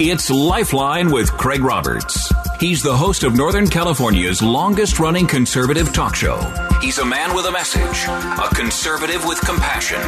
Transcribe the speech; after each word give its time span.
It's 0.00 0.28
Lifeline 0.28 1.12
with 1.12 1.30
Craig 1.30 1.62
Roberts. 1.62 2.32
He's 2.58 2.82
the 2.82 2.96
host 2.96 3.22
of 3.22 3.36
Northern 3.36 3.68
California's 3.68 4.42
longest 4.42 4.98
running 4.98 5.24
conservative 5.24 5.92
talk 5.92 6.16
show. 6.16 6.73
He's 6.80 6.98
a 6.98 7.04
man 7.04 7.34
with 7.34 7.46
a 7.46 7.50
message, 7.50 8.04
a 8.08 8.54
conservative 8.54 9.24
with 9.24 9.40
compassion. 9.40 10.00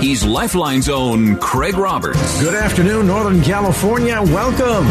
He's 0.00 0.24
Lifeline's 0.24 0.88
own 0.88 1.36
Craig 1.36 1.76
Roberts. 1.76 2.40
Good 2.40 2.54
afternoon, 2.54 3.06
Northern 3.06 3.40
California. 3.42 4.20
Welcome. 4.20 4.86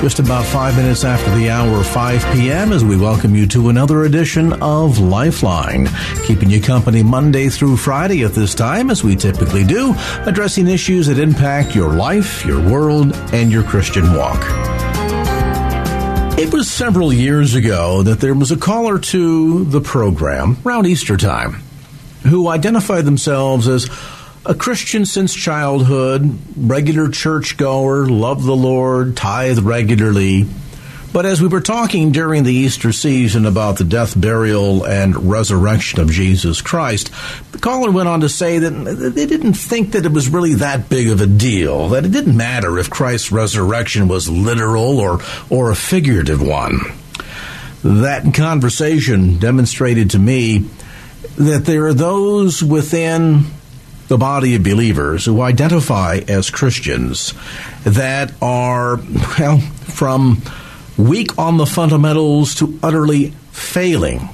Just 0.00 0.18
about 0.18 0.46
five 0.46 0.76
minutes 0.76 1.04
after 1.04 1.30
the 1.34 1.50
hour, 1.50 1.84
5 1.84 2.32
p.m., 2.32 2.72
as 2.72 2.84
we 2.84 2.96
welcome 2.96 3.34
you 3.34 3.46
to 3.48 3.68
another 3.68 4.04
edition 4.04 4.54
of 4.62 4.98
Lifeline. 4.98 5.88
Keeping 6.24 6.48
you 6.48 6.60
company 6.60 7.02
Monday 7.02 7.48
through 7.48 7.76
Friday 7.76 8.24
at 8.24 8.32
this 8.32 8.54
time, 8.54 8.90
as 8.90 9.04
we 9.04 9.14
typically 9.14 9.64
do, 9.64 9.94
addressing 10.24 10.68
issues 10.68 11.06
that 11.08 11.18
impact 11.18 11.74
your 11.74 11.92
life, 11.92 12.44
your 12.46 12.60
world, 12.60 13.14
and 13.32 13.52
your 13.52 13.62
Christian 13.64 14.14
walk. 14.14 14.40
It 16.38 16.52
was 16.52 16.70
several 16.70 17.12
years 17.12 17.56
ago 17.56 18.04
that 18.04 18.20
there 18.20 18.32
was 18.32 18.52
a 18.52 18.56
caller 18.56 19.00
to 19.00 19.64
the 19.64 19.80
program 19.80 20.56
around 20.64 20.86
Easter 20.86 21.16
time 21.16 21.54
who 22.22 22.46
identified 22.46 23.04
themselves 23.04 23.66
as 23.66 23.90
a 24.46 24.54
Christian 24.54 25.04
since 25.04 25.34
childhood, 25.34 26.38
regular 26.56 27.08
churchgoer, 27.10 28.06
loved 28.06 28.44
the 28.44 28.54
Lord, 28.54 29.16
tithe 29.16 29.58
regularly. 29.58 30.46
But 31.12 31.24
as 31.24 31.40
we 31.40 31.48
were 31.48 31.62
talking 31.62 32.12
during 32.12 32.44
the 32.44 32.52
Easter 32.52 32.92
season 32.92 33.46
about 33.46 33.78
the 33.78 33.84
death, 33.84 34.18
burial, 34.18 34.84
and 34.84 35.30
resurrection 35.30 36.00
of 36.00 36.10
Jesus 36.10 36.60
Christ, 36.60 37.10
the 37.50 37.58
caller 37.58 37.90
went 37.90 38.08
on 38.08 38.20
to 38.20 38.28
say 38.28 38.58
that 38.58 38.70
they 39.14 39.26
didn't 39.26 39.54
think 39.54 39.92
that 39.92 40.04
it 40.04 40.12
was 40.12 40.28
really 40.28 40.54
that 40.54 40.88
big 40.88 41.08
of 41.08 41.20
a 41.20 41.26
deal, 41.26 41.88
that 41.88 42.04
it 42.04 42.12
didn't 42.12 42.36
matter 42.36 42.78
if 42.78 42.90
Christ's 42.90 43.32
resurrection 43.32 44.06
was 44.06 44.28
literal 44.28 45.00
or, 45.00 45.20
or 45.48 45.70
a 45.70 45.76
figurative 45.76 46.42
one. 46.42 46.78
That 47.82 48.34
conversation 48.34 49.38
demonstrated 49.38 50.10
to 50.10 50.18
me 50.18 50.68
that 51.36 51.64
there 51.64 51.86
are 51.86 51.94
those 51.94 52.62
within 52.62 53.44
the 54.08 54.18
body 54.18 54.56
of 54.56 54.62
believers 54.62 55.24
who 55.24 55.40
identify 55.40 56.20
as 56.28 56.50
Christians 56.50 57.34
that 57.84 58.32
are, 58.42 58.98
well, 59.38 59.58
from 59.58 60.42
weak 60.98 61.38
on 61.38 61.56
the 61.56 61.66
fundamentals 61.66 62.56
to 62.56 62.78
utterly 62.82 63.30
failing 63.52 64.28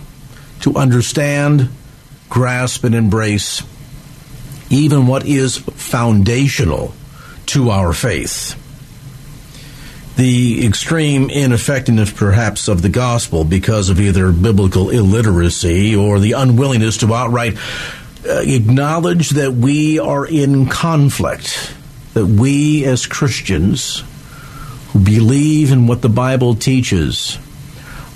to 0.61 0.77
understand, 0.77 1.69
grasp, 2.31 2.85
and 2.85 2.95
embrace 2.95 3.63
even 4.71 5.07
what 5.07 5.27
is 5.27 5.59
foundational 5.59 6.95
to 7.47 7.71
our 7.71 7.93
faith. 7.93 8.61
The 10.17 10.65
extreme 10.65 11.29
ineffectiveness, 11.29 12.13
perhaps, 12.13 12.69
of 12.69 12.81
the 12.81 12.89
gospel 12.89 13.45
because 13.45 13.91
of 13.91 14.01
either 14.01 14.33
biblical 14.33 14.91
illiteracy 14.91 15.95
or 15.95 16.19
the 16.19 16.33
unwillingness 16.33 16.99
to 16.99 17.13
outright 17.13 17.59
uh, 18.27 18.39
acknowledge 18.39 19.31
that 19.31 19.53
we 19.53 19.99
are 19.99 20.25
in 20.25 20.69
conflict, 20.69 21.75
that 22.15 22.25
we 22.25 22.85
as 22.85 23.07
Christians 23.07 24.03
believe 25.01 25.73
in 25.73 25.87
what 25.87 26.03
the 26.03 26.09
Bible 26.09 26.55
teaches 26.55 27.39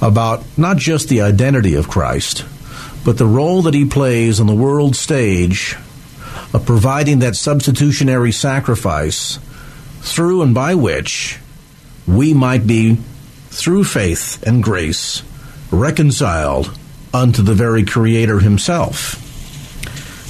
about 0.01 0.45
not 0.57 0.77
just 0.77 1.09
the 1.09 1.23
identity 1.23 1.75
of 1.75 1.89
Christ, 1.89 2.45
but 3.05 3.19
the 3.19 3.27
role 3.27 3.63
that 3.63 3.75
he 3.75 3.85
plays 3.85 4.41
on 4.41 4.47
the 4.47 4.55
world 4.55 4.95
stage 4.95 5.77
of 6.53 6.65
providing 6.65 7.19
that 7.19 7.37
substitutionary 7.37 8.33
sacrifice 8.33 9.39
through 10.01 10.43
and 10.43 10.55
by 10.55 10.75
which 10.75 11.39
we 12.07 12.33
might 12.33 12.67
be, 12.67 12.97
through 13.49 13.85
faith 13.85 14.43
and 14.47 14.63
grace, 14.63 15.23
reconciled 15.71 16.77
unto 17.13 17.43
the 17.43 17.55
very 17.55 17.85
Creator 17.85 18.41
Himself. 18.41 19.28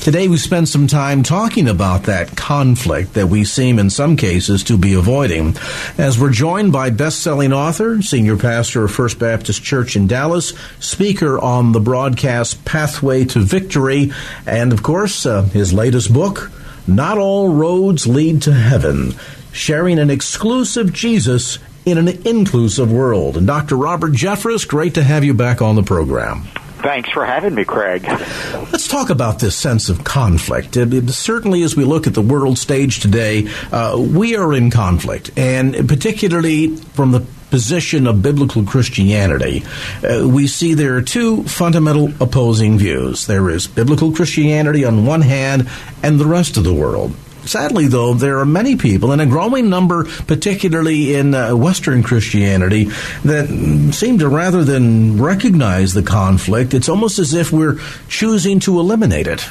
Today 0.00 0.28
we 0.28 0.38
spend 0.38 0.68
some 0.68 0.86
time 0.86 1.22
talking 1.22 1.68
about 1.68 2.04
that 2.04 2.34
conflict 2.34 3.14
that 3.14 3.26
we 3.26 3.44
seem 3.44 3.78
in 3.78 3.90
some 3.90 4.16
cases 4.16 4.64
to 4.64 4.78
be 4.78 4.94
avoiding 4.94 5.56
as 5.98 6.18
we're 6.18 6.30
joined 6.30 6.72
by 6.72 6.88
best-selling 6.88 7.52
author, 7.52 8.00
senior 8.00 8.36
pastor 8.36 8.84
of 8.84 8.92
First 8.92 9.18
Baptist 9.18 9.62
Church 9.62 9.96
in 9.96 10.06
Dallas, 10.06 10.54
speaker 10.78 11.38
on 11.38 11.72
the 11.72 11.80
broadcast 11.80 12.64
Pathway 12.64 13.24
to 13.26 13.40
Victory, 13.40 14.12
and 14.46 14.72
of 14.72 14.82
course 14.82 15.26
uh, 15.26 15.42
his 15.42 15.74
latest 15.74 16.14
book, 16.14 16.50
Not 16.86 17.18
All 17.18 17.52
Roads 17.52 18.06
Lead 18.06 18.40
to 18.42 18.54
Heaven, 18.54 19.14
sharing 19.52 19.98
an 19.98 20.08
exclusive 20.10 20.92
Jesus 20.92 21.58
in 21.84 21.98
an 21.98 22.08
inclusive 22.26 22.90
world. 22.90 23.36
And 23.36 23.46
Dr. 23.46 23.76
Robert 23.76 24.12
Jeffress, 24.12 24.66
great 24.66 24.94
to 24.94 25.02
have 25.02 25.24
you 25.24 25.34
back 25.34 25.60
on 25.60 25.74
the 25.74 25.82
program. 25.82 26.48
Thanks 26.78 27.10
for 27.10 27.26
having 27.26 27.54
me, 27.54 27.64
Craig. 27.64 28.04
Let's 28.06 28.86
talk 28.86 29.10
about 29.10 29.40
this 29.40 29.56
sense 29.56 29.88
of 29.88 30.04
conflict. 30.04 30.76
It, 30.76 31.10
certainly, 31.10 31.62
as 31.62 31.74
we 31.74 31.84
look 31.84 32.06
at 32.06 32.14
the 32.14 32.22
world 32.22 32.56
stage 32.56 33.00
today, 33.00 33.48
uh, 33.72 33.96
we 33.98 34.36
are 34.36 34.54
in 34.54 34.70
conflict, 34.70 35.30
and 35.36 35.88
particularly 35.88 36.76
from 36.76 37.10
the 37.10 37.20
position 37.50 38.06
of 38.06 38.22
biblical 38.22 38.62
Christianity, 38.64 39.64
uh, 40.04 40.28
we 40.28 40.46
see 40.46 40.74
there 40.74 40.96
are 40.96 41.02
two 41.02 41.42
fundamental 41.44 42.12
opposing 42.22 42.78
views. 42.78 43.26
There 43.26 43.50
is 43.50 43.66
biblical 43.66 44.12
Christianity 44.12 44.84
on 44.84 45.04
one 45.04 45.22
hand, 45.22 45.68
and 46.02 46.20
the 46.20 46.26
rest 46.26 46.56
of 46.56 46.64
the 46.64 46.74
world. 46.74 47.12
Sadly, 47.48 47.86
though, 47.86 48.12
there 48.12 48.40
are 48.40 48.44
many 48.44 48.76
people, 48.76 49.10
and 49.10 49.22
a 49.22 49.26
growing 49.26 49.70
number, 49.70 50.04
particularly 50.26 51.14
in 51.14 51.34
uh, 51.34 51.56
Western 51.56 52.02
Christianity, 52.02 52.90
that 53.24 53.48
seem 53.94 54.18
to 54.18 54.28
rather 54.28 54.64
than 54.64 55.20
recognize 55.20 55.94
the 55.94 56.02
conflict, 56.02 56.74
it's 56.74 56.90
almost 56.90 57.18
as 57.18 57.32
if 57.32 57.50
we're 57.50 57.80
choosing 58.08 58.60
to 58.60 58.78
eliminate 58.78 59.26
it. 59.26 59.46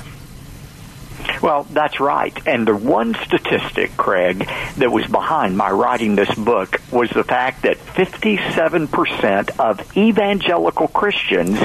Well, 1.42 1.64
that's 1.64 2.00
right. 2.00 2.36
And 2.48 2.68
the 2.68 2.76
one 2.76 3.16
statistic, 3.26 3.96
Craig, 3.98 4.50
that 4.78 4.92
was 4.92 5.06
behind 5.08 5.58
my 5.58 5.70
writing 5.70 6.16
this 6.16 6.34
book 6.36 6.82
was 6.92 7.10
the 7.12 7.24
fact 7.24 7.64
that 7.64 7.78
57% 7.78 9.60
of 9.60 9.98
evangelical 9.98 10.88
Christians 10.88 11.60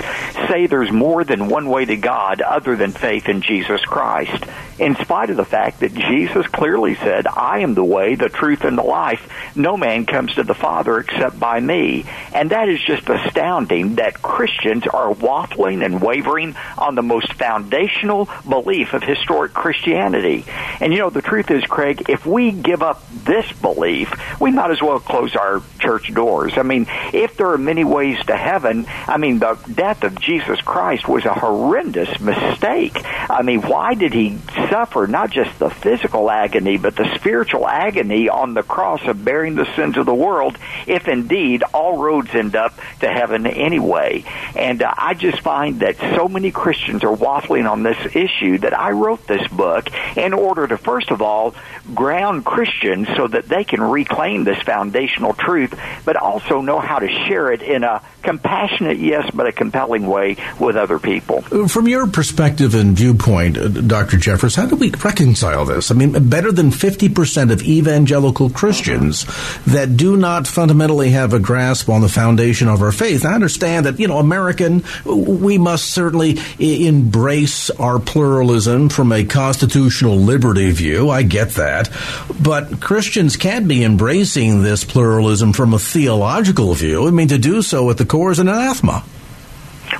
say 0.48 0.66
there's 0.66 0.92
more 0.92 1.24
than 1.24 1.48
one 1.48 1.68
way 1.68 1.84
to 1.84 1.96
God 1.96 2.40
other 2.40 2.76
than 2.76 2.92
faith 2.92 3.28
in 3.28 3.40
Jesus 3.42 3.80
Christ. 3.84 4.44
In 4.78 4.96
spite 4.96 5.30
of 5.30 5.36
the 5.36 5.44
fact 5.44 5.80
that 5.80 5.94
Jesus 5.94 6.46
clearly 6.48 6.94
said, 6.96 7.26
I 7.26 7.60
am 7.60 7.74
the 7.74 7.84
way, 7.84 8.14
the 8.14 8.28
truth, 8.28 8.64
and 8.64 8.76
the 8.76 8.82
life. 8.82 9.28
No 9.54 9.76
man 9.76 10.06
comes 10.06 10.34
to 10.34 10.42
the 10.42 10.54
Father 10.54 10.98
except 10.98 11.38
by 11.38 11.60
me. 11.60 12.04
And 12.34 12.50
that 12.50 12.68
is 12.68 12.82
just 12.82 13.08
astounding 13.08 13.96
that 13.96 14.22
Christians 14.22 14.86
are 14.86 15.14
waffling 15.14 15.84
and 15.84 16.00
wavering 16.00 16.56
on 16.78 16.94
the 16.94 17.02
most 17.02 17.31
foundational 17.32 18.28
belief 18.48 18.92
of 18.94 19.02
historic 19.02 19.52
Christianity. 19.52 20.44
And 20.80 20.92
you 20.92 20.98
know, 20.98 21.10
the 21.10 21.22
truth 21.22 21.50
is, 21.50 21.64
Craig, 21.64 22.08
if 22.08 22.26
we 22.26 22.52
give 22.52 22.82
up 22.82 23.02
this 23.24 23.50
belief, 23.52 24.12
we 24.40 24.50
might 24.50 24.70
as 24.70 24.82
well 24.82 25.00
close 25.00 25.36
our 25.36 25.62
church 25.78 26.12
doors. 26.12 26.54
I 26.56 26.62
mean, 26.62 26.86
if 27.12 27.36
there 27.36 27.50
are 27.50 27.58
many 27.58 27.84
ways 27.84 28.18
to 28.26 28.36
heaven, 28.36 28.86
I 28.88 29.16
mean, 29.16 29.38
the 29.38 29.58
death 29.72 30.04
of 30.04 30.20
Jesus 30.20 30.60
Christ 30.60 31.08
was 31.08 31.24
a 31.24 31.34
horrendous 31.34 32.20
mistake. 32.20 32.98
I 33.04 33.42
mean, 33.42 33.62
why 33.62 33.94
did 33.94 34.12
he 34.12 34.38
suffer 34.70 35.06
not 35.06 35.30
just 35.30 35.58
the 35.58 35.70
physical 35.70 36.30
agony, 36.30 36.78
but 36.78 36.96
the 36.96 37.14
spiritual 37.14 37.66
agony 37.66 38.28
on 38.28 38.54
the 38.54 38.62
cross 38.62 39.02
of 39.06 39.24
bearing 39.24 39.54
the 39.54 39.72
sins 39.76 39.96
of 39.96 40.06
the 40.06 40.14
world, 40.14 40.58
if 40.86 41.08
indeed 41.08 41.62
all 41.74 41.98
roads 42.02 42.34
end 42.34 42.56
up 42.56 42.76
to 43.00 43.08
heaven 43.08 43.46
anyway? 43.46 44.24
And 44.56 44.82
uh, 44.82 44.92
I 44.96 45.14
just 45.14 45.40
find 45.40 45.80
that 45.80 45.96
so 46.16 46.28
many 46.28 46.50
Christians 46.50 47.04
are 47.04 47.12
waffling 47.22 47.70
on 47.70 47.82
this 47.82 47.96
issue 48.16 48.58
that 48.58 48.78
I 48.78 48.90
wrote 48.90 49.26
this 49.26 49.46
book 49.48 49.88
in 50.16 50.32
order 50.32 50.66
to, 50.66 50.76
first 50.76 51.10
of 51.10 51.22
all, 51.22 51.54
ground 51.94 52.44
Christians 52.44 53.08
so 53.16 53.28
that 53.28 53.48
they 53.48 53.64
can 53.64 53.80
reclaim 53.80 54.44
this 54.44 54.60
foundational 54.62 55.32
truth, 55.32 55.78
but 56.04 56.16
also 56.16 56.60
know 56.60 56.80
how 56.80 56.98
to 56.98 57.08
share 57.26 57.52
it 57.52 57.62
in 57.62 57.84
a 57.84 58.02
compassionate, 58.22 58.98
yes, 58.98 59.30
but 59.34 59.46
a 59.46 59.52
compelling 59.52 60.06
way 60.06 60.36
with 60.58 60.76
other 60.76 60.98
people. 60.98 61.42
From 61.42 61.88
your 61.88 62.06
perspective 62.06 62.74
and 62.74 62.96
viewpoint, 62.96 63.58
uh, 63.58 63.68
Dr. 63.68 64.16
Jeffress, 64.16 64.56
how 64.56 64.66
do 64.66 64.76
we 64.76 64.90
reconcile 64.90 65.64
this? 65.64 65.90
I 65.90 65.94
mean, 65.94 66.28
better 66.28 66.52
than 66.52 66.70
50% 66.70 67.52
of 67.52 67.62
evangelical 67.62 68.50
Christians 68.50 69.26
that 69.64 69.96
do 69.96 70.16
not 70.16 70.46
fundamentally 70.46 71.10
have 71.10 71.32
a 71.32 71.38
grasp 71.38 71.88
on 71.88 72.00
the 72.00 72.08
foundation 72.08 72.68
of 72.68 72.82
our 72.82 72.92
faith. 72.92 73.24
I 73.24 73.34
understand 73.34 73.86
that, 73.86 73.98
you 73.98 74.08
know, 74.08 74.18
American, 74.18 74.84
we 75.04 75.58
must 75.58 75.90
certainly 75.90 76.38
embrace 77.12 77.68
our 77.68 77.98
pluralism 77.98 78.88
from 78.88 79.12
a 79.12 79.22
constitutional 79.22 80.16
liberty 80.16 80.70
view. 80.70 81.10
I 81.10 81.22
get 81.22 81.50
that. 81.50 81.90
But 82.40 82.80
Christians 82.80 83.36
can't 83.36 83.68
be 83.68 83.84
embracing 83.84 84.62
this 84.62 84.82
pluralism 84.82 85.52
from 85.52 85.74
a 85.74 85.78
theological 85.78 86.72
view. 86.72 87.06
I 87.06 87.10
mean, 87.10 87.28
to 87.28 87.36
do 87.36 87.60
so 87.60 87.90
at 87.90 87.98
the 87.98 88.06
core 88.06 88.30
is 88.30 88.38
an 88.38 88.48
anathema. 88.48 89.04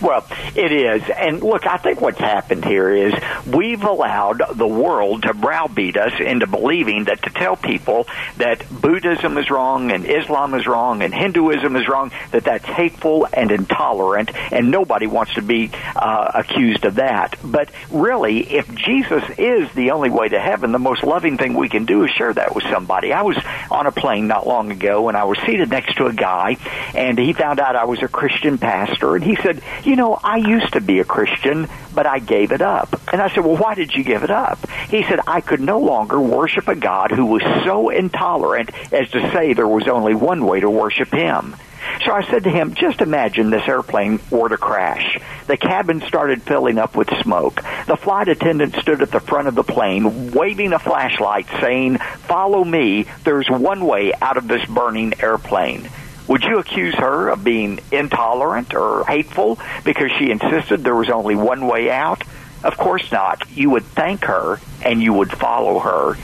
Well, 0.03 0.27
it 0.57 0.73
is. 0.73 1.09
And 1.09 1.41
look, 1.41 1.65
I 1.65 1.77
think 1.77 2.01
what's 2.01 2.19
happened 2.19 2.65
here 2.65 2.91
is 2.91 3.15
we've 3.47 3.85
allowed 3.85 4.43
the 4.53 4.67
world 4.67 5.23
to 5.23 5.33
browbeat 5.33 5.97
us 5.97 6.13
into 6.19 6.49
believing 6.49 7.05
that 7.05 7.23
to 7.23 7.31
tell 7.31 7.55
people 7.55 8.09
that 8.39 8.69
Buddhism 8.69 9.39
is 9.39 9.49
wrong 9.49 9.93
and 9.93 10.05
Islam 10.05 10.55
is 10.55 10.67
wrong 10.67 11.03
and 11.03 11.15
Hinduism 11.15 11.77
is 11.77 11.87
wrong, 11.87 12.11
that 12.33 12.43
that's 12.43 12.65
hateful 12.65 13.29
and 13.33 13.53
intolerant, 13.53 14.33
and 14.53 14.73
nobody 14.73 15.07
wants 15.07 15.35
to 15.35 15.43
be 15.43 15.71
uh, 15.95 16.33
accused 16.35 16.85
of 16.85 16.97
that. 16.97 17.37
But 17.45 17.71
really, 17.91 18.41
if 18.41 18.75
Jesus 18.75 19.23
is 19.39 19.71
the 19.73 19.93
only 19.93 20.11
way 20.11 20.29
to 20.29 20.41
heaven, 20.41 20.73
the 20.73 20.81
most 20.81 21.05
loving 21.05 21.39
thing 21.39 21.55
we 21.55 21.69
can 21.69 21.85
do 21.85 22.03
is 22.05 22.11
share 22.11 22.33
that 22.33 22.57
with 22.57 22.65
somebody. 22.65 23.13
I 23.13 23.23
was 23.23 23.39
on 23.71 23.87
a 23.87 23.93
plane 23.93 24.27
not 24.27 24.49
long 24.49 24.73
ago, 24.73 25.07
and 25.07 25.17
I 25.17 25.25
was 25.25 25.39
seated 25.47 25.71
next 25.71 25.95
to 25.99 26.07
a 26.07 26.13
guy, 26.13 26.57
and 26.93 27.17
he 27.17 27.33
found 27.33 27.61
out 27.61 27.77
I 27.77 27.85
was 27.85 28.03
a 28.03 28.09
Christian 28.09 28.59
pastor, 28.59 29.15
and 29.15 29.23
he 29.23 29.37
said, 29.37 29.63
you 29.85 29.92
know, 29.97 30.19
I 30.23 30.37
used 30.37 30.73
to 30.75 30.81
be 30.81 31.01
a 31.01 31.05
Christian, 31.05 31.69
but 31.95 32.07
I 32.07 32.19
gave 32.19 32.53
it 32.53 32.63
up. 32.63 33.01
And 33.13 33.21
I 33.21 33.29
said, 33.35 33.45
well, 33.45 33.57
why 33.57 33.75
did 33.75 33.95
you 33.95 34.05
give 34.05 34.23
it 34.23 34.31
up? 34.31 34.59
He 34.89 35.03
said, 35.05 35.21
I 35.27 35.41
could 35.41 35.61
no 35.61 35.79
longer 35.81 36.21
worship 36.21 36.69
a 36.69 36.75
God 36.75 37.11
who 37.11 37.27
was 37.27 37.43
so 37.65 37.91
intolerant 37.91 38.71
as 38.93 39.11
to 39.11 39.33
say 39.33 39.53
there 39.53 39.69
was 39.69 39.89
only 39.89 40.15
one 40.15 40.45
way 40.45 40.61
to 40.61 40.71
worship 40.71 41.13
him. 41.13 41.57
So 42.05 42.13
I 42.13 42.23
said 42.31 42.45
to 42.45 42.51
him, 42.51 42.75
just 42.75 43.01
imagine 43.01 43.51
this 43.51 43.67
airplane 43.67 44.21
were 44.31 44.49
to 44.49 44.57
crash. 44.57 45.19
The 45.47 45.57
cabin 45.57 46.01
started 46.03 46.43
filling 46.43 46.79
up 46.79 46.97
with 46.97 47.09
smoke. 47.23 47.61
The 47.87 47.97
flight 47.97 48.29
attendant 48.29 48.77
stood 48.77 49.03
at 49.03 49.11
the 49.11 49.21
front 49.21 49.49
of 49.49 49.55
the 49.55 49.63
plane, 49.65 50.31
waving 50.33 50.73
a 50.73 50.79
flashlight, 50.79 51.47
saying, 51.61 51.99
follow 51.99 52.65
me. 52.65 53.07
There's 53.25 53.49
one 53.49 53.85
way 53.85 54.13
out 54.21 54.37
of 54.37 54.49
this 54.49 54.65
burning 54.67 55.15
airplane. 55.21 55.89
Would 56.29 56.45
you 56.45 56.59
accuse 56.59 56.95
her 56.95 57.29
of 57.29 57.45
being 57.45 57.81
intolerant 57.91 58.75
or 58.75 59.05
hateful 59.07 59.59
because 59.85 60.11
she 60.19 60.31
insisted 60.31 60.85
there 60.85 60.95
was 60.95 61.11
only 61.11 61.35
one 61.35 61.67
way 61.67 61.91
out? 61.91 62.23
Of 62.65 62.77
course 62.77 63.11
not. 63.11 63.43
You 63.51 63.71
would 63.71 63.85
thank 63.85 64.25
her 64.25 64.61
and 64.85 65.03
you 65.03 65.13
would 65.15 65.33
follow 65.33 65.81
her. 65.81 66.17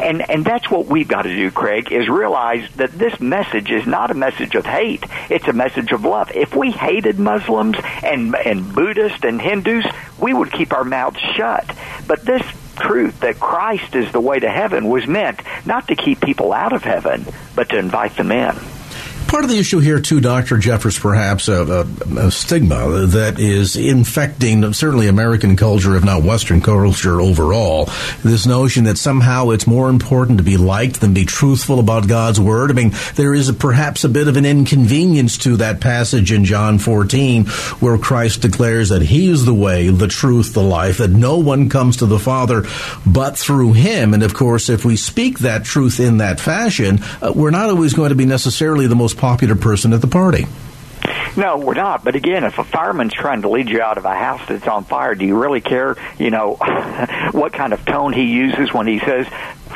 And 0.00 0.28
and 0.30 0.44
that's 0.44 0.70
what 0.70 0.86
we've 0.86 1.08
got 1.08 1.22
to 1.22 1.34
do, 1.34 1.50
Craig, 1.50 1.90
is 1.90 2.08
realize 2.08 2.68
that 2.76 2.92
this 2.92 3.18
message 3.18 3.70
is 3.70 3.86
not 3.86 4.10
a 4.10 4.14
message 4.14 4.54
of 4.54 4.66
hate. 4.66 5.04
It's 5.30 5.48
a 5.48 5.54
message 5.54 5.92
of 5.92 6.04
love. 6.04 6.30
If 6.34 6.54
we 6.54 6.70
hated 6.70 7.18
Muslims 7.18 7.76
and 8.02 8.34
and 8.36 8.74
Buddhists 8.74 9.24
and 9.24 9.40
Hindus, 9.40 9.86
we 10.20 10.34
would 10.34 10.52
keep 10.52 10.74
our 10.74 10.84
mouths 10.84 11.20
shut. 11.34 11.64
But 12.06 12.26
this 12.26 12.42
truth 12.76 13.20
that 13.20 13.40
Christ 13.40 13.94
is 13.94 14.12
the 14.12 14.20
way 14.20 14.38
to 14.38 14.50
heaven 14.50 14.88
was 14.88 15.06
meant 15.06 15.40
not 15.64 15.88
to 15.88 15.96
keep 15.96 16.20
people 16.20 16.52
out 16.52 16.74
of 16.74 16.84
heaven, 16.84 17.24
but 17.54 17.70
to 17.70 17.78
invite 17.78 18.16
them 18.16 18.30
in. 18.30 18.54
Part 19.28 19.42
of 19.42 19.50
the 19.50 19.58
issue 19.58 19.80
here, 19.80 19.98
too, 19.98 20.20
Dr. 20.20 20.56
Jeffress, 20.56 21.00
perhaps 21.00 21.48
a, 21.48 21.62
a, 21.62 22.26
a, 22.26 22.30
stigma 22.30 23.06
that 23.06 23.40
is 23.40 23.74
infecting 23.74 24.72
certainly 24.72 25.08
American 25.08 25.56
culture, 25.56 25.96
if 25.96 26.04
not 26.04 26.22
Western 26.22 26.60
culture 26.60 27.20
overall. 27.20 27.90
This 28.22 28.46
notion 28.46 28.84
that 28.84 28.98
somehow 28.98 29.50
it's 29.50 29.66
more 29.66 29.90
important 29.90 30.38
to 30.38 30.44
be 30.44 30.56
liked 30.56 31.00
than 31.00 31.12
be 31.12 31.24
truthful 31.24 31.80
about 31.80 32.06
God's 32.06 32.40
word. 32.40 32.70
I 32.70 32.74
mean, 32.74 32.92
there 33.16 33.34
is 33.34 33.48
a, 33.48 33.52
perhaps 33.52 34.04
a 34.04 34.08
bit 34.08 34.28
of 34.28 34.36
an 34.36 34.46
inconvenience 34.46 35.38
to 35.38 35.56
that 35.56 35.80
passage 35.80 36.30
in 36.30 36.44
John 36.44 36.78
14 36.78 37.46
where 37.80 37.98
Christ 37.98 38.42
declares 38.42 38.90
that 38.90 39.02
He 39.02 39.28
is 39.28 39.44
the 39.44 39.54
way, 39.54 39.88
the 39.88 40.08
truth, 40.08 40.54
the 40.54 40.62
life, 40.62 40.98
that 40.98 41.10
no 41.10 41.38
one 41.38 41.68
comes 41.68 41.96
to 41.96 42.06
the 42.06 42.20
Father 42.20 42.64
but 43.04 43.36
through 43.36 43.72
Him. 43.72 44.14
And 44.14 44.22
of 44.22 44.34
course, 44.34 44.68
if 44.68 44.84
we 44.84 44.96
speak 44.96 45.40
that 45.40 45.64
truth 45.64 45.98
in 45.98 46.18
that 46.18 46.38
fashion, 46.38 47.00
uh, 47.20 47.32
we're 47.34 47.50
not 47.50 47.70
always 47.70 47.92
going 47.92 48.10
to 48.10 48.14
be 48.14 48.24
necessarily 48.24 48.86
the 48.86 48.94
most 48.94 49.15
popular 49.16 49.56
person 49.56 49.92
at 49.92 50.00
the 50.00 50.06
party. 50.06 50.46
No, 51.36 51.58
we're 51.58 51.74
not. 51.74 52.02
But 52.02 52.16
again, 52.16 52.44
if 52.44 52.58
a 52.58 52.64
fireman's 52.64 53.12
trying 53.12 53.42
to 53.42 53.50
lead 53.50 53.68
you 53.68 53.82
out 53.82 53.98
of 53.98 54.06
a 54.06 54.14
house 54.14 54.40
that's 54.48 54.66
on 54.66 54.84
fire, 54.84 55.14
do 55.14 55.26
you 55.26 55.38
really 55.38 55.60
care, 55.60 55.96
you 56.18 56.30
know, 56.30 56.54
what 57.32 57.52
kind 57.52 57.74
of 57.74 57.84
tone 57.84 58.14
he 58.14 58.24
uses 58.24 58.72
when 58.72 58.86
he 58.86 58.98
says, 59.00 59.26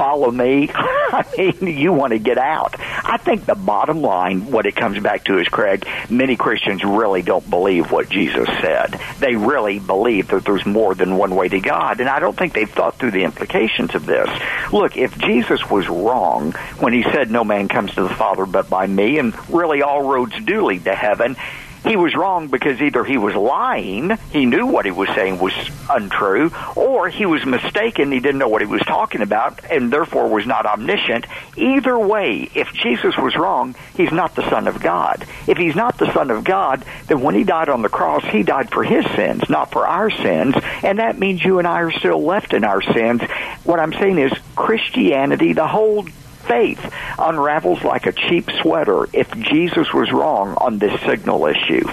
follow 0.01 0.31
me? 0.31 0.71
I 0.75 1.27
mean, 1.37 1.77
you 1.77 1.93
want 1.93 2.15
to 2.15 2.19
get 2.19 2.39
out. 2.39 2.75
I 2.79 3.19
think 3.19 3.45
the 3.45 3.55
bottom 3.55 4.01
line, 4.01 4.51
what 4.51 4.65
it 4.65 4.75
comes 4.75 4.99
back 4.99 5.25
to 5.25 5.39
is, 5.39 5.47
Craig, 5.49 5.87
many 6.09 6.37
Christians 6.37 6.83
really 6.83 7.21
don't 7.21 7.49
believe 7.51 7.93
what 7.93 8.09
Jesus 8.09 8.49
said. 8.63 8.99
They 9.19 9.37
really 9.37 9.79
believe 9.79 10.29
that 10.29 10.47
there's 10.47 10.65
more 10.65 10.95
than 10.95 11.19
one 11.19 11.35
way 11.35 11.49
to 11.49 11.61
God. 11.61 12.01
And 12.01 12.09
I 12.09 12.19
don't 12.19 12.37
think 12.37 12.55
they've 12.55 12.71
thought 12.71 12.99
through 12.99 13.11
the 13.11 13.25
implications 13.25 13.95
of 13.95 14.07
this. 14.07 14.29
Look, 14.73 14.97
if 14.97 15.19
Jesus 15.19 15.69
was 15.69 15.87
wrong 15.89 16.53
when 16.79 16.95
he 16.95 17.03
said, 17.03 17.31
no 17.31 17.45
man 17.45 17.69
comes 17.69 17.95
to 17.95 18.03
the 18.03 18.09
Father 18.15 18.47
but 18.47 18.71
by 18.71 18.87
me, 18.87 19.19
and 19.19 19.35
really 19.51 19.83
all 19.83 20.03
roads 20.03 20.35
do 20.45 20.65
lead 20.65 20.85
to 20.85 20.95
heaven, 20.95 21.37
he 21.85 21.97
was 21.97 22.15
wrong 22.15 22.49
because 22.49 22.81
either 22.81 23.05
he 23.05 23.17
was 23.17 23.35
lying, 23.35 24.17
he 24.33 24.47
knew 24.47 24.67
what 24.67 24.85
he 24.85 24.91
was 24.91 25.09
saying 25.11 25.39
was 25.39 25.53
untrue, 25.89 26.53
or 26.77 27.09
he 27.09 27.27
was 27.27 27.45
mistaken, 27.45 28.13
he 28.13 28.21
didn't 28.21 28.39
know 28.39 28.49
what 28.49 28.61
he 28.61 28.67
was 28.67 28.83
talking 28.83 29.23
about, 29.23 29.65
and 29.71 29.93
therefore 29.93 30.29
was 30.29 30.47
not 30.47 30.67
omniscient. 30.67 31.27
Either 31.57 31.99
way, 31.99 32.51
if 32.55 32.73
Jesus 32.73 33.17
was 33.17 33.35
wrong, 33.37 33.75
he's 33.97 34.13
not 34.13 34.35
the 34.35 34.49
Son 34.51 34.69
of 34.69 34.81
God. 34.81 35.27
If 35.47 35.59
he's 35.59 35.75
not 35.75 35.99
the 35.99 36.13
Son 36.13 36.31
of 36.31 36.45
God, 36.45 36.85
then 37.07 37.23
when 37.23 37.35
he 37.35 37.45
died 37.45 37.69
on 37.69 37.83
the 37.83 37.89
cross, 37.89 38.25
he 38.25 38.43
died 38.43 38.71
for 38.71 38.85
his 38.85 39.05
sins, 39.17 39.49
not 39.49 39.73
for 39.73 39.87
our 39.87 40.11
sins, 40.11 40.55
and 40.83 40.99
that 40.99 41.19
means 41.19 41.45
you 41.45 41.59
and 41.59 41.67
I 41.67 41.81
are 41.81 41.93
still 41.93 42.23
left 42.23 42.53
in 42.53 42.65
our 42.65 42.83
sins. 42.83 43.23
What 43.65 43.81
I'm 43.81 43.93
saying 43.93 44.19
is 44.19 44.33
Christianity, 44.55 45.55
the 45.55 45.67
whole 45.67 46.07
faith 46.51 46.93
unravels 47.17 47.83
like 47.85 48.07
a 48.07 48.13
cheap 48.13 48.51
sweater 48.61 49.09
if 49.13 49.31
Jesus 49.39 49.93
was 49.95 50.11
wrong 50.11 50.55
on 50.57 50.79
this 50.79 51.01
signal 51.03 51.47
issue. 51.47 51.89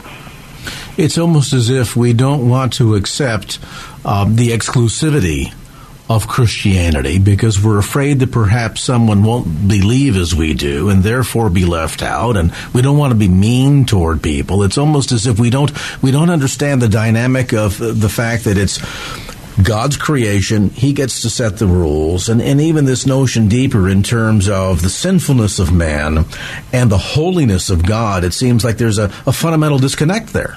It's 0.98 1.20
almost 1.20 1.54
as 1.54 1.70
if 1.70 1.96
we 1.96 2.14
don't 2.14 2.50
want 2.50 2.74
to 2.74 2.96
accept 2.96 3.60
um, 4.04 4.36
the 4.36 4.50
exclusivity 4.50 5.54
of 6.10 6.28
Christianity 6.28 7.20
because 7.20 7.62
we're 7.62 7.78
afraid 7.78 8.20
that 8.20 8.32
perhaps 8.32 8.82
someone 8.82 9.24
won't 9.24 9.68
believe 9.68 10.16
as 10.16 10.34
we 10.34 10.54
do 10.54 10.90
and 10.90 11.04
therefore 11.04 11.50
be 11.50 11.66
left 11.66 12.02
out 12.02 12.38
and 12.38 12.54
we 12.74 12.82
don't 12.82 12.98
want 12.98 13.12
to 13.12 13.20
be 13.20 13.28
mean 13.28 13.86
toward 13.86 14.24
people. 14.24 14.64
It's 14.64 14.78
almost 14.78 15.12
as 15.12 15.28
if 15.28 15.38
we 15.38 15.50
don't 15.50 15.72
we 16.02 16.12
don't 16.12 16.30
understand 16.30 16.82
the 16.82 16.88
dynamic 16.88 17.54
of 17.54 17.78
the 17.78 18.10
fact 18.10 18.46
that 18.46 18.58
it's 18.58 18.80
God's 19.64 19.98
creation, 19.98 20.70
He 20.70 20.94
gets 20.94 21.22
to 21.22 21.30
set 21.30 21.58
the 21.58 21.68
rules, 21.68 22.30
and, 22.30 22.42
and 22.42 22.62
even 22.62 22.86
this 22.86 23.06
notion 23.06 23.48
deeper 23.48 23.90
in 23.90 24.04
terms 24.04 24.48
of 24.48 24.82
the 24.82 24.90
sinfulness 24.90 25.60
of 25.60 25.74
man 25.74 26.26
and 26.72 26.92
the 26.92 26.98
holiness 26.98 27.70
of 27.70 27.86
God, 27.86 28.24
it 28.24 28.34
seems 28.34 28.64
like 28.64 28.78
there's 28.78 29.00
a, 29.00 29.06
a 29.26 29.34
fundamental 29.34 29.80
disconnect 29.80 30.34
there. 30.34 30.56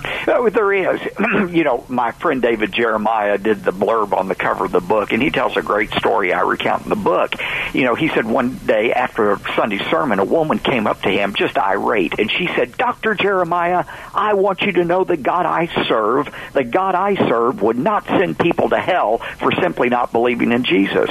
There 0.48 0.72
is. 0.72 1.00
you 1.54 1.64
know, 1.64 1.84
my 1.88 2.12
friend 2.12 2.40
David 2.40 2.72
Jeremiah 2.72 3.36
did 3.36 3.62
the 3.62 3.72
blurb 3.72 4.12
on 4.12 4.28
the 4.28 4.34
cover 4.34 4.64
of 4.64 4.72
the 4.72 4.80
book, 4.80 5.12
and 5.12 5.22
he 5.22 5.30
tells 5.30 5.56
a 5.56 5.62
great 5.62 5.92
story 5.92 6.32
I 6.32 6.40
recount 6.40 6.84
in 6.84 6.88
the 6.88 6.96
book. 6.96 7.34
You 7.74 7.84
know, 7.84 7.94
he 7.94 8.08
said 8.08 8.24
one 8.24 8.56
day 8.66 8.92
after 8.92 9.32
a 9.32 9.40
Sunday 9.54 9.78
sermon, 9.90 10.18
a 10.18 10.24
woman 10.24 10.58
came 10.58 10.86
up 10.86 11.02
to 11.02 11.10
him 11.10 11.34
just 11.34 11.58
irate, 11.58 12.18
and 12.18 12.30
she 12.30 12.48
said, 12.56 12.76
Dr. 12.76 13.14
Jeremiah, 13.14 13.84
I 14.14 14.34
want 14.34 14.62
you 14.62 14.72
to 14.72 14.84
know 14.84 15.04
the 15.04 15.16
God 15.16 15.46
I 15.46 15.66
serve, 15.86 16.34
the 16.54 16.64
God 16.64 16.94
I 16.94 17.16
serve 17.28 17.60
would 17.62 17.78
not 17.78 18.06
send 18.06 18.38
people 18.38 18.70
to 18.70 18.78
hell 18.78 19.18
for 19.38 19.52
simply 19.52 19.88
not 19.88 20.10
believing 20.10 20.52
in 20.52 20.64
Jesus. 20.64 21.10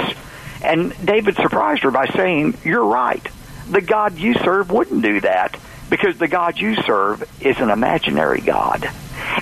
And 0.62 0.94
David 1.04 1.36
surprised 1.36 1.82
her 1.84 1.90
by 1.90 2.06
saying, 2.06 2.58
You're 2.64 2.84
right. 2.84 3.26
The 3.70 3.80
God 3.80 4.18
you 4.18 4.34
serve 4.34 4.70
wouldn't 4.70 5.02
do 5.02 5.20
that 5.20 5.56
because 5.88 6.18
the 6.18 6.28
God 6.28 6.58
you 6.58 6.76
serve 6.82 7.22
is 7.44 7.58
an 7.58 7.70
imaginary 7.70 8.40
God. 8.40 8.90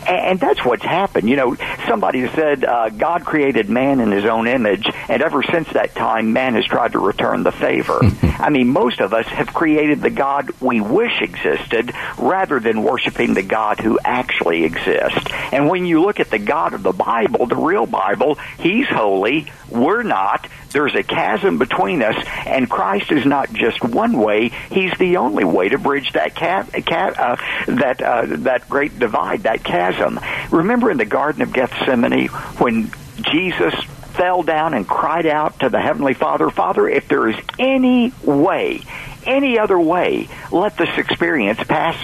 And 0.07 0.41
that's 0.41 0.65
what's 0.65 0.83
happened. 0.83 1.29
You 1.29 1.37
know, 1.37 1.57
somebody 1.87 2.29
said 2.29 2.65
uh, 2.65 2.91
God 2.91 3.25
created 3.25 3.69
man 3.69 4.01
in 4.01 4.11
his 4.11 4.25
own 4.25 4.47
image, 4.47 4.89
and 5.09 5.23
ever 5.23 5.43
since 5.43 5.69
that 5.73 5.95
time, 5.95 6.33
man 6.33 6.55
has 6.55 6.65
tried 6.65 6.93
to 6.93 6.99
return 6.99 7.43
the 7.43 7.53
favor. 7.53 8.01
I 8.23 8.51
mean, 8.51 8.69
most 8.69 9.01
of 9.01 9.13
us 9.13 9.27
have 9.27 9.53
created 9.53 10.01
the 10.01 10.11
God 10.11 10.51
we 10.61 10.81
wish 10.81 11.21
existed 11.21 11.93
rather 12.19 12.61
than 12.61 12.83
worshiping 12.83 13.35
the 13.35 13.43
God 13.43 13.81
who 13.81 13.99
actually 14.05 14.65
exists. 14.65 15.27
And 15.53 15.69
when 15.69 15.87
you 15.87 16.03
look 16.03 16.21
at 16.21 16.31
the 16.31 16.39
God 16.39 16.75
of 16.75 16.83
the 16.83 16.93
Bible, 16.93 17.47
the 17.47 17.57
real 17.57 17.87
Bible, 17.87 18.39
He's 18.59 18.87
holy, 18.89 19.51
we're 19.69 20.03
not. 20.03 20.49
There's 20.71 20.95
a 20.95 21.03
chasm 21.03 21.59
between 21.59 22.03
us, 22.03 22.17
and 22.47 22.69
Christ 22.69 23.11
is 23.11 23.25
not 23.25 23.53
just 23.53 23.83
one 23.83 24.19
way; 24.19 24.51
He's 24.71 24.93
the 24.99 25.17
only 25.17 25.45
way 25.45 25.71
to 25.71 25.79
bridge 25.79 26.13
that 26.13 26.35
cat, 26.35 26.73
cat 26.85 27.19
uh, 27.19 27.37
that 27.67 28.03
uh, 28.03 28.25
that 28.27 28.69
great 28.69 28.99
divide, 28.99 29.45
that 29.45 29.65
chasm. 29.65 30.21
Remember 30.51 30.91
in 30.91 30.99
the 30.99 31.05
Garden 31.05 31.43
of 31.43 31.53
Gethsemane 31.53 32.29
when 32.59 32.91
Jesus 33.23 33.75
fell 34.19 34.43
down 34.43 34.75
and 34.75 34.87
cried 34.87 35.27
out 35.27 35.61
to 35.61 35.69
the 35.69 35.81
Heavenly 35.81 36.15
Father, 36.15 36.51
Father, 36.51 36.89
if 36.89 37.09
there 37.09 37.29
is 37.29 37.37
any 37.59 38.13
way, 38.25 38.83
any 39.25 39.59
other 39.59 39.79
way, 39.79 40.29
let 40.51 40.77
this 40.77 40.99
experience 40.99 41.63
pass 41.65 41.97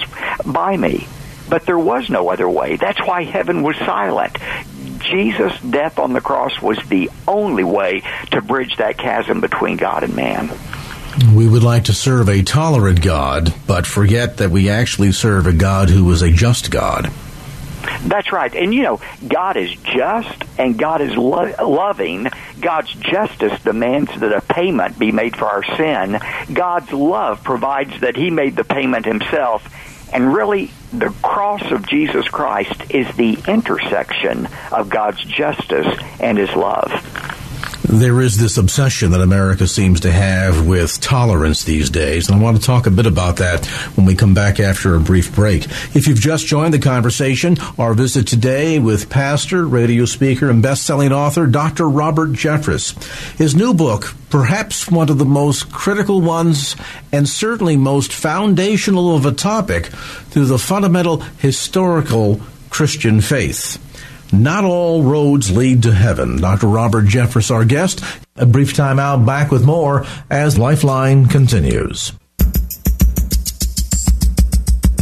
by 0.45 0.77
me. 0.77 1.07
But 1.49 1.65
there 1.65 1.77
was 1.77 2.09
no 2.09 2.29
other 2.29 2.49
way. 2.49 2.77
That's 2.77 2.99
why 3.05 3.23
heaven 3.23 3.61
was 3.63 3.75
silent. 3.77 4.37
Jesus' 5.05 5.59
death 5.61 5.99
on 5.99 6.13
the 6.13 6.21
cross 6.21 6.61
was 6.61 6.77
the 6.87 7.09
only 7.27 7.63
way 7.63 8.03
to 8.31 8.41
bridge 8.41 8.75
that 8.77 8.97
chasm 8.97 9.41
between 9.41 9.77
God 9.77 10.03
and 10.03 10.15
man. 10.15 10.51
We 11.33 11.47
would 11.47 11.63
like 11.63 11.85
to 11.85 11.93
serve 11.93 12.27
a 12.27 12.43
tolerant 12.43 13.01
God, 13.01 13.53
but 13.67 13.87
forget 13.87 14.37
that 14.37 14.51
we 14.51 14.69
actually 14.69 15.13
serve 15.13 15.47
a 15.47 15.53
God 15.53 15.89
who 15.89 16.11
is 16.11 16.21
a 16.21 16.31
just 16.31 16.71
God. 16.71 17.09
That's 18.01 18.31
right. 18.31 18.53
And 18.53 18.73
you 18.73 18.83
know, 18.83 19.01
God 19.27 19.57
is 19.57 19.73
just 19.75 20.43
and 20.57 20.77
God 20.77 21.01
is 21.01 21.15
lo- 21.15 21.53
loving. 21.61 22.27
God's 22.59 22.93
justice 22.93 23.61
demands 23.63 24.11
that 24.19 24.33
a 24.33 24.41
payment 24.41 24.97
be 24.99 25.11
made 25.11 25.35
for 25.35 25.45
our 25.45 25.63
sin. 25.75 26.19
God's 26.53 26.91
love 26.91 27.43
provides 27.43 27.99
that 28.01 28.15
He 28.15 28.29
made 28.29 28.55
the 28.55 28.63
payment 28.63 29.05
Himself. 29.05 29.71
And 30.13 30.33
really, 30.33 30.71
the 30.93 31.13
cross 31.21 31.71
of 31.71 31.87
Jesus 31.87 32.27
Christ 32.27 32.91
is 32.91 33.13
the 33.15 33.37
intersection 33.47 34.47
of 34.71 34.89
God's 34.89 35.23
justice 35.23 35.97
and 36.19 36.37
His 36.37 36.53
love. 36.55 36.91
There 37.87 38.19
is 38.19 38.37
this 38.37 38.57
obsession 38.57 39.11
that 39.11 39.21
America 39.21 39.67
seems 39.67 39.99
to 40.01 40.11
have 40.11 40.65
with 40.65 40.99
tolerance 41.01 41.63
these 41.63 41.91
days, 41.91 42.27
and 42.27 42.35
I 42.35 42.41
want 42.41 42.57
to 42.57 42.63
talk 42.63 42.87
a 42.87 42.91
bit 42.91 43.05
about 43.05 43.37
that 43.37 43.67
when 43.95 44.07
we 44.07 44.15
come 44.15 44.33
back 44.33 44.59
after 44.59 44.95
a 44.95 44.99
brief 44.99 45.35
break. 45.35 45.65
If 45.93 46.07
you've 46.07 46.19
just 46.19 46.47
joined 46.47 46.73
the 46.73 46.79
conversation, 46.79 47.57
our 47.77 47.93
visit 47.93 48.25
today 48.25 48.79
with 48.79 49.09
pastor, 49.11 49.67
radio 49.67 50.05
speaker, 50.05 50.49
and 50.49 50.63
best-selling 50.63 51.11
author 51.11 51.45
Dr. 51.45 51.87
Robert 51.87 52.31
Jeffress. 52.31 52.95
His 53.37 53.55
new 53.55 53.73
book, 53.73 54.15
perhaps 54.31 54.89
one 54.89 55.09
of 55.09 55.19
the 55.19 55.25
most 55.25 55.71
critical 55.71 56.21
ones 56.21 56.75
and 57.11 57.29
certainly 57.29 57.77
most 57.77 58.11
foundational 58.11 59.15
of 59.15 59.27
a 59.27 59.31
topic 59.31 59.91
to 60.31 60.43
the 60.45 60.57
fundamental 60.57 61.17
historical 61.37 62.41
Christian 62.71 63.21
faith. 63.21 63.79
Not 64.31 64.63
all 64.63 65.03
roads 65.03 65.55
lead 65.55 65.83
to 65.83 65.91
heaven. 65.91 66.37
Dr. 66.37 66.67
Robert 66.67 67.05
Jeffress, 67.05 67.51
our 67.51 67.65
guest. 67.65 68.03
A 68.35 68.45
brief 68.45 68.73
time 68.73 68.99
out, 68.99 69.25
back 69.25 69.51
with 69.51 69.65
more 69.65 70.05
as 70.29 70.57
Lifeline 70.57 71.27
continues. 71.27 72.11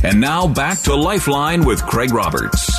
And 0.03 0.19
now 0.19 0.47
back 0.47 0.79
to 0.81 0.95
Lifeline 0.95 1.63
with 1.65 1.81
Craig 1.85 2.13
Roberts. 2.13 2.72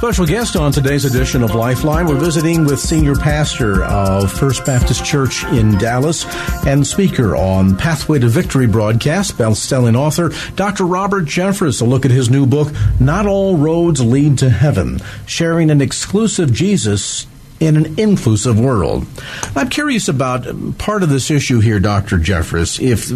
Special 0.00 0.24
guest 0.24 0.56
on 0.56 0.72
today's 0.72 1.04
edition 1.04 1.42
of 1.42 1.54
Lifeline. 1.54 2.06
We're 2.06 2.14
visiting 2.14 2.64
with 2.64 2.80
senior 2.80 3.14
pastor 3.14 3.84
of 3.84 4.32
First 4.32 4.64
Baptist 4.64 5.04
Church 5.04 5.44
in 5.44 5.76
Dallas 5.76 6.24
and 6.66 6.86
speaker 6.86 7.36
on 7.36 7.76
Pathway 7.76 8.18
to 8.20 8.26
Victory 8.26 8.66
broadcast, 8.66 9.36
best-selling 9.36 9.96
author 9.96 10.30
Dr. 10.56 10.86
Robert 10.86 11.26
Jeffress. 11.26 11.82
A 11.82 11.84
look 11.84 12.06
at 12.06 12.10
his 12.10 12.30
new 12.30 12.46
book, 12.46 12.72
Not 12.98 13.26
All 13.26 13.58
Roads 13.58 14.02
Lead 14.02 14.38
to 14.38 14.48
Heaven, 14.48 15.02
sharing 15.26 15.70
an 15.70 15.82
exclusive 15.82 16.50
Jesus 16.50 17.26
in 17.60 17.76
an 17.76 17.98
inclusive 17.98 18.58
world. 18.58 19.06
I'm 19.54 19.68
curious 19.68 20.08
about 20.08 20.46
part 20.78 21.02
of 21.02 21.10
this 21.10 21.30
issue 21.30 21.60
here, 21.60 21.78
Dr. 21.78 22.18
Jeffress, 22.18 22.80
if 22.80 23.10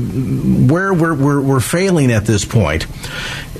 where 0.70 0.92
we're, 0.92 1.14
we're, 1.14 1.40
we're 1.40 1.60
failing 1.60 2.12
at 2.12 2.26
this 2.26 2.44
point 2.44 2.86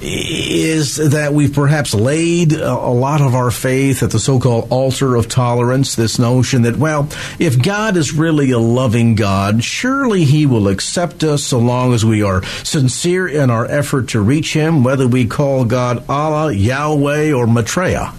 is 0.03 0.97
that 0.97 1.33
we've 1.33 1.55
perhaps 1.55 1.95
laid 1.95 2.53
a 2.53 2.75
lot 2.75 3.23
of 3.23 3.35
our 3.35 3.50
faith 3.50 4.03
at 4.03 4.11
the 4.11 4.19
so-called 4.19 4.69
altar 4.71 5.17
of 5.17 5.29
tolerance, 5.29 5.95
this 5.95 6.19
notion 6.19 6.62
that, 6.62 6.76
well, 6.76 7.09
if 7.38 7.61
God 7.62 7.97
is 7.97 8.12
really 8.12 8.50
a 8.50 8.59
loving 8.59 9.14
God, 9.14 9.64
surely 9.64 10.25
he 10.25 10.45
will 10.45 10.69
accept 10.69 11.25
us 11.25 11.43
so 11.43 11.59
long 11.59 11.95
as 11.95 12.05
we 12.05 12.23
are 12.23 12.45
sincere 12.64 13.26
in 13.26 13.49
our 13.49 13.64
effort 13.64 14.09
to 14.09 14.21
reach 14.21 14.53
him, 14.53 14.85
whether 14.85 15.09
we 15.09 15.26
call 15.26 15.64
God 15.64 16.05
Allah, 16.09 16.53
Yahweh, 16.53 17.33
or 17.33 17.47
Maitreya. 17.47 18.12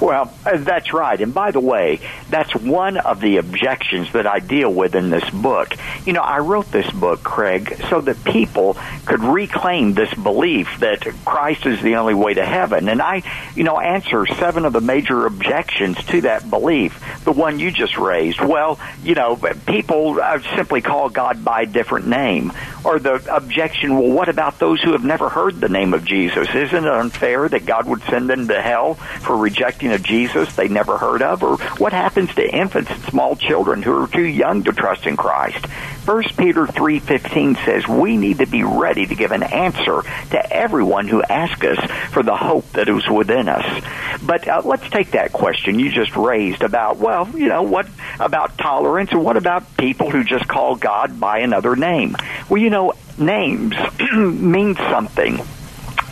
Well, 0.00 0.32
uh, 0.44 0.58
that's 0.58 0.92
right. 0.92 1.20
And 1.20 1.32
by 1.32 1.50
the 1.50 1.60
way, 1.60 2.00
that's 2.28 2.54
one 2.54 2.96
of 2.96 3.20
the 3.20 3.38
objections 3.38 4.12
that 4.12 4.26
I 4.26 4.40
deal 4.40 4.72
with 4.72 4.94
in 4.94 5.10
this 5.10 5.28
book. 5.30 5.74
You 6.04 6.12
know, 6.12 6.22
I 6.22 6.38
wrote 6.40 6.70
this 6.70 6.90
book, 6.90 7.22
Craig, 7.22 7.80
so 7.88 8.00
that 8.02 8.22
people 8.24 8.76
could 9.06 9.20
reclaim 9.20 9.94
this 9.94 10.12
belief 10.14 10.80
that 10.80 11.00
Christ 11.24 11.66
is 11.66 11.80
the 11.82 11.96
only 11.96 12.14
way 12.14 12.34
to 12.34 12.44
heaven. 12.44 12.88
And 12.88 13.00
I, 13.00 13.22
you 13.54 13.64
know, 13.64 13.78
answer 13.78 14.26
seven 14.26 14.64
of 14.64 14.72
the 14.72 14.80
major 14.80 15.26
objections 15.26 15.96
to 16.06 16.20
that 16.22 16.48
belief. 16.50 17.02
The 17.24 17.32
one 17.32 17.58
you 17.58 17.70
just 17.70 17.96
raised. 17.96 18.40
Well, 18.40 18.78
you 19.02 19.14
know, 19.14 19.36
people 19.66 20.20
uh, 20.20 20.40
simply 20.56 20.82
call 20.82 21.08
God 21.08 21.44
by 21.44 21.62
a 21.62 21.66
different 21.66 22.06
name. 22.06 22.52
Or 22.84 22.98
the 22.98 23.14
objection, 23.34 23.96
well, 23.96 24.10
what 24.10 24.28
about 24.28 24.58
those 24.58 24.80
who 24.80 24.92
have 24.92 25.04
never 25.04 25.28
heard 25.28 25.60
the 25.60 25.68
name 25.68 25.92
of 25.94 26.04
Jesus? 26.04 26.48
Isn't 26.54 26.84
it 26.84 26.92
unfair 26.92 27.48
that 27.48 27.66
God 27.66 27.86
would 27.86 28.02
send 28.04 28.28
them 28.30 28.46
to 28.48 28.62
hell 28.62 28.94
for 28.94 29.36
rejecting 29.36 29.75
of 29.82 30.02
Jesus 30.02 30.54
they 30.56 30.68
never 30.68 30.98
heard 30.98 31.22
of? 31.22 31.42
Or 31.42 31.56
what 31.78 31.92
happens 31.92 32.34
to 32.34 32.48
infants 32.48 32.90
and 32.90 33.02
small 33.04 33.36
children 33.36 33.82
who 33.82 34.02
are 34.02 34.08
too 34.08 34.26
young 34.26 34.64
to 34.64 34.72
trust 34.72 35.06
in 35.06 35.16
Christ? 35.16 35.64
1 36.06 36.22
Peter 36.36 36.66
3:15 36.66 37.56
says 37.64 37.88
we 37.88 38.16
need 38.16 38.38
to 38.38 38.46
be 38.46 38.62
ready 38.62 39.06
to 39.06 39.14
give 39.14 39.32
an 39.32 39.42
answer 39.42 40.02
to 40.30 40.52
everyone 40.52 41.08
who 41.08 41.22
asks 41.22 41.66
us 41.66 41.90
for 42.12 42.22
the 42.22 42.36
hope 42.36 42.70
that 42.72 42.88
is 42.88 43.08
within 43.08 43.48
us. 43.48 43.84
But 44.22 44.46
uh, 44.46 44.62
let's 44.64 44.88
take 44.88 45.10
that 45.12 45.32
question 45.32 45.80
you 45.80 45.90
just 45.90 46.14
raised 46.16 46.62
about 46.62 46.98
well, 46.98 47.28
you 47.34 47.48
know, 47.48 47.62
what 47.62 47.88
about 48.20 48.56
tolerance 48.56 49.10
and 49.10 49.24
what 49.24 49.36
about 49.36 49.76
people 49.76 50.10
who 50.10 50.22
just 50.22 50.46
call 50.46 50.76
God 50.76 51.18
by 51.18 51.40
another 51.40 51.74
name? 51.74 52.16
Well, 52.48 52.62
you 52.62 52.70
know, 52.70 52.92
names 53.18 53.74
mean 54.14 54.76
something. 54.76 55.40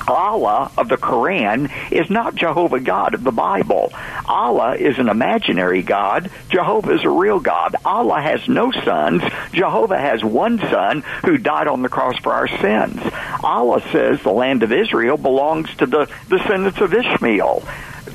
Allah 0.06 0.70
of 0.76 0.88
the 0.88 0.96
Quran 0.96 1.70
is 1.90 2.10
not 2.10 2.34
Jehovah 2.34 2.80
God 2.80 3.14
of 3.14 3.24
the 3.24 3.32
Bible. 3.32 3.92
Allah 4.26 4.76
is 4.76 4.98
an 4.98 5.08
imaginary 5.08 5.82
God. 5.82 6.30
Jehovah 6.50 6.94
is 6.94 7.04
a 7.04 7.10
real 7.10 7.40
God. 7.40 7.76
Allah 7.84 8.20
has 8.20 8.48
no 8.48 8.70
sons. 8.70 9.22
Jehovah 9.52 9.98
has 9.98 10.24
one 10.24 10.58
son 10.58 11.02
who 11.24 11.38
died 11.38 11.68
on 11.68 11.82
the 11.82 11.88
cross 11.88 12.18
for 12.18 12.32
our 12.32 12.48
sins. 12.48 13.00
Allah 13.42 13.82
says 13.92 14.22
the 14.22 14.32
land 14.32 14.62
of 14.62 14.72
Israel 14.72 15.16
belongs 15.16 15.74
to 15.76 15.86
the 15.86 16.10
descendants 16.28 16.80
of 16.80 16.94
Ishmael. 16.94 17.62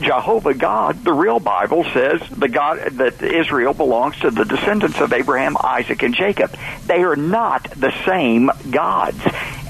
Jehovah 0.02 0.54
God, 0.54 1.04
the 1.04 1.14
real 1.14 1.40
Bible 1.40 1.84
says 1.94 2.22
the 2.30 2.48
God 2.48 2.80
that 2.94 3.22
Israel 3.22 3.74
belongs 3.74 4.18
to 4.20 4.32
the 4.32 4.46
descendants 4.46 5.00
of 5.00 5.14
Abraham, 5.14 5.58
Isaac, 5.62 6.04
and 6.04 6.16
Jacob. 6.16 6.56
They 6.86 7.04
are 7.04 7.16
not 7.16 7.70
the 7.72 7.94
same 8.06 8.50
gods. 8.70 9.22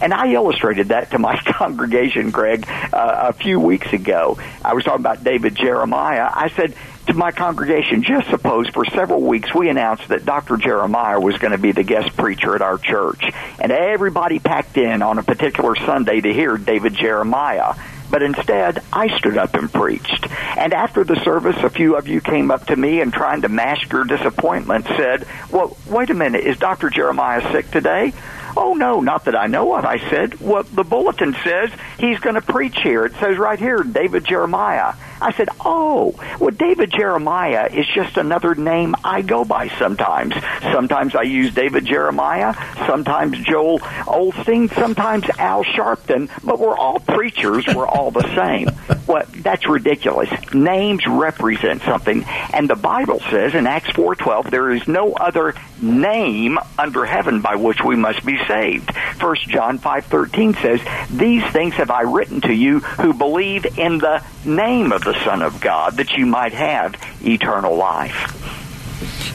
And 0.02 0.14
I 0.14 0.32
illustrated 0.32 0.90
that 0.90 1.12
to 1.12 1.20
my 1.20 1.38
congregation, 1.46 2.32
Greg, 2.32 2.68
uh, 2.70 3.30
a 3.30 3.34
few 3.34 3.60
weeks 3.60 3.92
ago. 3.92 4.38
I 4.64 4.74
was 4.74 4.84
talking 4.84 5.02
about 5.02 5.24
David 5.24 5.56
Jeremiah. 5.56 6.30
I 6.32 6.50
said, 6.50 6.76
to 7.10 7.16
my 7.16 7.32
congregation, 7.32 8.04
just 8.04 8.30
suppose 8.30 8.70
for 8.70 8.86
several 8.86 9.22
weeks 9.22 9.54
we 9.54 9.68
announced 9.70 10.08
that 10.10 10.26
Dr. 10.26 10.58
Jeremiah 10.58 11.20
was 11.20 11.38
going 11.40 11.54
to 11.54 11.58
be 11.58 11.72
the 11.72 11.82
guest 11.82 12.16
preacher 12.16 12.54
at 12.54 12.62
our 12.62 12.78
church, 12.78 13.24
and 13.60 13.72
everybody 13.72 14.38
packed 14.38 14.78
in 14.78 15.02
on 15.02 15.18
a 15.18 15.24
particular 15.24 15.76
Sunday 15.76 16.22
to 16.22 16.32
hear 16.32 16.56
David 16.58 16.94
Jeremiah. 16.94 17.74
But 18.10 18.24
instead, 18.24 18.84
I 18.92 19.16
stood 19.18 19.38
up 19.38 19.54
and 19.54 19.72
preached. 19.72 20.28
And 20.58 20.74
after 20.74 21.04
the 21.04 21.16
service, 21.18 21.58
a 21.58 21.70
few 21.70 21.96
of 21.96 22.08
you 22.08 22.22
came 22.22 22.52
up 22.52 22.66
to 22.68 22.76
me 22.76 23.02
and 23.02 23.14
trying 23.14 23.42
to 23.44 23.50
mask 23.50 23.92
your 23.92 24.04
disappointment 24.04 24.86
said, 24.88 25.26
Well, 25.52 25.78
wait 25.88 26.10
a 26.10 26.14
minute, 26.14 26.44
is 26.44 26.58
Dr. 26.58 26.90
Jeremiah 26.90 27.52
sick 27.52 27.70
today? 27.72 28.14
Oh, 28.58 28.74
no, 28.74 29.00
not 29.00 29.26
that 29.26 29.36
I 29.36 29.48
know 29.48 29.76
of. 29.76 29.86
I 29.86 29.98
said, 30.10 30.40
Well, 30.42 30.64
the 30.64 30.84
bulletin 30.84 31.36
says 31.44 31.70
he's 32.00 32.20
going 32.20 32.36
to 32.36 32.42
preach 32.42 32.80
here. 32.82 33.06
It 33.06 33.14
says 33.20 33.38
right 33.38 33.60
here, 33.60 33.84
David 33.84 34.26
Jeremiah. 34.26 34.96
I 35.22 35.34
said, 35.34 35.50
Oh, 35.62 36.16
well, 36.40 36.52
David 36.52 36.92
Jeremiah 36.92 37.70
is 37.72 37.86
just 37.94 38.18
another 38.18 38.56
name 38.56 38.96
I 39.04 39.22
go 39.22 39.46
by 39.46 39.70
sometimes. 39.80 40.36
Sometimes 40.62 41.16
I 41.16 41.24
use 41.24 41.54
David 41.54 41.86
Jeremiah, 41.86 42.54
sometimes 42.88 43.38
Joel 43.40 43.80
Osteen, 43.80 44.74
sometimes 44.74 45.26
Al 45.38 45.64
Sharpton, 45.64 46.30
but 46.44 46.60
we're 46.60 46.78
all 46.78 47.00
preachers. 47.00 47.66
We're 47.68 47.88
all 47.88 48.12
the 48.12 48.28
same. 48.36 48.70
Well, 49.10 49.26
that's 49.38 49.68
ridiculous. 49.68 50.30
Names 50.54 51.02
represent 51.08 51.82
something, 51.82 52.24
and 52.54 52.70
the 52.70 52.76
Bible 52.76 53.20
says 53.32 53.56
in 53.56 53.66
Acts 53.66 53.90
4:12 53.90 54.52
there 54.52 54.70
is 54.70 54.88
no 54.88 55.14
other 55.14 55.56
name 55.82 56.60
under 56.78 57.06
heaven 57.06 57.42
by 57.42 57.56
which 57.56 57.84
we 57.84 57.96
must 57.96 58.24
be 58.24 58.38
saved. 58.48 58.92
1 59.20 59.36
John 59.48 59.80
5:13 59.80 60.54
says, 60.62 60.80
"These 61.10 61.44
things 61.46 61.74
have 61.76 61.90
I 61.90 62.02
written 62.02 62.42
to 62.42 62.54
you 62.54 62.82
who 62.82 63.14
believe 63.14 63.66
in 63.80 63.98
the 63.98 64.22
name 64.46 64.92
of 64.92 65.04
the 65.04 65.09
Son 65.24 65.42
of 65.42 65.60
God 65.60 65.98
that 65.98 66.12
you 66.14 66.26
might 66.26 66.54
have 66.54 66.96
eternal 67.22 67.76
life." 67.76 68.36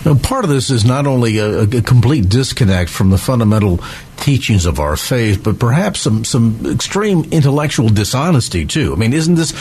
Now, 0.04 0.14
part 0.14 0.45
of 0.45 0.50
this 0.50 0.69
is 0.69 0.85
not 0.85 1.07
only 1.07 1.38
a, 1.38 1.62
a, 1.62 1.83
complete 1.83 2.28
disconnect 2.28 2.90
from 2.90 3.09
the 3.09 3.16
fundamental 3.16 3.81
teachings 4.19 4.66
of 4.66 4.78
our 4.78 4.97
faith, 4.97 5.43
but 5.43 5.59
perhaps 5.59 6.00
some, 6.00 6.25
some 6.25 6.66
extreme 6.66 7.25
intellectual 7.31 7.88
dishonesty 7.88 8.66
too. 8.66 8.93
I 8.93 8.97
mean, 8.97 9.14
isn't 9.14 9.37
this 9.37 9.52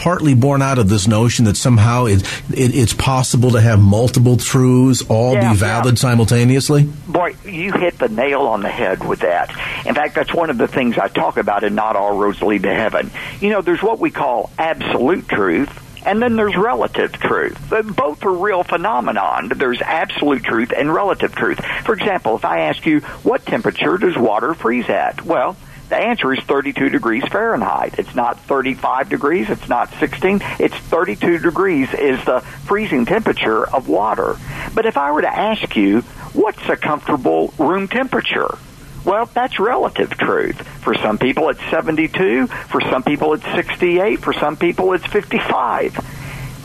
partly 0.00 0.32
born 0.32 0.62
out 0.62 0.78
of 0.78 0.88
this 0.88 1.06
notion 1.06 1.44
that 1.44 1.58
somehow 1.58 2.06
it, 2.06 2.22
it, 2.50 2.74
it's 2.74 2.94
possible 2.94 3.50
to 3.50 3.60
have 3.60 3.78
multiple 3.78 4.38
truths 4.38 5.02
all 5.10 5.34
yeah, 5.34 5.52
be 5.52 5.58
valid 5.58 5.96
yeah. 5.96 6.00
simultaneously? 6.00 6.84
Boy, 7.06 7.36
you 7.44 7.70
hit 7.72 7.98
the 7.98 8.08
nail 8.08 8.42
on 8.42 8.62
the 8.62 8.70
head 8.70 9.06
with 9.06 9.20
that. 9.20 9.50
In 9.84 9.94
fact, 9.94 10.14
that's 10.14 10.32
one 10.32 10.48
of 10.48 10.56
the 10.56 10.66
things 10.66 10.96
I 10.96 11.08
talk 11.08 11.36
about 11.36 11.64
in 11.64 11.74
Not 11.74 11.96
All 11.96 12.16
Roads 12.16 12.40
Lead 12.40 12.62
to 12.62 12.72
Heaven. 12.72 13.10
You 13.40 13.50
know, 13.50 13.60
there's 13.60 13.82
what 13.82 13.98
we 13.98 14.10
call 14.10 14.50
absolute 14.58 15.28
truth 15.28 15.86
and 16.06 16.22
then 16.22 16.34
there's 16.34 16.56
relative 16.56 17.12
truth. 17.12 17.58
Both 17.68 18.24
are 18.24 18.32
real 18.32 18.64
phenomenon. 18.64 19.52
There's 19.54 19.82
absolute 19.82 20.42
truth 20.42 20.72
and 20.74 20.94
relative 20.94 21.34
truth. 21.34 21.60
For 21.84 21.92
example, 21.92 22.36
if 22.36 22.46
I 22.46 22.60
ask 22.60 22.86
you, 22.86 23.00
what 23.00 23.44
temperature 23.44 23.98
does 23.98 24.16
water 24.16 24.54
freeze 24.54 24.88
at? 24.88 25.22
Well, 25.26 25.58
the 25.90 25.96
answer 25.96 26.32
is 26.32 26.40
32 26.44 26.88
degrees 26.88 27.24
Fahrenheit. 27.28 27.98
It's 27.98 28.14
not 28.14 28.38
35 28.40 29.08
degrees. 29.08 29.50
It's 29.50 29.68
not 29.68 29.92
16. 29.94 30.40
It's 30.60 30.76
32 30.76 31.38
degrees 31.38 31.92
is 31.92 32.24
the 32.24 32.40
freezing 32.40 33.04
temperature 33.04 33.68
of 33.68 33.88
water. 33.88 34.36
But 34.72 34.86
if 34.86 34.96
I 34.96 35.10
were 35.10 35.22
to 35.22 35.28
ask 35.28 35.76
you, 35.76 36.00
what's 36.32 36.66
a 36.68 36.76
comfortable 36.76 37.52
room 37.58 37.88
temperature? 37.88 38.56
Well, 39.04 39.26
that's 39.26 39.58
relative 39.58 40.10
truth. 40.10 40.60
For 40.78 40.94
some 40.94 41.18
people, 41.18 41.48
it's 41.48 41.64
72. 41.70 42.46
For 42.46 42.80
some 42.82 43.02
people, 43.02 43.34
it's 43.34 43.44
68. 43.44 44.20
For 44.20 44.32
some 44.32 44.56
people, 44.56 44.92
it's 44.92 45.06
55. 45.06 45.96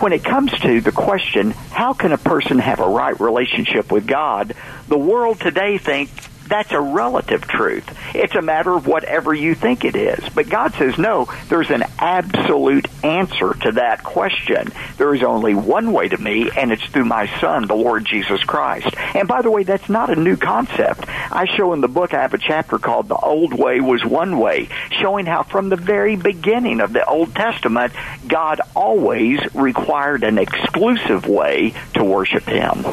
When 0.01 0.13
it 0.13 0.23
comes 0.23 0.51
to 0.59 0.81
the 0.81 0.91
question, 0.91 1.51
how 1.51 1.93
can 1.93 2.11
a 2.11 2.17
person 2.17 2.59
have 2.59 2.79
a 2.79 2.87
right 2.87 3.19
relationship 3.19 3.91
with 3.91 4.05
God, 4.05 4.53
the 4.87 4.97
world 4.97 5.39
today 5.39 5.77
thinks 5.77 6.29
that's 6.47 6.71
a 6.71 6.79
relative 6.79 7.47
truth. 7.47 7.85
It's 8.13 8.35
a 8.35 8.41
matter 8.41 8.73
of 8.73 8.87
whatever 8.87 9.33
you 9.33 9.55
think 9.55 9.83
it 9.83 9.95
is. 9.95 10.27
But 10.29 10.49
God 10.49 10.73
says, 10.75 10.97
no, 10.97 11.27
there's 11.49 11.71
an 11.71 11.83
absolute 11.99 12.87
answer 13.03 13.53
to 13.53 13.71
that 13.73 14.03
question. 14.03 14.71
There 14.97 15.13
is 15.13 15.23
only 15.23 15.55
one 15.55 15.91
way 15.91 16.07
to 16.07 16.17
me, 16.17 16.49
and 16.55 16.71
it's 16.71 16.85
through 16.85 17.05
my 17.05 17.27
Son, 17.39 17.67
the 17.67 17.75
Lord 17.75 18.05
Jesus 18.05 18.43
Christ. 18.43 18.95
And 19.15 19.27
by 19.27 19.41
the 19.41 19.51
way, 19.51 19.63
that's 19.63 19.89
not 19.89 20.09
a 20.09 20.15
new 20.15 20.37
concept. 20.37 21.05
I 21.07 21.45
show 21.45 21.73
in 21.73 21.81
the 21.81 21.87
book, 21.87 22.13
I 22.13 22.21
have 22.21 22.33
a 22.33 22.37
chapter 22.37 22.77
called 22.77 23.07
The 23.07 23.15
Old 23.15 23.53
Way 23.53 23.81
Was 23.81 24.05
One 24.05 24.37
Way, 24.37 24.69
showing 24.91 25.25
how 25.25 25.43
from 25.43 25.69
the 25.69 25.75
very 25.75 26.15
beginning 26.15 26.79
of 26.79 26.93
the 26.93 27.05
Old 27.05 27.33
Testament, 27.35 27.93
God 28.27 28.61
always 28.75 29.39
required 29.55 30.23
an 30.23 30.37
exclusive 30.37 31.27
way 31.27 31.73
to 31.95 32.03
worship 32.03 32.43
Him. 32.43 32.85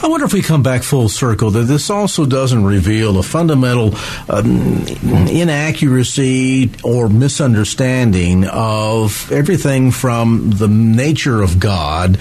I 0.00 0.06
wonder 0.06 0.26
if 0.26 0.32
we 0.32 0.42
come 0.42 0.62
back 0.62 0.82
full 0.84 1.08
circle 1.08 1.50
that 1.50 1.64
this 1.64 1.90
also 1.90 2.24
doesn't 2.24 2.64
reveal 2.64 3.18
a 3.18 3.22
fundamental 3.22 3.94
um, 4.28 4.86
inaccuracy 5.28 6.70
or 6.84 7.08
misunderstanding 7.08 8.46
of 8.46 9.30
everything 9.32 9.90
from 9.90 10.50
the 10.50 10.68
nature 10.68 11.42
of 11.42 11.58
God 11.58 12.18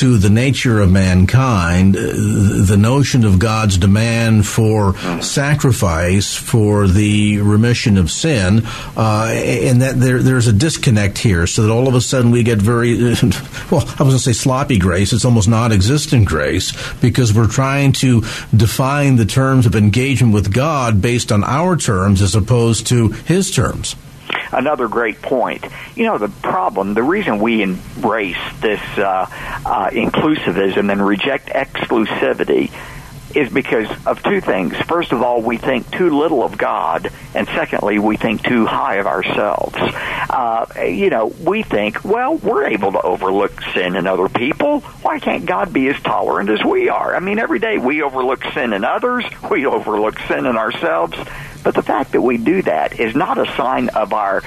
to 0.00 0.16
the 0.16 0.30
nature 0.30 0.80
of 0.80 0.90
mankind, 0.90 1.94
uh, 1.94 2.00
the 2.00 2.78
notion 2.78 3.22
of 3.22 3.38
God's 3.38 3.76
demand 3.76 4.46
for 4.46 4.96
sacrifice 5.20 6.34
for 6.34 6.88
the 6.88 7.38
remission 7.42 7.98
of 7.98 8.10
sin, 8.10 8.62
uh, 8.96 9.28
and 9.30 9.82
that 9.82 10.00
there, 10.00 10.22
there's 10.22 10.46
a 10.46 10.54
disconnect 10.54 11.18
here, 11.18 11.46
so 11.46 11.64
that 11.64 11.70
all 11.70 11.86
of 11.86 11.94
a 11.94 12.00
sudden 12.00 12.30
we 12.30 12.42
get 12.42 12.56
very, 12.56 12.94
well, 13.70 13.82
I 13.82 13.82
was 13.82 13.98
going 13.98 14.10
to 14.12 14.18
say 14.18 14.32
sloppy 14.32 14.78
grace, 14.78 15.12
it's 15.12 15.26
almost 15.26 15.50
non 15.50 15.70
existent 15.70 16.26
grace, 16.26 16.72
because 17.02 17.34
we're 17.34 17.46
trying 17.46 17.92
to 17.92 18.22
define 18.56 19.16
the 19.16 19.26
terms 19.26 19.66
of 19.66 19.76
engagement 19.76 20.32
with 20.32 20.50
God 20.50 21.02
based 21.02 21.30
on 21.30 21.44
our 21.44 21.76
terms 21.76 22.22
as 22.22 22.34
opposed 22.34 22.86
to 22.86 23.08
His 23.08 23.50
terms 23.50 23.96
another 24.52 24.88
great 24.88 25.20
point. 25.22 25.64
You 25.94 26.04
know, 26.06 26.18
the 26.18 26.28
problem, 26.28 26.94
the 26.94 27.02
reason 27.02 27.38
we 27.38 27.62
embrace 27.62 28.36
this 28.60 28.80
uh, 28.98 29.26
uh, 29.64 29.90
inclusivism 29.90 30.90
and 30.90 31.04
reject 31.04 31.48
exclusivity 31.48 32.70
is 33.36 33.52
because 33.52 33.88
of 34.06 34.22
two 34.22 34.40
things. 34.40 34.76
First 34.76 35.12
of 35.12 35.22
all, 35.22 35.42
we 35.42 35.56
think 35.56 35.90
too 35.90 36.18
little 36.18 36.42
of 36.42 36.56
God, 36.58 37.10
and 37.34 37.46
secondly, 37.48 37.98
we 37.98 38.16
think 38.16 38.42
too 38.42 38.66
high 38.66 38.96
of 38.96 39.06
ourselves. 39.06 39.76
Uh, 39.76 40.66
you 40.84 41.10
know, 41.10 41.26
we 41.26 41.62
think, 41.62 42.04
well, 42.04 42.36
we're 42.36 42.66
able 42.66 42.92
to 42.92 43.00
overlook 43.02 43.60
sin 43.74 43.96
in 43.96 44.06
other 44.06 44.28
people. 44.28 44.80
Why 44.80 45.18
can't 45.18 45.46
God 45.46 45.72
be 45.72 45.88
as 45.88 46.00
tolerant 46.02 46.50
as 46.50 46.64
we 46.64 46.88
are? 46.88 47.14
I 47.14 47.20
mean, 47.20 47.38
every 47.38 47.58
day 47.58 47.78
we 47.78 48.02
overlook 48.02 48.42
sin 48.52 48.72
in 48.72 48.84
others, 48.84 49.24
we 49.50 49.66
overlook 49.66 50.18
sin 50.20 50.46
in 50.46 50.56
ourselves. 50.56 51.16
But 51.62 51.74
the 51.74 51.82
fact 51.82 52.12
that 52.12 52.22
we 52.22 52.38
do 52.38 52.62
that 52.62 52.98
is 52.98 53.14
not 53.14 53.38
a 53.38 53.46
sign 53.54 53.90
of 53.90 54.12
our 54.12 54.42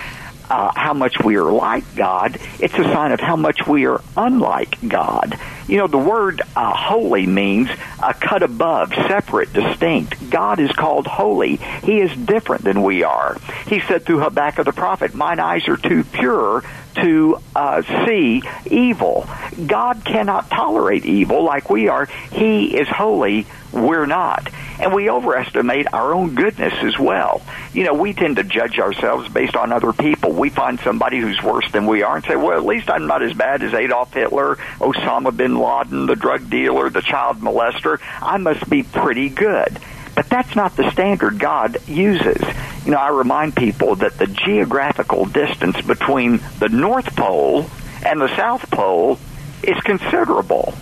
uh, 0.49 0.71
how 0.75 0.93
much 0.93 1.19
we 1.23 1.35
are 1.35 1.51
like 1.51 1.95
God. 1.95 2.39
It's 2.59 2.73
a 2.73 2.83
sign 2.83 3.11
of 3.11 3.19
how 3.19 3.35
much 3.35 3.67
we 3.67 3.85
are 3.85 4.01
unlike 4.15 4.77
God. 4.87 5.39
You 5.67 5.77
know, 5.77 5.87
the 5.87 5.97
word 5.97 6.41
uh, 6.55 6.73
holy 6.75 7.25
means 7.25 7.69
uh, 7.99 8.13
cut 8.13 8.43
above, 8.43 8.93
separate, 8.93 9.53
distinct. 9.53 10.29
God 10.29 10.59
is 10.59 10.71
called 10.71 11.07
holy. 11.07 11.55
He 11.55 11.99
is 11.99 12.15
different 12.15 12.63
than 12.63 12.83
we 12.83 13.03
are. 13.03 13.37
He 13.67 13.79
said 13.79 14.05
through 14.05 14.19
Habakkuk 14.19 14.65
the 14.65 14.73
prophet, 14.73 15.13
Mine 15.13 15.39
eyes 15.39 15.67
are 15.67 15.77
too 15.77 16.03
pure 16.03 16.63
to 16.95 17.39
uh, 17.55 17.81
see 18.05 18.43
evil. 18.69 19.27
God 19.65 20.03
cannot 20.05 20.49
tolerate 20.49 21.05
evil 21.05 21.43
like 21.43 21.69
we 21.69 21.87
are. 21.87 22.05
He 22.31 22.77
is 22.77 22.87
holy. 22.87 23.45
We're 23.71 24.05
not. 24.05 24.49
And 24.79 24.93
we 24.93 25.09
overestimate 25.09 25.87
our 25.93 26.13
own 26.13 26.35
goodness 26.35 26.73
as 26.81 26.97
well. 26.99 27.41
You 27.73 27.83
know, 27.85 27.93
we 27.93 28.13
tend 28.13 28.35
to 28.35 28.43
judge 28.43 28.79
ourselves 28.79 29.29
based 29.29 29.55
on 29.55 29.71
other 29.71 29.93
people. 29.93 30.31
We 30.31 30.49
find 30.49 30.79
somebody 30.79 31.19
who's 31.19 31.41
worse 31.41 31.71
than 31.71 31.87
we 31.87 32.03
are 32.03 32.15
and 32.15 32.25
say, 32.25 32.35
well, 32.35 32.57
at 32.57 32.65
least 32.65 32.89
I'm 32.89 33.07
not 33.07 33.23
as 33.23 33.33
bad 33.33 33.63
as 33.63 33.73
Adolf 33.73 34.13
Hitler, 34.13 34.55
Osama 34.79 35.35
bin 35.35 35.57
Laden, 35.57 36.05
the 36.05 36.15
drug 36.15 36.49
dealer, 36.49 36.89
the 36.89 37.01
child 37.01 37.39
molester. 37.39 37.99
I 38.21 38.37
must 38.37 38.69
be 38.69 38.83
pretty 38.83 39.29
good. 39.29 39.79
But 40.15 40.29
that's 40.29 40.55
not 40.55 40.75
the 40.75 40.91
standard 40.91 41.39
God 41.39 41.77
uses. 41.87 42.41
You 42.85 42.91
know, 42.91 42.97
I 42.97 43.09
remind 43.09 43.55
people 43.55 43.95
that 43.97 44.17
the 44.17 44.27
geographical 44.27 45.25
distance 45.25 45.79
between 45.81 46.41
the 46.59 46.69
North 46.69 47.15
Pole 47.15 47.65
and 48.05 48.19
the 48.19 48.35
South 48.35 48.69
Pole 48.69 49.17
is 49.63 49.79
considerable 49.81 50.73